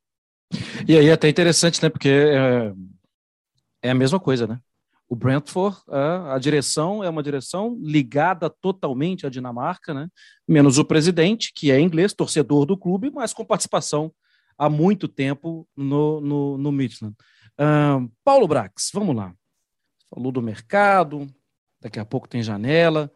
E 0.88 0.96
aí 0.96 1.10
é 1.10 1.14
até 1.14 1.28
interessante, 1.28 1.84
né? 1.84 1.90
Porque 1.90 2.10
é, 3.88 3.90
é 3.90 3.92
a 3.92 3.96
mesma 3.96 4.20
coisa, 4.20 4.46
né? 4.46 4.60
O 5.10 5.16
Brentford, 5.16 5.78
a, 5.88 6.36
a, 6.36 6.40
direção 6.40 7.02
é 7.04 7.10
uma 7.10 7.24
direção 7.24 7.78
ligada 7.82 8.50
totalmente 8.50 9.26
à 9.26 9.30
Dinamarca, 9.30 9.94
né? 9.94 10.10
Menos 10.48 10.78
o 10.78 10.86
presidente, 10.86 11.54
que 11.56 11.72
é 11.72 11.80
inglês, 11.80 12.14
torcedor 12.14 12.66
do 12.66 12.78
clube, 12.78 13.10
mas 13.10 13.34
com 13.34 13.46
participação 13.46 14.12
há 14.58 14.70
muito 14.70 15.08
tempo 15.08 15.68
no, 15.76 16.20
no, 16.20 16.58
no 16.58 16.72
Midland. 16.72 17.16
Uh, 17.60 18.12
Paulo 18.24 18.48
Brax, 18.48 18.92
vamos 18.94 19.16
lá. 19.16 19.34
Falou 20.14 20.32
do 20.32 20.42
mercado, 20.42 21.28
daqui 21.82 22.00
a 22.00 22.06
pouco 22.06 22.28
tem 22.28 22.44
janela. 22.44 23.12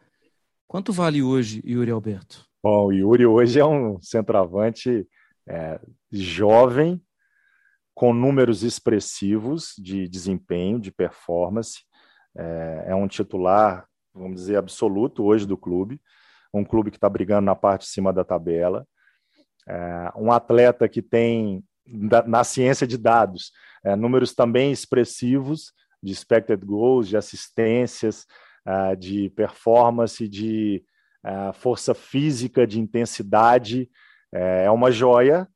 Quanto 0.66 0.92
vale 0.92 1.22
hoje 1.22 1.62
Yuri 1.66 1.90
Alberto? 1.90 2.46
Bom, 2.62 2.86
o 2.86 2.92
Yuri 2.92 3.26
hoje 3.26 3.60
é 3.60 3.66
um 3.66 4.00
centroavante 4.00 5.06
é, 5.46 5.80
jovem, 6.10 7.02
com 7.94 8.12
números 8.12 8.62
expressivos 8.62 9.74
de 9.78 10.08
desempenho, 10.08 10.80
de 10.80 10.90
performance. 10.90 11.80
É, 12.36 12.84
é 12.88 12.94
um 12.94 13.06
titular, 13.06 13.86
vamos 14.14 14.40
dizer, 14.40 14.56
absoluto 14.56 15.24
hoje 15.24 15.46
do 15.46 15.56
clube. 15.56 16.00
um 16.54 16.64
clube 16.64 16.90
que 16.90 16.98
está 16.98 17.08
brigando 17.08 17.46
na 17.46 17.54
parte 17.54 17.82
de 17.82 17.88
cima 17.88 18.12
da 18.12 18.24
tabela. 18.24 18.86
É, 19.66 20.12
um 20.16 20.30
atleta 20.30 20.88
que 20.88 21.00
tem, 21.00 21.64
na 21.86 22.44
ciência 22.44 22.86
de 22.86 22.98
dados, 22.98 23.52
é, 23.84 23.96
números 23.96 24.34
também 24.34 24.70
expressivos 24.70 25.72
de 26.02 26.12
expected 26.12 26.64
goals, 26.64 27.08
de 27.08 27.16
assistências, 27.16 28.26
uh, 28.66 28.96
de 28.96 29.30
performance, 29.30 30.28
de 30.28 30.84
uh, 31.24 31.52
força 31.52 31.94
física, 31.94 32.66
de 32.66 32.80
intensidade. 32.80 33.88
É, 34.34 34.64
é 34.64 34.70
uma 34.70 34.90
joia, 34.90 35.46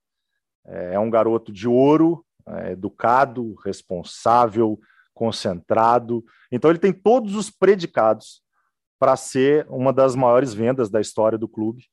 é, 0.66 0.94
é 0.94 0.98
um 0.98 1.10
garoto 1.10 1.50
de 1.50 1.66
ouro, 1.66 2.24
é 2.48 2.72
educado, 2.72 3.54
responsável, 3.64 4.78
concentrado. 5.14 6.24
Então, 6.50 6.70
ele 6.70 6.78
tem 6.78 6.92
todos 6.92 7.34
os 7.34 7.50
predicados 7.50 8.42
para 8.98 9.16
ser 9.16 9.66
uma 9.68 9.92
das 9.92 10.14
maiores 10.14 10.54
vendas 10.54 10.90
da 10.90 11.00
história 11.00 11.38
do 11.38 11.48
clube. 11.48 11.84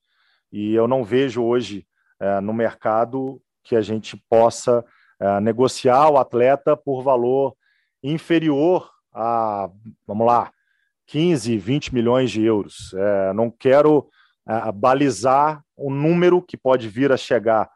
E 0.51 0.74
eu 0.74 0.88
não 0.88 1.04
vejo 1.04 1.43
hoje 1.43 1.88
é, 2.20 2.39
no 2.39 2.54
mercado 2.54 3.41
que 3.64 3.76
a 3.76 3.82
gente 3.82 4.22
possa 4.30 4.86
é, 5.20 5.39
negociar 5.39 6.10
o 6.10 6.18
atleta 6.18 6.76
por 6.76 7.01
valor 7.01 7.56
inferior 8.04 8.91
a, 9.14 9.70
vamos 10.08 10.26
lá, 10.26 10.51
15, 11.08 11.58
20 11.58 11.93
milhões 11.93 12.32
de 12.32 12.43
euros. 12.43 12.93
É, 12.93 13.34
não 13.34 13.49
quero 13.49 14.10
é, 14.47 14.72
balizar 14.72 15.64
o 15.76 15.91
número 15.91 16.41
que 16.41 16.58
pode 16.58 16.89
vir 16.89 17.12
a 17.12 17.18
chegar, 17.18 17.70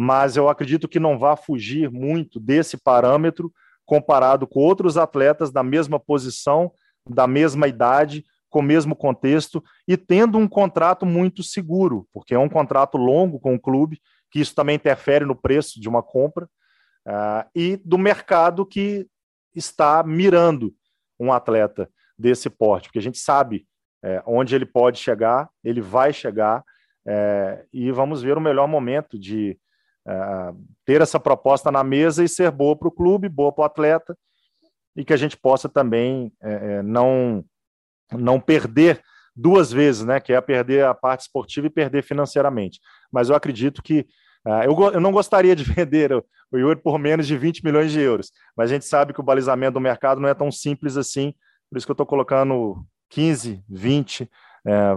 mas 0.00 0.36
eu 0.36 0.48
acredito 0.48 0.86
que 0.86 1.00
não 1.00 1.18
vai 1.18 1.36
fugir 1.36 1.90
muito 1.90 2.38
desse 2.38 2.76
parâmetro 2.76 3.52
comparado 3.84 4.46
com 4.46 4.60
outros 4.60 4.96
atletas 4.96 5.50
da 5.50 5.64
mesma 5.64 5.98
posição, 5.98 6.70
da 7.04 7.26
mesma 7.26 7.66
idade, 7.66 8.24
com 8.48 8.60
o 8.60 8.62
mesmo 8.62 8.94
contexto 8.94 9.60
e 9.88 9.96
tendo 9.96 10.38
um 10.38 10.46
contrato 10.46 11.04
muito 11.04 11.42
seguro, 11.42 12.06
porque 12.12 12.32
é 12.32 12.38
um 12.38 12.48
contrato 12.48 12.96
longo 12.96 13.40
com 13.40 13.56
o 13.56 13.60
clube, 13.60 14.00
que 14.30 14.38
isso 14.38 14.54
também 14.54 14.76
interfere 14.76 15.24
no 15.24 15.34
preço 15.34 15.80
de 15.80 15.88
uma 15.88 16.00
compra, 16.00 16.48
uh, 17.04 17.50
e 17.52 17.76
do 17.78 17.98
mercado 17.98 18.64
que 18.64 19.04
está 19.52 20.04
mirando 20.04 20.72
um 21.18 21.32
atleta 21.32 21.90
desse 22.16 22.48
porte, 22.48 22.86
porque 22.86 23.00
a 23.00 23.02
gente 23.02 23.18
sabe 23.18 23.66
é, 24.04 24.22
onde 24.24 24.54
ele 24.54 24.64
pode 24.64 25.00
chegar, 25.00 25.50
ele 25.64 25.80
vai 25.80 26.12
chegar, 26.12 26.62
é, 27.04 27.64
e 27.72 27.90
vamos 27.90 28.22
ver 28.22 28.38
o 28.38 28.40
melhor 28.40 28.68
momento 28.68 29.18
de 29.18 29.58
ter 30.84 31.00
essa 31.00 31.20
proposta 31.20 31.70
na 31.70 31.84
mesa 31.84 32.24
e 32.24 32.28
ser 32.28 32.50
boa 32.50 32.76
para 32.76 32.88
o 32.88 32.92
clube, 32.92 33.28
boa 33.28 33.52
para 33.52 33.62
o 33.62 33.64
atleta, 33.64 34.16
e 34.96 35.04
que 35.04 35.12
a 35.12 35.16
gente 35.16 35.36
possa 35.36 35.68
também 35.68 36.32
é, 36.42 36.52
é, 36.52 36.82
não, 36.82 37.44
não 38.12 38.40
perder 38.40 39.00
duas 39.34 39.70
vezes, 39.70 40.04
né? 40.04 40.18
Que 40.18 40.32
é 40.32 40.40
perder 40.40 40.84
a 40.84 40.94
parte 40.94 41.20
esportiva 41.20 41.66
e 41.66 41.70
perder 41.70 42.02
financeiramente. 42.02 42.80
Mas 43.12 43.28
eu 43.28 43.36
acredito 43.36 43.82
que 43.82 44.06
eu, 44.64 45.00
não 45.00 45.12
gostaria 45.12 45.54
de 45.54 45.62
vender 45.64 46.12
o, 46.12 46.24
o 46.50 46.58
Yuri 46.58 46.80
por 46.80 46.98
menos 46.98 47.26
de 47.26 47.36
20 47.36 47.64
milhões 47.64 47.92
de 47.92 48.00
euros, 48.00 48.32
mas 48.56 48.70
a 48.70 48.74
gente 48.74 48.86
sabe 48.86 49.12
que 49.12 49.20
o 49.20 49.24
balizamento 49.24 49.74
do 49.74 49.80
mercado 49.80 50.20
não 50.20 50.28
é 50.28 50.34
tão 50.34 50.50
simples 50.50 50.96
assim 50.96 51.34
por 51.68 51.76
isso 51.76 51.86
que 51.86 51.90
eu 51.90 51.94
estou 51.94 52.06
colocando 52.06 52.84
15, 53.10 53.62
20 53.68 54.30
é, 54.66 54.96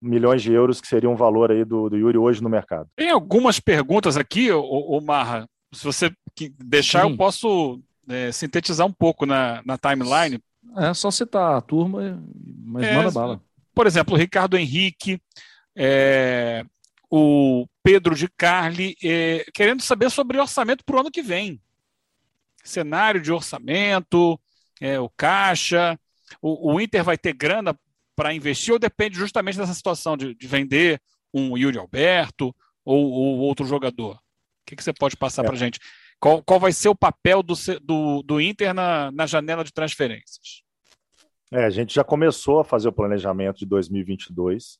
milhões 0.00 0.42
de 0.42 0.52
euros, 0.52 0.80
que 0.80 0.88
seria 0.88 1.10
um 1.10 1.16
valor 1.16 1.50
aí 1.50 1.64
do, 1.64 1.90
do 1.90 1.96
Yuri 1.96 2.18
hoje 2.18 2.42
no 2.42 2.48
mercado. 2.48 2.88
Tem 2.96 3.10
algumas 3.10 3.60
perguntas 3.60 4.16
aqui, 4.16 4.50
o, 4.50 5.00
Marra. 5.00 5.48
Se 5.72 5.84
você 5.84 6.10
deixar, 6.58 7.04
Sim. 7.04 7.10
eu 7.10 7.16
posso 7.16 7.80
é, 8.08 8.32
sintetizar 8.32 8.86
um 8.86 8.92
pouco 8.92 9.26
na, 9.26 9.62
na 9.64 9.76
timeline. 9.78 10.40
É 10.76 10.94
só 10.94 11.10
citar 11.10 11.56
a 11.56 11.60
turma, 11.60 12.22
mas 12.64 12.84
é, 12.84 12.94
manda 12.94 13.10
bala. 13.10 13.40
Por 13.74 13.86
exemplo, 13.86 14.14
o 14.14 14.18
Ricardo 14.18 14.56
Henrique, 14.56 15.20
é, 15.76 16.64
o 17.10 17.66
Pedro 17.82 18.14
de 18.14 18.28
Carli, 18.28 18.96
é, 19.02 19.44
querendo 19.52 19.82
saber 19.82 20.10
sobre 20.10 20.38
orçamento 20.38 20.84
para 20.84 20.96
o 20.96 21.00
ano 21.00 21.10
que 21.10 21.22
vem. 21.22 21.60
Cenário 22.62 23.20
de 23.20 23.32
orçamento, 23.32 24.38
é, 24.80 24.98
o 24.98 25.08
caixa, 25.08 25.98
o, 26.40 26.72
o, 26.72 26.80
Inter 26.80 27.02
vai 27.02 27.16
ter 27.16 27.32
grana 27.32 27.76
para 28.20 28.34
investir 28.34 28.70
ou 28.70 28.78
depende 28.78 29.16
justamente 29.16 29.56
dessa 29.56 29.72
situação 29.72 30.14
de, 30.14 30.34
de 30.34 30.46
vender 30.46 31.00
um 31.32 31.56
Yuri 31.56 31.78
Alberto 31.78 32.54
ou, 32.84 33.10
ou 33.10 33.38
outro 33.38 33.64
jogador? 33.64 34.16
O 34.16 34.20
que, 34.66 34.76
que 34.76 34.84
você 34.84 34.92
pode 34.92 35.16
passar 35.16 35.42
é. 35.42 35.46
para 35.46 35.54
a 35.54 35.58
gente? 35.58 35.80
Qual, 36.20 36.42
qual 36.42 36.60
vai 36.60 36.70
ser 36.70 36.90
o 36.90 36.94
papel 36.94 37.42
do, 37.42 37.54
do, 37.82 38.22
do 38.22 38.38
Inter 38.38 38.74
na, 38.74 39.10
na 39.10 39.24
janela 39.26 39.64
de 39.64 39.72
transferências? 39.72 40.62
É, 41.50 41.64
a 41.64 41.70
gente 41.70 41.94
já 41.94 42.04
começou 42.04 42.60
a 42.60 42.64
fazer 42.64 42.88
o 42.88 42.92
planejamento 42.92 43.60
de 43.60 43.64
2022. 43.64 44.78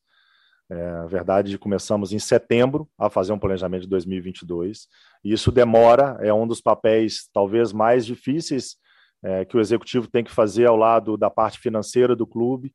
É, 0.69 0.75
na 0.75 1.07
verdade, 1.07 1.57
começamos 1.57 2.13
em 2.13 2.19
setembro 2.19 2.87
a 2.95 3.09
fazer 3.09 3.33
um 3.33 3.39
planejamento 3.39 3.81
de 3.81 3.89
2022. 3.89 4.87
E 5.23 5.33
isso 5.33 5.51
demora, 5.51 6.15
é 6.21 6.31
um 6.31 6.45
dos 6.45 6.61
papéis 6.61 7.27
talvez 7.33 7.73
mais 7.73 8.05
difíceis 8.05 8.75
é, 9.23 9.45
que 9.45 9.57
o 9.57 9.59
executivo 9.59 10.07
tem 10.07 10.23
que 10.23 10.31
fazer 10.31 10.67
ao 10.67 10.77
lado 10.77 11.17
da 11.17 11.31
parte 11.31 11.57
financeira 11.57 12.15
do 12.15 12.27
clube, 12.27 12.71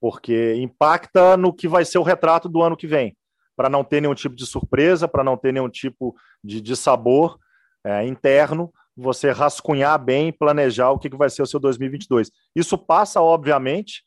porque 0.00 0.54
impacta 0.54 1.36
no 1.36 1.52
que 1.52 1.68
vai 1.68 1.84
ser 1.84 1.98
o 1.98 2.02
retrato 2.02 2.48
do 2.48 2.62
ano 2.62 2.76
que 2.76 2.86
vem, 2.86 3.16
para 3.56 3.68
não 3.68 3.82
ter 3.82 4.00
nenhum 4.00 4.14
tipo 4.14 4.36
de 4.36 4.46
surpresa, 4.46 5.08
para 5.08 5.24
não 5.24 5.36
ter 5.36 5.52
nenhum 5.52 5.68
tipo 5.68 6.14
de, 6.42 6.60
de 6.60 6.76
sabor 6.76 7.38
é, 7.84 8.06
interno, 8.06 8.72
você 8.96 9.30
rascunhar 9.30 9.98
bem, 10.02 10.32
planejar 10.32 10.90
o 10.90 10.98
que, 10.98 11.08
que 11.08 11.16
vai 11.16 11.30
ser 11.30 11.42
o 11.42 11.46
seu 11.46 11.60
2022. 11.60 12.30
Isso 12.54 12.76
passa, 12.76 13.20
obviamente, 13.20 14.04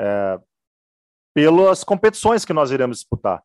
é, 0.00 0.38
pelas 1.34 1.84
competições 1.84 2.44
que 2.44 2.52
nós 2.52 2.70
iremos 2.70 2.98
disputar. 2.98 3.42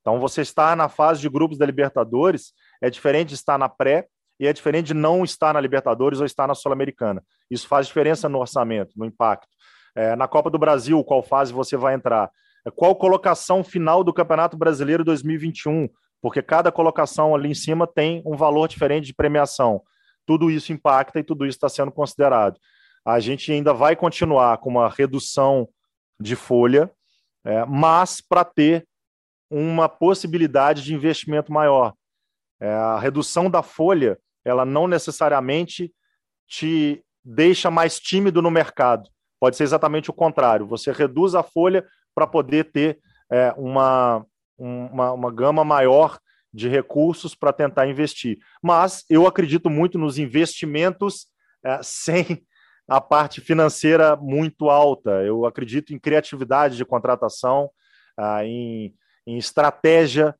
Então, 0.00 0.18
você 0.18 0.42
está 0.42 0.74
na 0.74 0.88
fase 0.88 1.20
de 1.20 1.28
grupos 1.28 1.58
da 1.58 1.66
Libertadores, 1.66 2.52
é 2.80 2.90
diferente 2.90 3.28
de 3.28 3.34
estar 3.34 3.56
na 3.56 3.68
pré 3.68 4.08
e 4.38 4.46
é 4.48 4.52
diferente 4.52 4.86
de 4.86 4.94
não 4.94 5.22
estar 5.22 5.54
na 5.54 5.60
Libertadores 5.60 6.18
ou 6.18 6.26
estar 6.26 6.48
na 6.48 6.54
Sul-Americana. 6.54 7.22
Isso 7.48 7.68
faz 7.68 7.86
diferença 7.86 8.28
no 8.28 8.40
orçamento, 8.40 8.92
no 8.96 9.04
impacto. 9.04 9.48
É, 9.94 10.16
na 10.16 10.26
Copa 10.26 10.50
do 10.50 10.58
Brasil, 10.58 11.02
qual 11.04 11.22
fase 11.22 11.52
você 11.52 11.76
vai 11.76 11.94
entrar? 11.94 12.30
É, 12.66 12.70
qual 12.70 12.94
colocação 12.96 13.62
final 13.62 14.02
do 14.02 14.12
Campeonato 14.12 14.56
Brasileiro 14.56 15.04
2021? 15.04 15.88
Porque 16.20 16.42
cada 16.42 16.70
colocação 16.70 17.34
ali 17.34 17.50
em 17.50 17.54
cima 17.54 17.86
tem 17.86 18.22
um 18.24 18.36
valor 18.36 18.68
diferente 18.68 19.06
de 19.06 19.14
premiação. 19.14 19.82
Tudo 20.24 20.50
isso 20.50 20.72
impacta 20.72 21.18
e 21.18 21.24
tudo 21.24 21.44
isso 21.44 21.56
está 21.56 21.68
sendo 21.68 21.90
considerado. 21.90 22.58
A 23.04 23.18
gente 23.18 23.50
ainda 23.52 23.74
vai 23.74 23.96
continuar 23.96 24.58
com 24.58 24.70
uma 24.70 24.88
redução 24.88 25.68
de 26.20 26.36
folha, 26.36 26.90
é, 27.44 27.64
mas 27.64 28.20
para 28.20 28.44
ter 28.44 28.86
uma 29.50 29.88
possibilidade 29.88 30.82
de 30.82 30.94
investimento 30.94 31.52
maior. 31.52 31.92
É, 32.60 32.70
a 32.72 32.98
redução 32.98 33.50
da 33.50 33.62
folha 33.62 34.18
ela 34.44 34.64
não 34.64 34.86
necessariamente 34.86 35.92
te 36.48 37.04
deixa 37.24 37.70
mais 37.70 37.98
tímido 37.98 38.42
no 38.42 38.50
mercado. 38.50 39.08
Pode 39.42 39.56
ser 39.56 39.64
exatamente 39.64 40.08
o 40.08 40.12
contrário. 40.14 40.68
Você 40.68 40.92
reduz 40.92 41.34
a 41.34 41.42
folha 41.42 41.84
para 42.14 42.28
poder 42.28 42.70
ter 42.70 43.00
é, 43.28 43.52
uma, 43.56 44.24
uma, 44.56 45.10
uma 45.10 45.32
gama 45.32 45.64
maior 45.64 46.20
de 46.54 46.68
recursos 46.68 47.34
para 47.34 47.52
tentar 47.52 47.88
investir. 47.88 48.38
Mas 48.62 49.04
eu 49.10 49.26
acredito 49.26 49.68
muito 49.68 49.98
nos 49.98 50.16
investimentos 50.16 51.26
é, 51.64 51.80
sem 51.82 52.46
a 52.86 53.00
parte 53.00 53.40
financeira 53.40 54.14
muito 54.14 54.70
alta. 54.70 55.10
Eu 55.24 55.44
acredito 55.44 55.92
em 55.92 55.98
criatividade 55.98 56.76
de 56.76 56.84
contratação, 56.84 57.68
ah, 58.16 58.44
em, 58.44 58.94
em 59.26 59.38
estratégia 59.38 60.36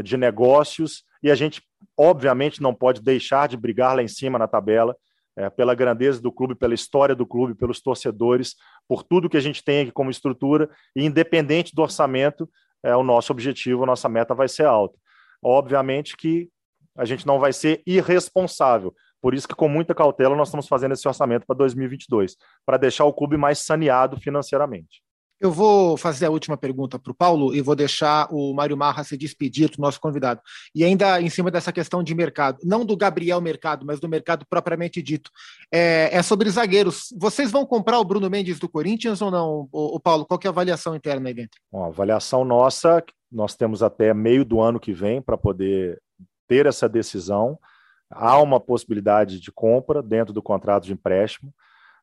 de 0.00 0.16
negócios, 0.16 1.02
e 1.24 1.28
a 1.28 1.34
gente 1.34 1.60
obviamente 1.98 2.62
não 2.62 2.72
pode 2.72 3.02
deixar 3.02 3.48
de 3.48 3.56
brigar 3.56 3.96
lá 3.96 4.02
em 4.04 4.06
cima 4.06 4.38
na 4.38 4.46
tabela, 4.46 4.96
é, 5.36 5.50
pela 5.50 5.74
grandeza 5.74 6.20
do 6.20 6.32
clube, 6.32 6.54
pela 6.54 6.74
história 6.74 7.14
do 7.14 7.26
clube, 7.26 7.54
pelos 7.54 7.80
torcedores, 7.80 8.54
por 8.88 9.02
tudo 9.02 9.28
que 9.28 9.36
a 9.36 9.40
gente 9.40 9.62
tem 9.62 9.82
aqui 9.82 9.92
como 9.92 10.10
estrutura, 10.10 10.68
e 10.94 11.04
independente 11.04 11.74
do 11.74 11.82
orçamento, 11.82 12.48
é, 12.82 12.94
o 12.94 13.02
nosso 13.02 13.32
objetivo, 13.32 13.82
a 13.82 13.86
nossa 13.86 14.08
meta 14.08 14.34
vai 14.34 14.48
ser 14.48 14.66
alta. 14.66 14.98
Obviamente 15.42 16.16
que 16.16 16.48
a 16.96 17.04
gente 17.04 17.26
não 17.26 17.38
vai 17.38 17.52
ser 17.52 17.82
irresponsável, 17.86 18.94
por 19.20 19.34
isso 19.34 19.48
que 19.48 19.54
com 19.54 19.68
muita 19.68 19.94
cautela 19.94 20.36
nós 20.36 20.48
estamos 20.48 20.68
fazendo 20.68 20.92
esse 20.92 21.08
orçamento 21.08 21.46
para 21.46 21.56
2022, 21.56 22.36
para 22.64 22.76
deixar 22.76 23.04
o 23.04 23.12
clube 23.12 23.36
mais 23.36 23.58
saneado 23.58 24.18
financeiramente. 24.20 25.03
Eu 25.44 25.52
vou 25.52 25.98
fazer 25.98 26.24
a 26.24 26.30
última 26.30 26.56
pergunta 26.56 26.98
para 26.98 27.12
o 27.12 27.14
Paulo 27.14 27.54
e 27.54 27.60
vou 27.60 27.76
deixar 27.76 28.26
o 28.30 28.54
Mário 28.54 28.78
Marra 28.78 29.04
se 29.04 29.14
despedir 29.14 29.68
do 29.68 29.78
nosso 29.78 30.00
convidado. 30.00 30.40
E 30.74 30.82
ainda 30.82 31.20
em 31.20 31.28
cima 31.28 31.50
dessa 31.50 31.70
questão 31.70 32.02
de 32.02 32.14
mercado, 32.14 32.60
não 32.64 32.82
do 32.82 32.96
Gabriel 32.96 33.42
Mercado, 33.42 33.84
mas 33.84 34.00
do 34.00 34.08
mercado 34.08 34.46
propriamente 34.48 35.02
dito. 35.02 35.30
É, 35.70 36.08
é 36.16 36.22
sobre 36.22 36.48
zagueiros. 36.48 37.08
Vocês 37.18 37.50
vão 37.50 37.66
comprar 37.66 38.00
o 38.00 38.04
Bruno 38.04 38.30
Mendes 38.30 38.58
do 38.58 38.70
Corinthians 38.70 39.20
ou 39.20 39.30
não, 39.30 39.68
o, 39.70 40.00
Paulo? 40.00 40.24
Qual 40.24 40.40
é 40.42 40.46
a 40.46 40.50
avaliação 40.50 40.96
interna 40.96 41.28
aí 41.28 41.34
dentro? 41.34 41.60
Bom, 41.70 41.84
a 41.84 41.88
avaliação 41.88 42.42
nossa, 42.42 43.04
nós 43.30 43.54
temos 43.54 43.82
até 43.82 44.14
meio 44.14 44.46
do 44.46 44.62
ano 44.62 44.80
que 44.80 44.94
vem 44.94 45.20
para 45.20 45.36
poder 45.36 46.00
ter 46.48 46.64
essa 46.64 46.88
decisão. 46.88 47.58
Há 48.10 48.40
uma 48.40 48.58
possibilidade 48.58 49.38
de 49.38 49.52
compra 49.52 50.02
dentro 50.02 50.32
do 50.32 50.42
contrato 50.42 50.84
de 50.84 50.94
empréstimo. 50.94 51.52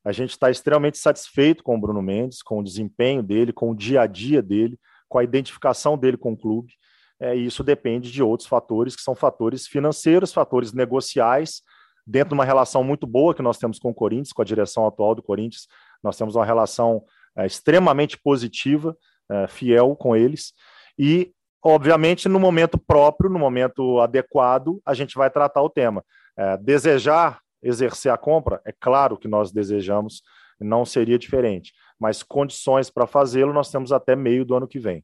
A 0.03 0.11
gente 0.11 0.31
está 0.31 0.49
extremamente 0.49 0.97
satisfeito 0.97 1.63
com 1.63 1.75
o 1.75 1.79
Bruno 1.79 2.01
Mendes, 2.01 2.41
com 2.41 2.59
o 2.59 2.63
desempenho 2.63 3.21
dele, 3.21 3.53
com 3.53 3.71
o 3.71 3.75
dia 3.75 4.01
a 4.01 4.07
dia 4.07 4.41
dele, 4.41 4.79
com 5.07 5.19
a 5.19 5.23
identificação 5.23 5.97
dele 5.97 6.17
com 6.17 6.33
o 6.33 6.37
clube. 6.37 6.73
É, 7.19 7.35
e 7.35 7.45
isso 7.45 7.63
depende 7.63 8.11
de 8.11 8.23
outros 8.23 8.49
fatores, 8.49 8.95
que 8.95 9.01
são 9.03 9.13
fatores 9.13 9.67
financeiros, 9.67 10.33
fatores 10.33 10.73
negociais, 10.73 11.61
dentro 12.05 12.29
de 12.29 12.33
uma 12.33 12.45
relação 12.45 12.83
muito 12.83 13.05
boa 13.05 13.35
que 13.35 13.43
nós 13.43 13.59
temos 13.59 13.77
com 13.77 13.91
o 13.91 13.93
Corinthians, 13.93 14.33
com 14.33 14.41
a 14.41 14.45
direção 14.45 14.87
atual 14.87 15.13
do 15.13 15.21
Corinthians. 15.21 15.67
Nós 16.03 16.17
temos 16.17 16.35
uma 16.35 16.45
relação 16.45 17.03
é, 17.37 17.45
extremamente 17.45 18.17
positiva, 18.17 18.97
é, 19.29 19.47
fiel 19.47 19.95
com 19.95 20.15
eles. 20.15 20.53
E, 20.97 21.31
obviamente, 21.63 22.27
no 22.27 22.39
momento 22.39 22.77
próprio, 22.79 23.29
no 23.29 23.37
momento 23.37 23.99
adequado, 23.99 24.81
a 24.83 24.95
gente 24.95 25.15
vai 25.15 25.29
tratar 25.29 25.61
o 25.61 25.69
tema. 25.69 26.03
É, 26.35 26.57
desejar 26.57 27.39
exercer 27.61 28.11
a 28.11 28.17
compra, 28.17 28.61
é 28.65 28.71
claro 28.71 29.17
que 29.17 29.27
nós 29.27 29.51
desejamos, 29.51 30.23
não 30.59 30.85
seria 30.85 31.17
diferente, 31.17 31.73
mas 31.99 32.23
condições 32.23 32.89
para 32.89 33.07
fazê-lo 33.07 33.53
nós 33.53 33.71
temos 33.71 33.91
até 33.91 34.15
meio 34.15 34.45
do 34.45 34.55
ano 34.55 34.67
que 34.67 34.79
vem. 34.79 35.03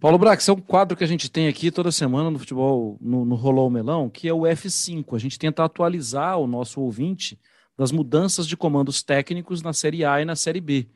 Paulo 0.00 0.16
Brax, 0.16 0.48
é 0.48 0.52
um 0.52 0.60
quadro 0.60 0.96
que 0.96 1.04
a 1.04 1.06
gente 1.06 1.30
tem 1.30 1.46
aqui 1.46 1.70
toda 1.70 1.92
semana 1.92 2.30
no 2.30 2.38
futebol, 2.38 2.96
no, 3.00 3.24
no 3.24 3.34
Rolou 3.34 3.68
Melão, 3.68 4.08
que 4.08 4.26
é 4.26 4.32
o 4.32 4.40
F5. 4.40 5.14
A 5.14 5.18
gente 5.18 5.38
tenta 5.38 5.62
atualizar 5.62 6.38
o 6.38 6.46
nosso 6.46 6.80
ouvinte 6.80 7.38
das 7.76 7.92
mudanças 7.92 8.46
de 8.46 8.56
comandos 8.56 9.02
técnicos 9.02 9.60
na 9.62 9.74
Série 9.74 10.04
A 10.04 10.22
e 10.22 10.24
na 10.24 10.36
Série 10.36 10.60
B. 10.60 10.88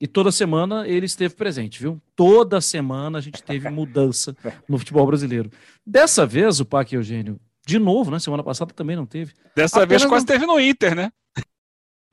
E 0.00 0.06
toda 0.06 0.30
semana 0.30 0.86
ele 0.86 1.06
esteve 1.06 1.34
presente, 1.34 1.80
viu? 1.80 2.00
Toda 2.14 2.60
semana 2.60 3.18
a 3.18 3.20
gente 3.20 3.42
teve 3.42 3.68
mudança 3.68 4.36
no 4.68 4.78
futebol 4.78 5.04
brasileiro. 5.04 5.50
Dessa 5.84 6.24
vez, 6.24 6.60
o 6.60 6.64
Pac 6.64 6.92
Eugênio, 6.92 7.40
de 7.68 7.78
novo, 7.78 8.10
né? 8.10 8.18
Semana 8.18 8.42
passada 8.42 8.72
também 8.72 8.96
não 8.96 9.04
teve. 9.04 9.34
Dessa 9.54 9.82
Apenas 9.82 10.02
vez 10.02 10.10
quase 10.10 10.24
não... 10.24 10.32
teve 10.32 10.46
no 10.46 10.58
Inter, 10.58 10.94
né? 10.94 11.12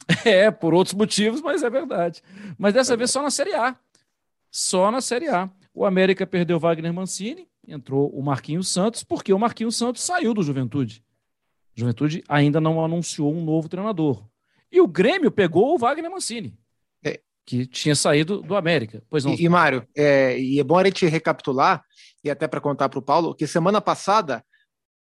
É, 0.23 0.51
por 0.51 0.71
outros 0.71 0.93
motivos, 0.93 1.41
mas 1.41 1.63
é 1.63 1.69
verdade. 1.69 2.21
Mas 2.59 2.75
dessa 2.75 2.93
é 2.93 2.97
vez 2.97 3.09
só 3.09 3.23
na 3.23 3.31
Série 3.31 3.55
A. 3.55 3.75
Só 4.51 4.91
na 4.91 5.01
Série 5.01 5.29
A. 5.29 5.49
O 5.73 5.83
América 5.83 6.27
perdeu 6.27 6.59
Wagner 6.59 6.93
Mancini, 6.93 7.47
entrou 7.67 8.07
o 8.09 8.21
Marquinhos 8.21 8.67
Santos, 8.67 9.03
porque 9.03 9.33
o 9.33 9.39
Marquinhos 9.39 9.75
Santos 9.75 10.03
saiu 10.03 10.31
do 10.31 10.43
Juventude. 10.43 11.03
Juventude 11.73 12.23
ainda 12.29 12.61
não 12.61 12.83
anunciou 12.83 13.33
um 13.33 13.43
novo 13.43 13.67
treinador. 13.67 14.23
E 14.71 14.79
o 14.79 14.87
Grêmio 14.87 15.31
pegou 15.31 15.73
o 15.73 15.77
Wagner 15.77 16.11
Mancini, 16.11 16.55
é. 17.03 17.19
que 17.43 17.65
tinha 17.65 17.95
saído 17.95 18.43
do 18.43 18.55
América. 18.55 19.01
Pois 19.09 19.25
não. 19.25 19.33
E, 19.33 19.43
e 19.43 19.49
Mário, 19.49 19.87
é, 19.95 20.39
e 20.39 20.59
é 20.59 20.63
bom 20.63 20.77
a 20.77 20.83
gente 20.83 21.07
recapitular, 21.07 21.83
e 22.23 22.29
até 22.29 22.47
para 22.47 22.61
contar 22.61 22.89
para 22.89 22.99
o 22.99 23.01
Paulo, 23.01 23.33
que 23.33 23.47
semana 23.47 23.81
passada 23.81 24.45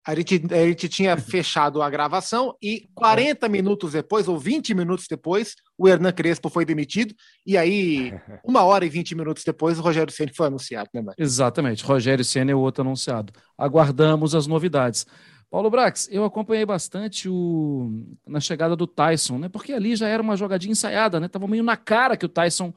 a 0.07 0.15
gente, 0.15 0.43
a 0.51 0.67
gente 0.67 0.89
tinha 0.89 1.17
fechado 1.19 1.81
a 1.81 1.89
gravação 1.89 2.55
e 2.63 2.89
40 2.95 3.49
minutos 3.49 3.93
depois, 3.93 4.29
ou 4.29 4.39
20 4.39 4.75
minutos 4.75 5.07
depois, 5.09 5.55
o 5.79 5.89
Hernan 5.89 6.13
Crespo 6.13 6.51
foi 6.51 6.65
demitido. 6.65 7.15
E 7.47 7.57
aí, 7.57 8.13
uma 8.45 8.63
hora 8.63 8.85
e 8.85 8.89
20 8.89 9.15
minutos 9.15 9.43
depois, 9.45 9.79
o 9.79 9.83
Rogério 9.83 10.13
Senna 10.13 10.33
foi 10.35 10.47
anunciado, 10.47 10.91
né, 10.93 11.01
Mário? 11.01 11.23
Exatamente. 11.23 11.85
Rogério 11.85 12.25
Senna 12.25 12.53
é 12.53 12.55
o 12.55 12.61
outro 12.61 12.83
anunciado. 12.83 13.33
Aguardamos 13.57 14.35
as 14.35 14.47
novidades. 14.47 15.07
Paulo 15.51 15.71
Brax, 15.71 16.09
eu 16.11 16.25
acompanhei 16.25 16.67
bastante 16.67 17.29
o 17.29 18.05
na 18.27 18.41
chegada 18.41 18.75
do 18.75 18.89
Tyson, 18.89 19.39
né? 19.39 19.49
Porque 19.49 19.73
ali 19.73 19.95
já 19.95 20.09
era 20.09 20.21
uma 20.21 20.37
jogadinha 20.37 20.73
ensaiada, 20.73 21.21
né? 21.21 21.29
Tava 21.29 21.47
meio 21.47 21.63
na 21.63 21.77
cara 21.77 22.17
que 22.17 22.27
o 22.27 22.29
Tyson 22.29 22.75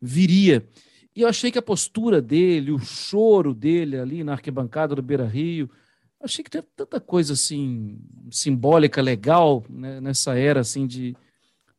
viria. 0.00 0.64
E 1.14 1.22
eu 1.22 1.28
achei 1.28 1.50
que 1.50 1.58
a 1.58 1.62
postura 1.62 2.22
dele, 2.22 2.70
o 2.70 2.78
choro 2.78 3.52
dele 3.52 3.98
ali 3.98 4.22
na 4.22 4.32
arquibancada 4.32 4.94
do 4.94 5.02
Beira 5.02 5.26
Rio, 5.26 5.68
achei 6.20 6.44
que 6.44 6.50
tem 6.50 6.62
tanta 6.76 7.00
coisa 7.00 7.32
assim 7.32 7.98
simbólica, 8.30 9.00
legal 9.00 9.64
né, 9.68 10.00
nessa 10.00 10.38
era 10.38 10.60
assim 10.60 10.86
de 10.86 11.16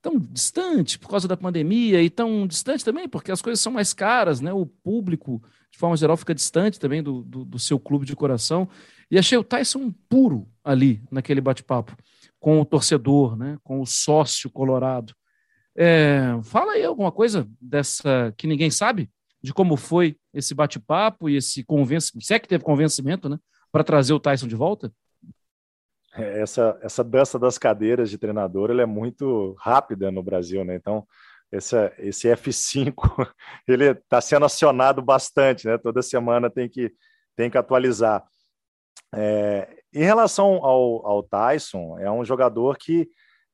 tão 0.02 0.18
distante 0.18 0.98
por 0.98 1.10
causa 1.10 1.28
da 1.28 1.38
pandemia 1.38 2.02
e 2.02 2.10
tão 2.10 2.48
distante 2.48 2.84
também 2.84 3.08
porque 3.08 3.32
as 3.32 3.42
coisas 3.42 3.62
são 3.62 3.72
mais 3.72 3.94
caras, 3.94 4.42
né? 4.42 4.52
O 4.52 4.66
público 4.66 5.42
de 5.72 5.78
forma 5.78 5.96
geral 5.96 6.18
fica 6.18 6.34
distante 6.34 6.80
também 6.80 7.04
do, 7.04 7.22
do, 7.24 7.46
do 7.46 7.60
seu 7.60 7.80
clube 7.80 8.06
de 8.06 8.16
coração 8.16 8.68
e 9.10 9.18
achei 9.18 9.38
o 9.38 9.44
Tyson 9.44 9.94
puro 10.10 10.48
ali 10.64 11.04
naquele 11.12 11.40
bate-papo 11.40 11.96
com 12.40 12.60
o 12.60 12.66
torcedor, 12.66 13.38
né? 13.38 13.58
Com 13.64 13.80
o 13.80 13.86
sócio 13.86 14.50
colorado. 14.50 15.14
É, 15.76 16.38
fala 16.44 16.74
aí 16.74 16.84
alguma 16.84 17.12
coisa 17.12 17.48
dessa 17.62 18.34
que 18.36 18.48
ninguém 18.48 18.72
sabe 18.72 19.10
de 19.42 19.54
como 19.54 19.78
foi 19.78 20.18
esse 20.34 20.54
bate-papo 20.54 21.30
e 21.30 21.38
esse 21.38 21.64
convencimento, 21.64 22.26
se 22.26 22.34
é 22.34 22.40
que 22.40 22.48
teve 22.48 22.64
convencimento, 22.64 23.30
né? 23.30 23.38
Para 23.72 23.84
trazer 23.84 24.14
o 24.14 24.20
Tyson 24.20 24.48
de 24.48 24.56
volta? 24.56 24.92
É, 26.14 26.42
essa, 26.42 26.78
essa 26.82 27.04
dança 27.04 27.40
das 27.40 27.58
cadeiras 27.58 28.10
de 28.10 28.18
treinador 28.18 28.70
ela 28.70 28.82
é 28.82 28.86
muito 28.86 29.56
rápida 29.58 30.12
no 30.12 30.22
Brasil, 30.22 30.64
né? 30.66 30.76
Então, 30.76 31.08
esse, 31.52 31.76
esse 32.00 32.28
F5 32.36 32.94
ele 33.68 33.92
está 33.92 34.20
sendo 34.20 34.46
acionado 34.46 35.02
bastante, 35.02 35.68
né? 35.68 35.78
Toda 35.78 36.02
semana 36.02 36.50
tem 36.50 36.68
que, 36.68 36.94
tem 37.36 37.50
que 37.50 37.58
atualizar. 37.58 38.24
É, 39.14 39.68
em 39.94 40.04
relação 40.04 40.64
ao, 40.64 41.06
ao 41.06 41.24
Tyson, 41.24 41.98
é 42.00 42.10
um 42.12 42.24
jogador 42.24 42.78
que 42.78 43.10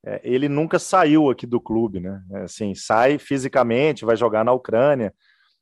é, 0.05 0.21
ele 0.23 0.47
nunca 0.47 0.79
saiu 0.79 1.29
aqui 1.29 1.45
do 1.45 1.59
clube, 1.59 1.99
né? 1.99 2.21
É, 2.31 2.41
assim, 2.41 2.73
sai 2.73 3.17
fisicamente, 3.17 4.05
vai 4.05 4.15
jogar 4.15 4.43
na 4.43 4.53
Ucrânia, 4.53 5.13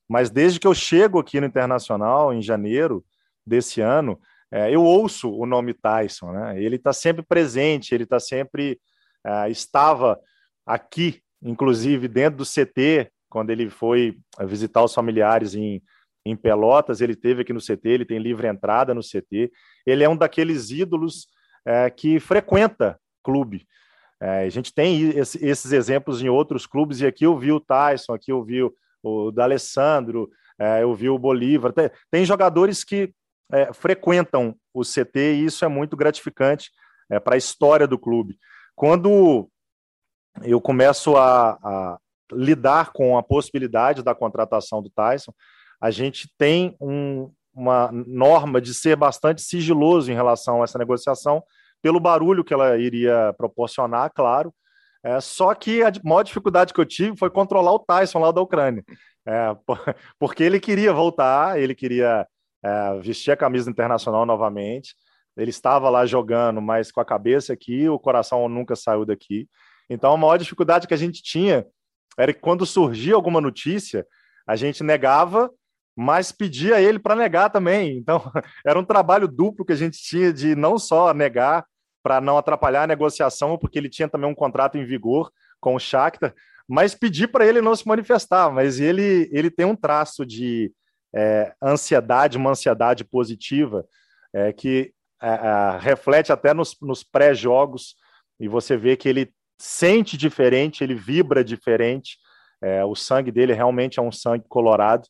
mas 0.07 0.29
desde 0.29 0.59
que 0.59 0.67
eu 0.67 0.73
chego 0.73 1.19
aqui 1.19 1.39
no 1.39 1.47
Internacional, 1.47 2.33
em 2.33 2.41
janeiro 2.41 3.03
desse 3.45 3.81
ano, 3.81 4.19
é, 4.51 4.73
eu 4.73 4.83
ouço 4.83 5.31
o 5.31 5.45
nome 5.45 5.73
Tyson, 5.73 6.31
né? 6.31 6.61
Ele 6.61 6.75
está 6.75 6.93
sempre 6.93 7.23
presente, 7.23 7.93
ele 7.93 8.03
está 8.03 8.19
sempre 8.19 8.79
é, 9.25 9.49
estava 9.49 10.19
aqui, 10.65 11.21
inclusive 11.41 12.07
dentro 12.07 12.37
do 12.37 12.45
CT, 12.45 13.11
quando 13.29 13.49
ele 13.49 13.69
foi 13.69 14.17
visitar 14.45 14.83
os 14.83 14.93
familiares 14.93 15.55
em, 15.55 15.81
em 16.25 16.35
Pelotas, 16.35 17.01
ele 17.01 17.15
teve 17.15 17.41
aqui 17.41 17.51
no 17.51 17.59
CT, 17.59 17.89
ele 17.89 18.05
tem 18.05 18.19
livre 18.19 18.47
entrada 18.47 18.93
no 18.93 19.01
CT. 19.01 19.51
Ele 19.85 20.03
é 20.03 20.09
um 20.09 20.15
daqueles 20.15 20.69
ídolos 20.69 21.27
é, 21.65 21.89
que 21.89 22.19
frequenta 22.19 22.99
clube. 23.23 23.67
É, 24.21 24.45
a 24.45 24.49
gente 24.49 24.73
tem 24.73 25.09
esse, 25.09 25.43
esses 25.43 25.71
exemplos 25.71 26.21
em 26.21 26.29
outros 26.29 26.65
clubes, 26.65 27.01
e 27.01 27.05
aqui 27.05 27.25
eu 27.25 27.37
vi 27.37 27.51
o 27.51 27.59
Tyson, 27.59 28.13
aqui 28.13 28.31
eu 28.31 28.43
vi 28.43 28.63
o, 28.63 28.73
o 29.03 29.31
D'Alessandro, 29.31 30.29
eu 30.79 30.95
vi 30.95 31.09
o 31.09 31.19
Bolívar. 31.19 31.73
Tem, 31.73 31.91
tem 32.09 32.23
jogadores 32.23 32.81
que 32.81 33.13
é, 33.51 33.71
frequentam 33.73 34.55
o 34.73 34.81
CT 34.81 35.33
e 35.35 35.45
isso 35.45 35.63
é 35.63 35.67
muito 35.67 35.95
gratificante 35.95 36.71
é, 37.09 37.19
para 37.19 37.35
a 37.35 37.37
história 37.37 37.87
do 37.87 37.99
clube. 37.99 38.37
Quando 38.75 39.49
eu 40.43 40.59
começo 40.59 41.15
a, 41.15 41.57
a, 41.63 41.97
lidar 42.31 42.91
com 42.91 43.17
a 43.17 43.23
possibilidade 43.23 44.03
da 44.03 44.15
contratação 44.15 44.81
do 44.81 44.89
Tyson, 44.89 45.33
a 45.79 45.91
gente 45.91 46.29
tem 46.37 46.75
um, 46.81 47.31
uma 47.53 47.89
norma 47.91 48.59
de 48.59 48.73
ser 48.73 48.95
bastante 48.95 49.41
sigiloso 49.41 50.11
em 50.11 50.15
relação 50.15 50.61
a 50.61 50.63
essa 50.63 50.77
negociação, 50.77 51.43
pelo 51.81 51.99
barulho 51.99 52.43
que 52.43 52.53
ela 52.53 52.77
iria 52.77 53.33
proporcionar, 53.37 54.11
claro. 54.13 54.53
É, 55.03 55.21
só 55.21 55.53
que 55.53 55.83
a 55.83 55.91
maior 56.03 56.23
dificuldade 56.23 56.73
que 56.73 56.81
eu 56.81 56.85
tive 56.85 57.15
foi 57.15 57.29
controlar 57.29 57.73
o 57.73 57.79
Tyson 57.79 58.19
lá 58.19 58.31
da 58.31 58.41
Ucrânia. 58.41 58.83
É, 59.27 59.55
porque 60.19 60.43
ele 60.43 60.59
queria 60.59 60.91
voltar, 60.91 61.59
ele 61.59 61.75
queria 61.75 62.27
é, 62.65 62.99
vestir 62.99 63.31
a 63.31 63.37
camisa 63.37 63.69
internacional 63.69 64.25
novamente. 64.25 64.95
Ele 65.37 65.51
estava 65.51 65.87
lá 65.89 66.05
jogando, 66.05 66.61
mas 66.61 66.91
com 66.91 66.99
a 66.99 67.05
cabeça 67.05 67.53
aqui, 67.53 67.87
o 67.87 67.99
coração 67.99 68.49
nunca 68.49 68.75
saiu 68.75 69.05
daqui. 69.05 69.47
Então, 69.87 70.11
a 70.13 70.17
maior 70.17 70.37
dificuldade 70.37 70.87
que 70.87 70.93
a 70.93 70.97
gente 70.97 71.21
tinha 71.21 71.65
era 72.17 72.33
que 72.33 72.39
quando 72.39 72.65
surgia 72.65 73.13
alguma 73.13 73.39
notícia, 73.39 74.07
a 74.47 74.55
gente 74.55 74.83
negava, 74.83 75.51
mas 75.95 76.31
pedia 76.31 76.81
ele 76.81 76.97
para 76.97 77.15
negar 77.15 77.49
também. 77.49 77.97
Então, 77.97 78.19
era 78.65 78.79
um 78.79 78.85
trabalho 78.85 79.27
duplo 79.27 79.65
que 79.65 79.73
a 79.73 79.77
gente 79.77 79.99
tinha 79.99 80.33
de 80.33 80.55
não 80.55 80.79
só 80.79 81.13
negar 81.13 81.65
para 82.01 82.19
não 82.19 82.37
atrapalhar 82.37 82.83
a 82.83 82.87
negociação, 82.87 83.57
porque 83.57 83.77
ele 83.77 83.89
tinha 83.89 84.07
também 84.07 84.29
um 84.29 84.35
contrato 84.35 84.77
em 84.77 84.85
vigor 84.85 85.31
com 85.59 85.75
o 85.75 85.79
Shakhtar, 85.79 86.33
mas 86.67 86.95
pedir 86.95 87.27
para 87.27 87.45
ele 87.45 87.61
não 87.61 87.75
se 87.75 87.87
manifestar. 87.87 88.51
Mas 88.51 88.79
ele, 88.79 89.29
ele 89.31 89.51
tem 89.51 89.65
um 89.65 89.75
traço 89.75 90.25
de 90.25 90.71
é, 91.15 91.53
ansiedade, 91.61 92.37
uma 92.37 92.51
ansiedade 92.51 93.05
positiva, 93.05 93.85
é, 94.33 94.51
que 94.51 94.91
é, 95.21 95.29
é, 95.29 95.77
reflete 95.79 96.31
até 96.31 96.53
nos, 96.53 96.75
nos 96.81 97.03
pré-jogos, 97.03 97.95
e 98.39 98.47
você 98.47 98.75
vê 98.75 98.97
que 98.97 99.07
ele 99.07 99.31
sente 99.59 100.17
diferente, 100.17 100.83
ele 100.83 100.93
vibra 100.93 101.43
diferente, 101.43 102.17
é, 102.61 102.83
o 102.83 102.95
sangue 102.95 103.31
dele 103.31 103.53
realmente 103.53 103.97
é 103.99 104.01
um 104.01 104.11
sangue 104.11 104.45
colorado, 104.49 105.07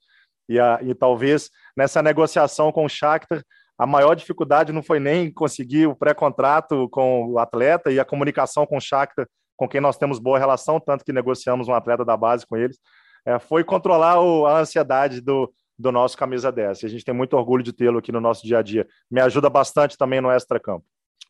e, 0.48 0.60
a, 0.60 0.80
e 0.84 0.94
talvez 0.94 1.50
nessa 1.76 2.04
negociação 2.04 2.72
com 2.72 2.86
o 2.86 2.90
Shakhtar, 2.90 3.44
a 3.78 3.88
maior 3.88 4.14
dificuldade 4.14 4.72
não 4.72 4.84
foi 4.84 5.00
nem 5.00 5.34
conseguir 5.34 5.88
o 5.88 5.96
pré-contrato 5.96 6.88
com 6.90 7.26
o 7.32 7.40
atleta 7.40 7.92
e 7.92 8.00
a 8.00 8.06
comunicação 8.06 8.66
com 8.66 8.78
o 8.78 8.82
Shakhtar, 8.82 9.28
com 9.58 9.68
quem 9.68 9.82
nós 9.82 9.98
temos 9.98 10.20
boa 10.20 10.38
relação, 10.38 10.80
tanto 10.80 11.04
que 11.04 11.12
negociamos 11.12 11.68
um 11.68 11.74
atleta 11.74 12.06
da 12.06 12.16
base 12.16 12.46
com 12.46 12.56
eles, 12.56 12.78
é, 13.26 13.40
foi 13.40 13.64
controlar 13.64 14.22
o, 14.22 14.46
a 14.46 14.60
ansiedade 14.60 15.20
do, 15.20 15.52
do 15.78 15.92
nosso 15.92 16.18
camisa 16.18 16.52
10. 16.52 16.84
E 16.84 16.86
a 16.86 16.90
gente 16.90 17.06
tem 17.06 17.14
muito 17.14 17.36
orgulho 17.36 17.64
de 17.64 17.74
tê-lo 17.74 18.00
aqui 18.00 18.12
no 18.12 18.22
nosso 18.22 18.46
dia 18.46 18.60
a 18.60 18.62
dia. 18.62 18.88
Me 19.10 19.22
ajuda 19.22 19.50
bastante 19.50 19.98
também 19.98 20.22
no 20.22 20.32
extra-campo. 20.32 20.86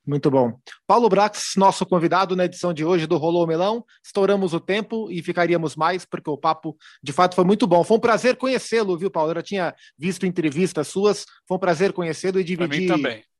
Muito 0.05 0.29
bom. 0.29 0.53
Paulo 0.85 1.09
Brax, 1.09 1.53
nosso 1.57 1.83
convidado 1.83 2.35
na 2.35 2.45
edição 2.45 2.71
de 2.71 2.85
hoje 2.85 3.07
do 3.07 3.17
Rolou 3.17 3.47
Melão. 3.47 3.83
Estouramos 4.03 4.53
o 4.53 4.59
tempo 4.59 5.09
e 5.09 5.21
ficaríamos 5.23 5.75
mais, 5.75 6.05
porque 6.05 6.29
o 6.29 6.37
papo 6.37 6.77
de 7.01 7.11
fato 7.11 7.33
foi 7.33 7.43
muito 7.43 7.65
bom. 7.65 7.83
Foi 7.83 7.97
um 7.97 7.99
prazer 7.99 8.35
conhecê-lo, 8.35 8.95
viu, 8.97 9.09
Paulo? 9.09 9.31
Eu 9.31 9.35
já 9.35 9.41
tinha 9.41 9.75
visto 9.97 10.27
entrevistas 10.27 10.87
suas, 10.87 11.25
foi 11.47 11.57
um 11.57 11.59
prazer 11.59 11.91
conhecê-lo 11.91 12.39
e 12.39 12.43
dividir 12.43 12.93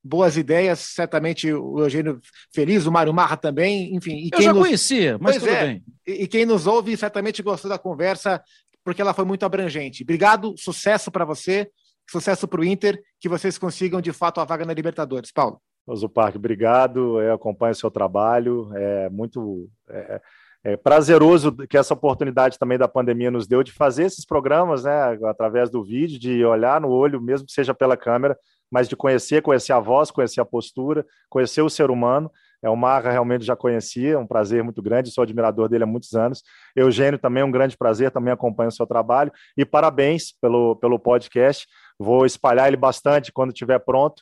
boas 0.04 0.38
ideias. 0.38 0.80
Certamente 0.80 1.54
o 1.54 1.80
Eugênio 1.80 2.20
Feliz, 2.54 2.88
o 2.88 2.92
Mário 2.92 3.14
Marra 3.14 3.38
também, 3.38 3.96
enfim. 3.96 4.16
E 4.16 4.30
Eu 4.34 4.42
já 4.42 4.54
nos... 4.54 4.64
conhecia, 4.64 5.18
mas 5.20 5.38
pois 5.38 5.44
tudo 5.44 5.56
é. 5.56 5.68
bem. 5.68 5.84
E, 6.08 6.24
e 6.24 6.28
quem 6.28 6.46
nos 6.46 6.66
ouve 6.66 6.98
certamente 6.98 7.44
gostou 7.44 7.70
da 7.70 7.78
conversa, 7.78 8.42
porque 8.86 9.02
ela 9.02 9.16
foi 9.16 9.26
muito 9.26 9.44
abrangente. 9.46 10.04
Obrigado, 10.04 10.54
sucesso 10.58 11.12
para 11.12 11.26
você, 11.26 11.70
sucesso 12.10 12.48
para 12.48 12.62
o 12.62 12.64
Inter, 12.64 13.02
que 13.20 13.28
vocês 13.28 13.58
consigam 13.58 14.00
de 14.00 14.14
fato 14.14 14.40
a 14.40 14.46
vaga 14.46 14.64
na 14.64 14.74
Libertadores. 14.74 15.32
Paulo. 15.32 15.60
Oso 15.88 16.08
Parque, 16.08 16.38
obrigado. 16.38 17.20
Eu 17.20 17.34
acompanho 17.34 17.72
o 17.72 17.76
seu 17.76 17.90
trabalho. 17.90 18.70
É 18.76 19.10
muito 19.10 19.68
é, 19.90 20.22
é 20.64 20.78
prazeroso 20.78 21.52
que 21.52 21.78
essa 21.78 21.94
oportunidade 21.94 22.60
também 22.60 22.78
da 22.78 22.88
pandemia 22.88 23.32
nos 23.32 23.48
deu 23.48 23.64
de 23.64 23.72
fazer 23.72 24.04
esses 24.04 24.26
programas, 24.26 24.84
né, 24.84 25.18
através 25.26 25.70
do 25.70 25.84
vídeo, 25.84 26.20
de 26.20 26.46
olhar 26.46 26.80
no 26.80 26.90
olho, 26.90 27.22
mesmo 27.22 27.48
que 27.48 27.54
seja 27.54 27.74
pela 27.74 27.98
câmera, 27.98 28.38
mas 28.72 28.88
de 28.88 28.96
conhecer, 28.96 29.42
conhecer 29.42 29.74
a 29.74 29.80
voz, 29.80 30.12
conhecer 30.12 30.42
a 30.42 30.46
postura, 30.46 31.06
conhecer 31.30 31.62
o 31.62 31.70
ser 31.70 31.90
humano. 31.90 32.32
É 32.64 32.70
o 32.70 32.76
Marra 32.76 33.12
realmente 33.12 33.46
já 33.46 33.56
conhecia, 33.56 34.14
é 34.14 34.18
um 34.18 34.28
prazer 34.28 34.64
muito 34.64 34.82
grande, 34.82 35.12
sou 35.12 35.22
admirador 35.22 35.70
dele 35.70 35.84
há 35.84 35.88
muitos 35.88 36.14
anos. 36.14 36.44
Eugênio 36.76 37.20
também 37.20 37.42
é 37.42 37.46
um 37.46 37.52
grande 37.52 37.78
prazer, 37.78 38.12
também 38.12 38.34
acompanho 38.34 38.70
o 38.70 38.72
seu 38.72 38.88
trabalho 38.88 39.32
e 39.58 39.66
parabéns 39.66 40.34
pelo, 40.42 40.76
pelo 40.78 41.00
podcast. 41.00 41.68
Vou 42.00 42.26
espalhar 42.26 42.68
ele 42.68 42.78
bastante 42.78 43.32
quando 43.32 43.52
estiver 43.52 43.80
pronto 43.80 44.22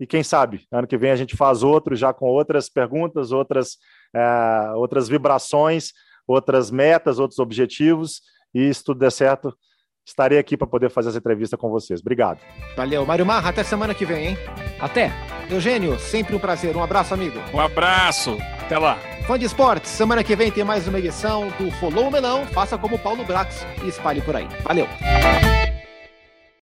e 0.00 0.06
quem 0.06 0.22
sabe, 0.22 0.66
ano 0.72 0.86
que 0.86 0.96
vem 0.96 1.10
a 1.10 1.16
gente 1.16 1.36
faz 1.36 1.62
outro 1.62 1.94
já 1.94 2.10
com 2.10 2.24
outras 2.24 2.70
perguntas, 2.70 3.32
outras, 3.32 3.76
é, 4.16 4.72
outras 4.74 5.06
vibrações, 5.08 5.92
outras 6.26 6.70
metas, 6.70 7.18
outros 7.18 7.38
objetivos. 7.38 8.22
E 8.54 8.72
se 8.72 8.82
tudo 8.82 8.98
der 8.98 9.12
certo, 9.12 9.54
estarei 10.06 10.38
aqui 10.38 10.56
para 10.56 10.66
poder 10.66 10.90
fazer 10.90 11.10
essa 11.10 11.18
entrevista 11.18 11.56
com 11.56 11.68
vocês. 11.68 12.00
Obrigado. 12.00 12.40
Valeu. 12.74 13.04
Mário 13.04 13.26
Marra, 13.26 13.50
até 13.50 13.62
semana 13.62 13.94
que 13.94 14.06
vem, 14.06 14.28
hein? 14.28 14.69
Até. 14.80 15.12
Eugênio, 15.48 15.98
sempre 15.98 16.34
um 16.34 16.38
prazer. 16.38 16.76
Um 16.76 16.82
abraço, 16.82 17.12
amigo. 17.12 17.40
Um 17.52 17.60
abraço. 17.60 18.38
Até 18.60 18.78
lá. 18.78 18.98
Fã 19.26 19.38
de 19.38 19.44
esportes, 19.44 19.90
semana 19.90 20.24
que 20.24 20.34
vem 20.34 20.50
tem 20.50 20.64
mais 20.64 20.88
uma 20.88 20.98
edição 20.98 21.48
do 21.58 21.68
Rolou 21.80 22.08
o 22.08 22.10
Melão. 22.10 22.46
Faça 22.46 22.78
como 22.78 22.98
Paulo 22.98 23.24
Brax 23.24 23.66
e 23.82 23.88
espalhe 23.88 24.20
por 24.20 24.34
aí. 24.36 24.48
Valeu. 24.64 24.88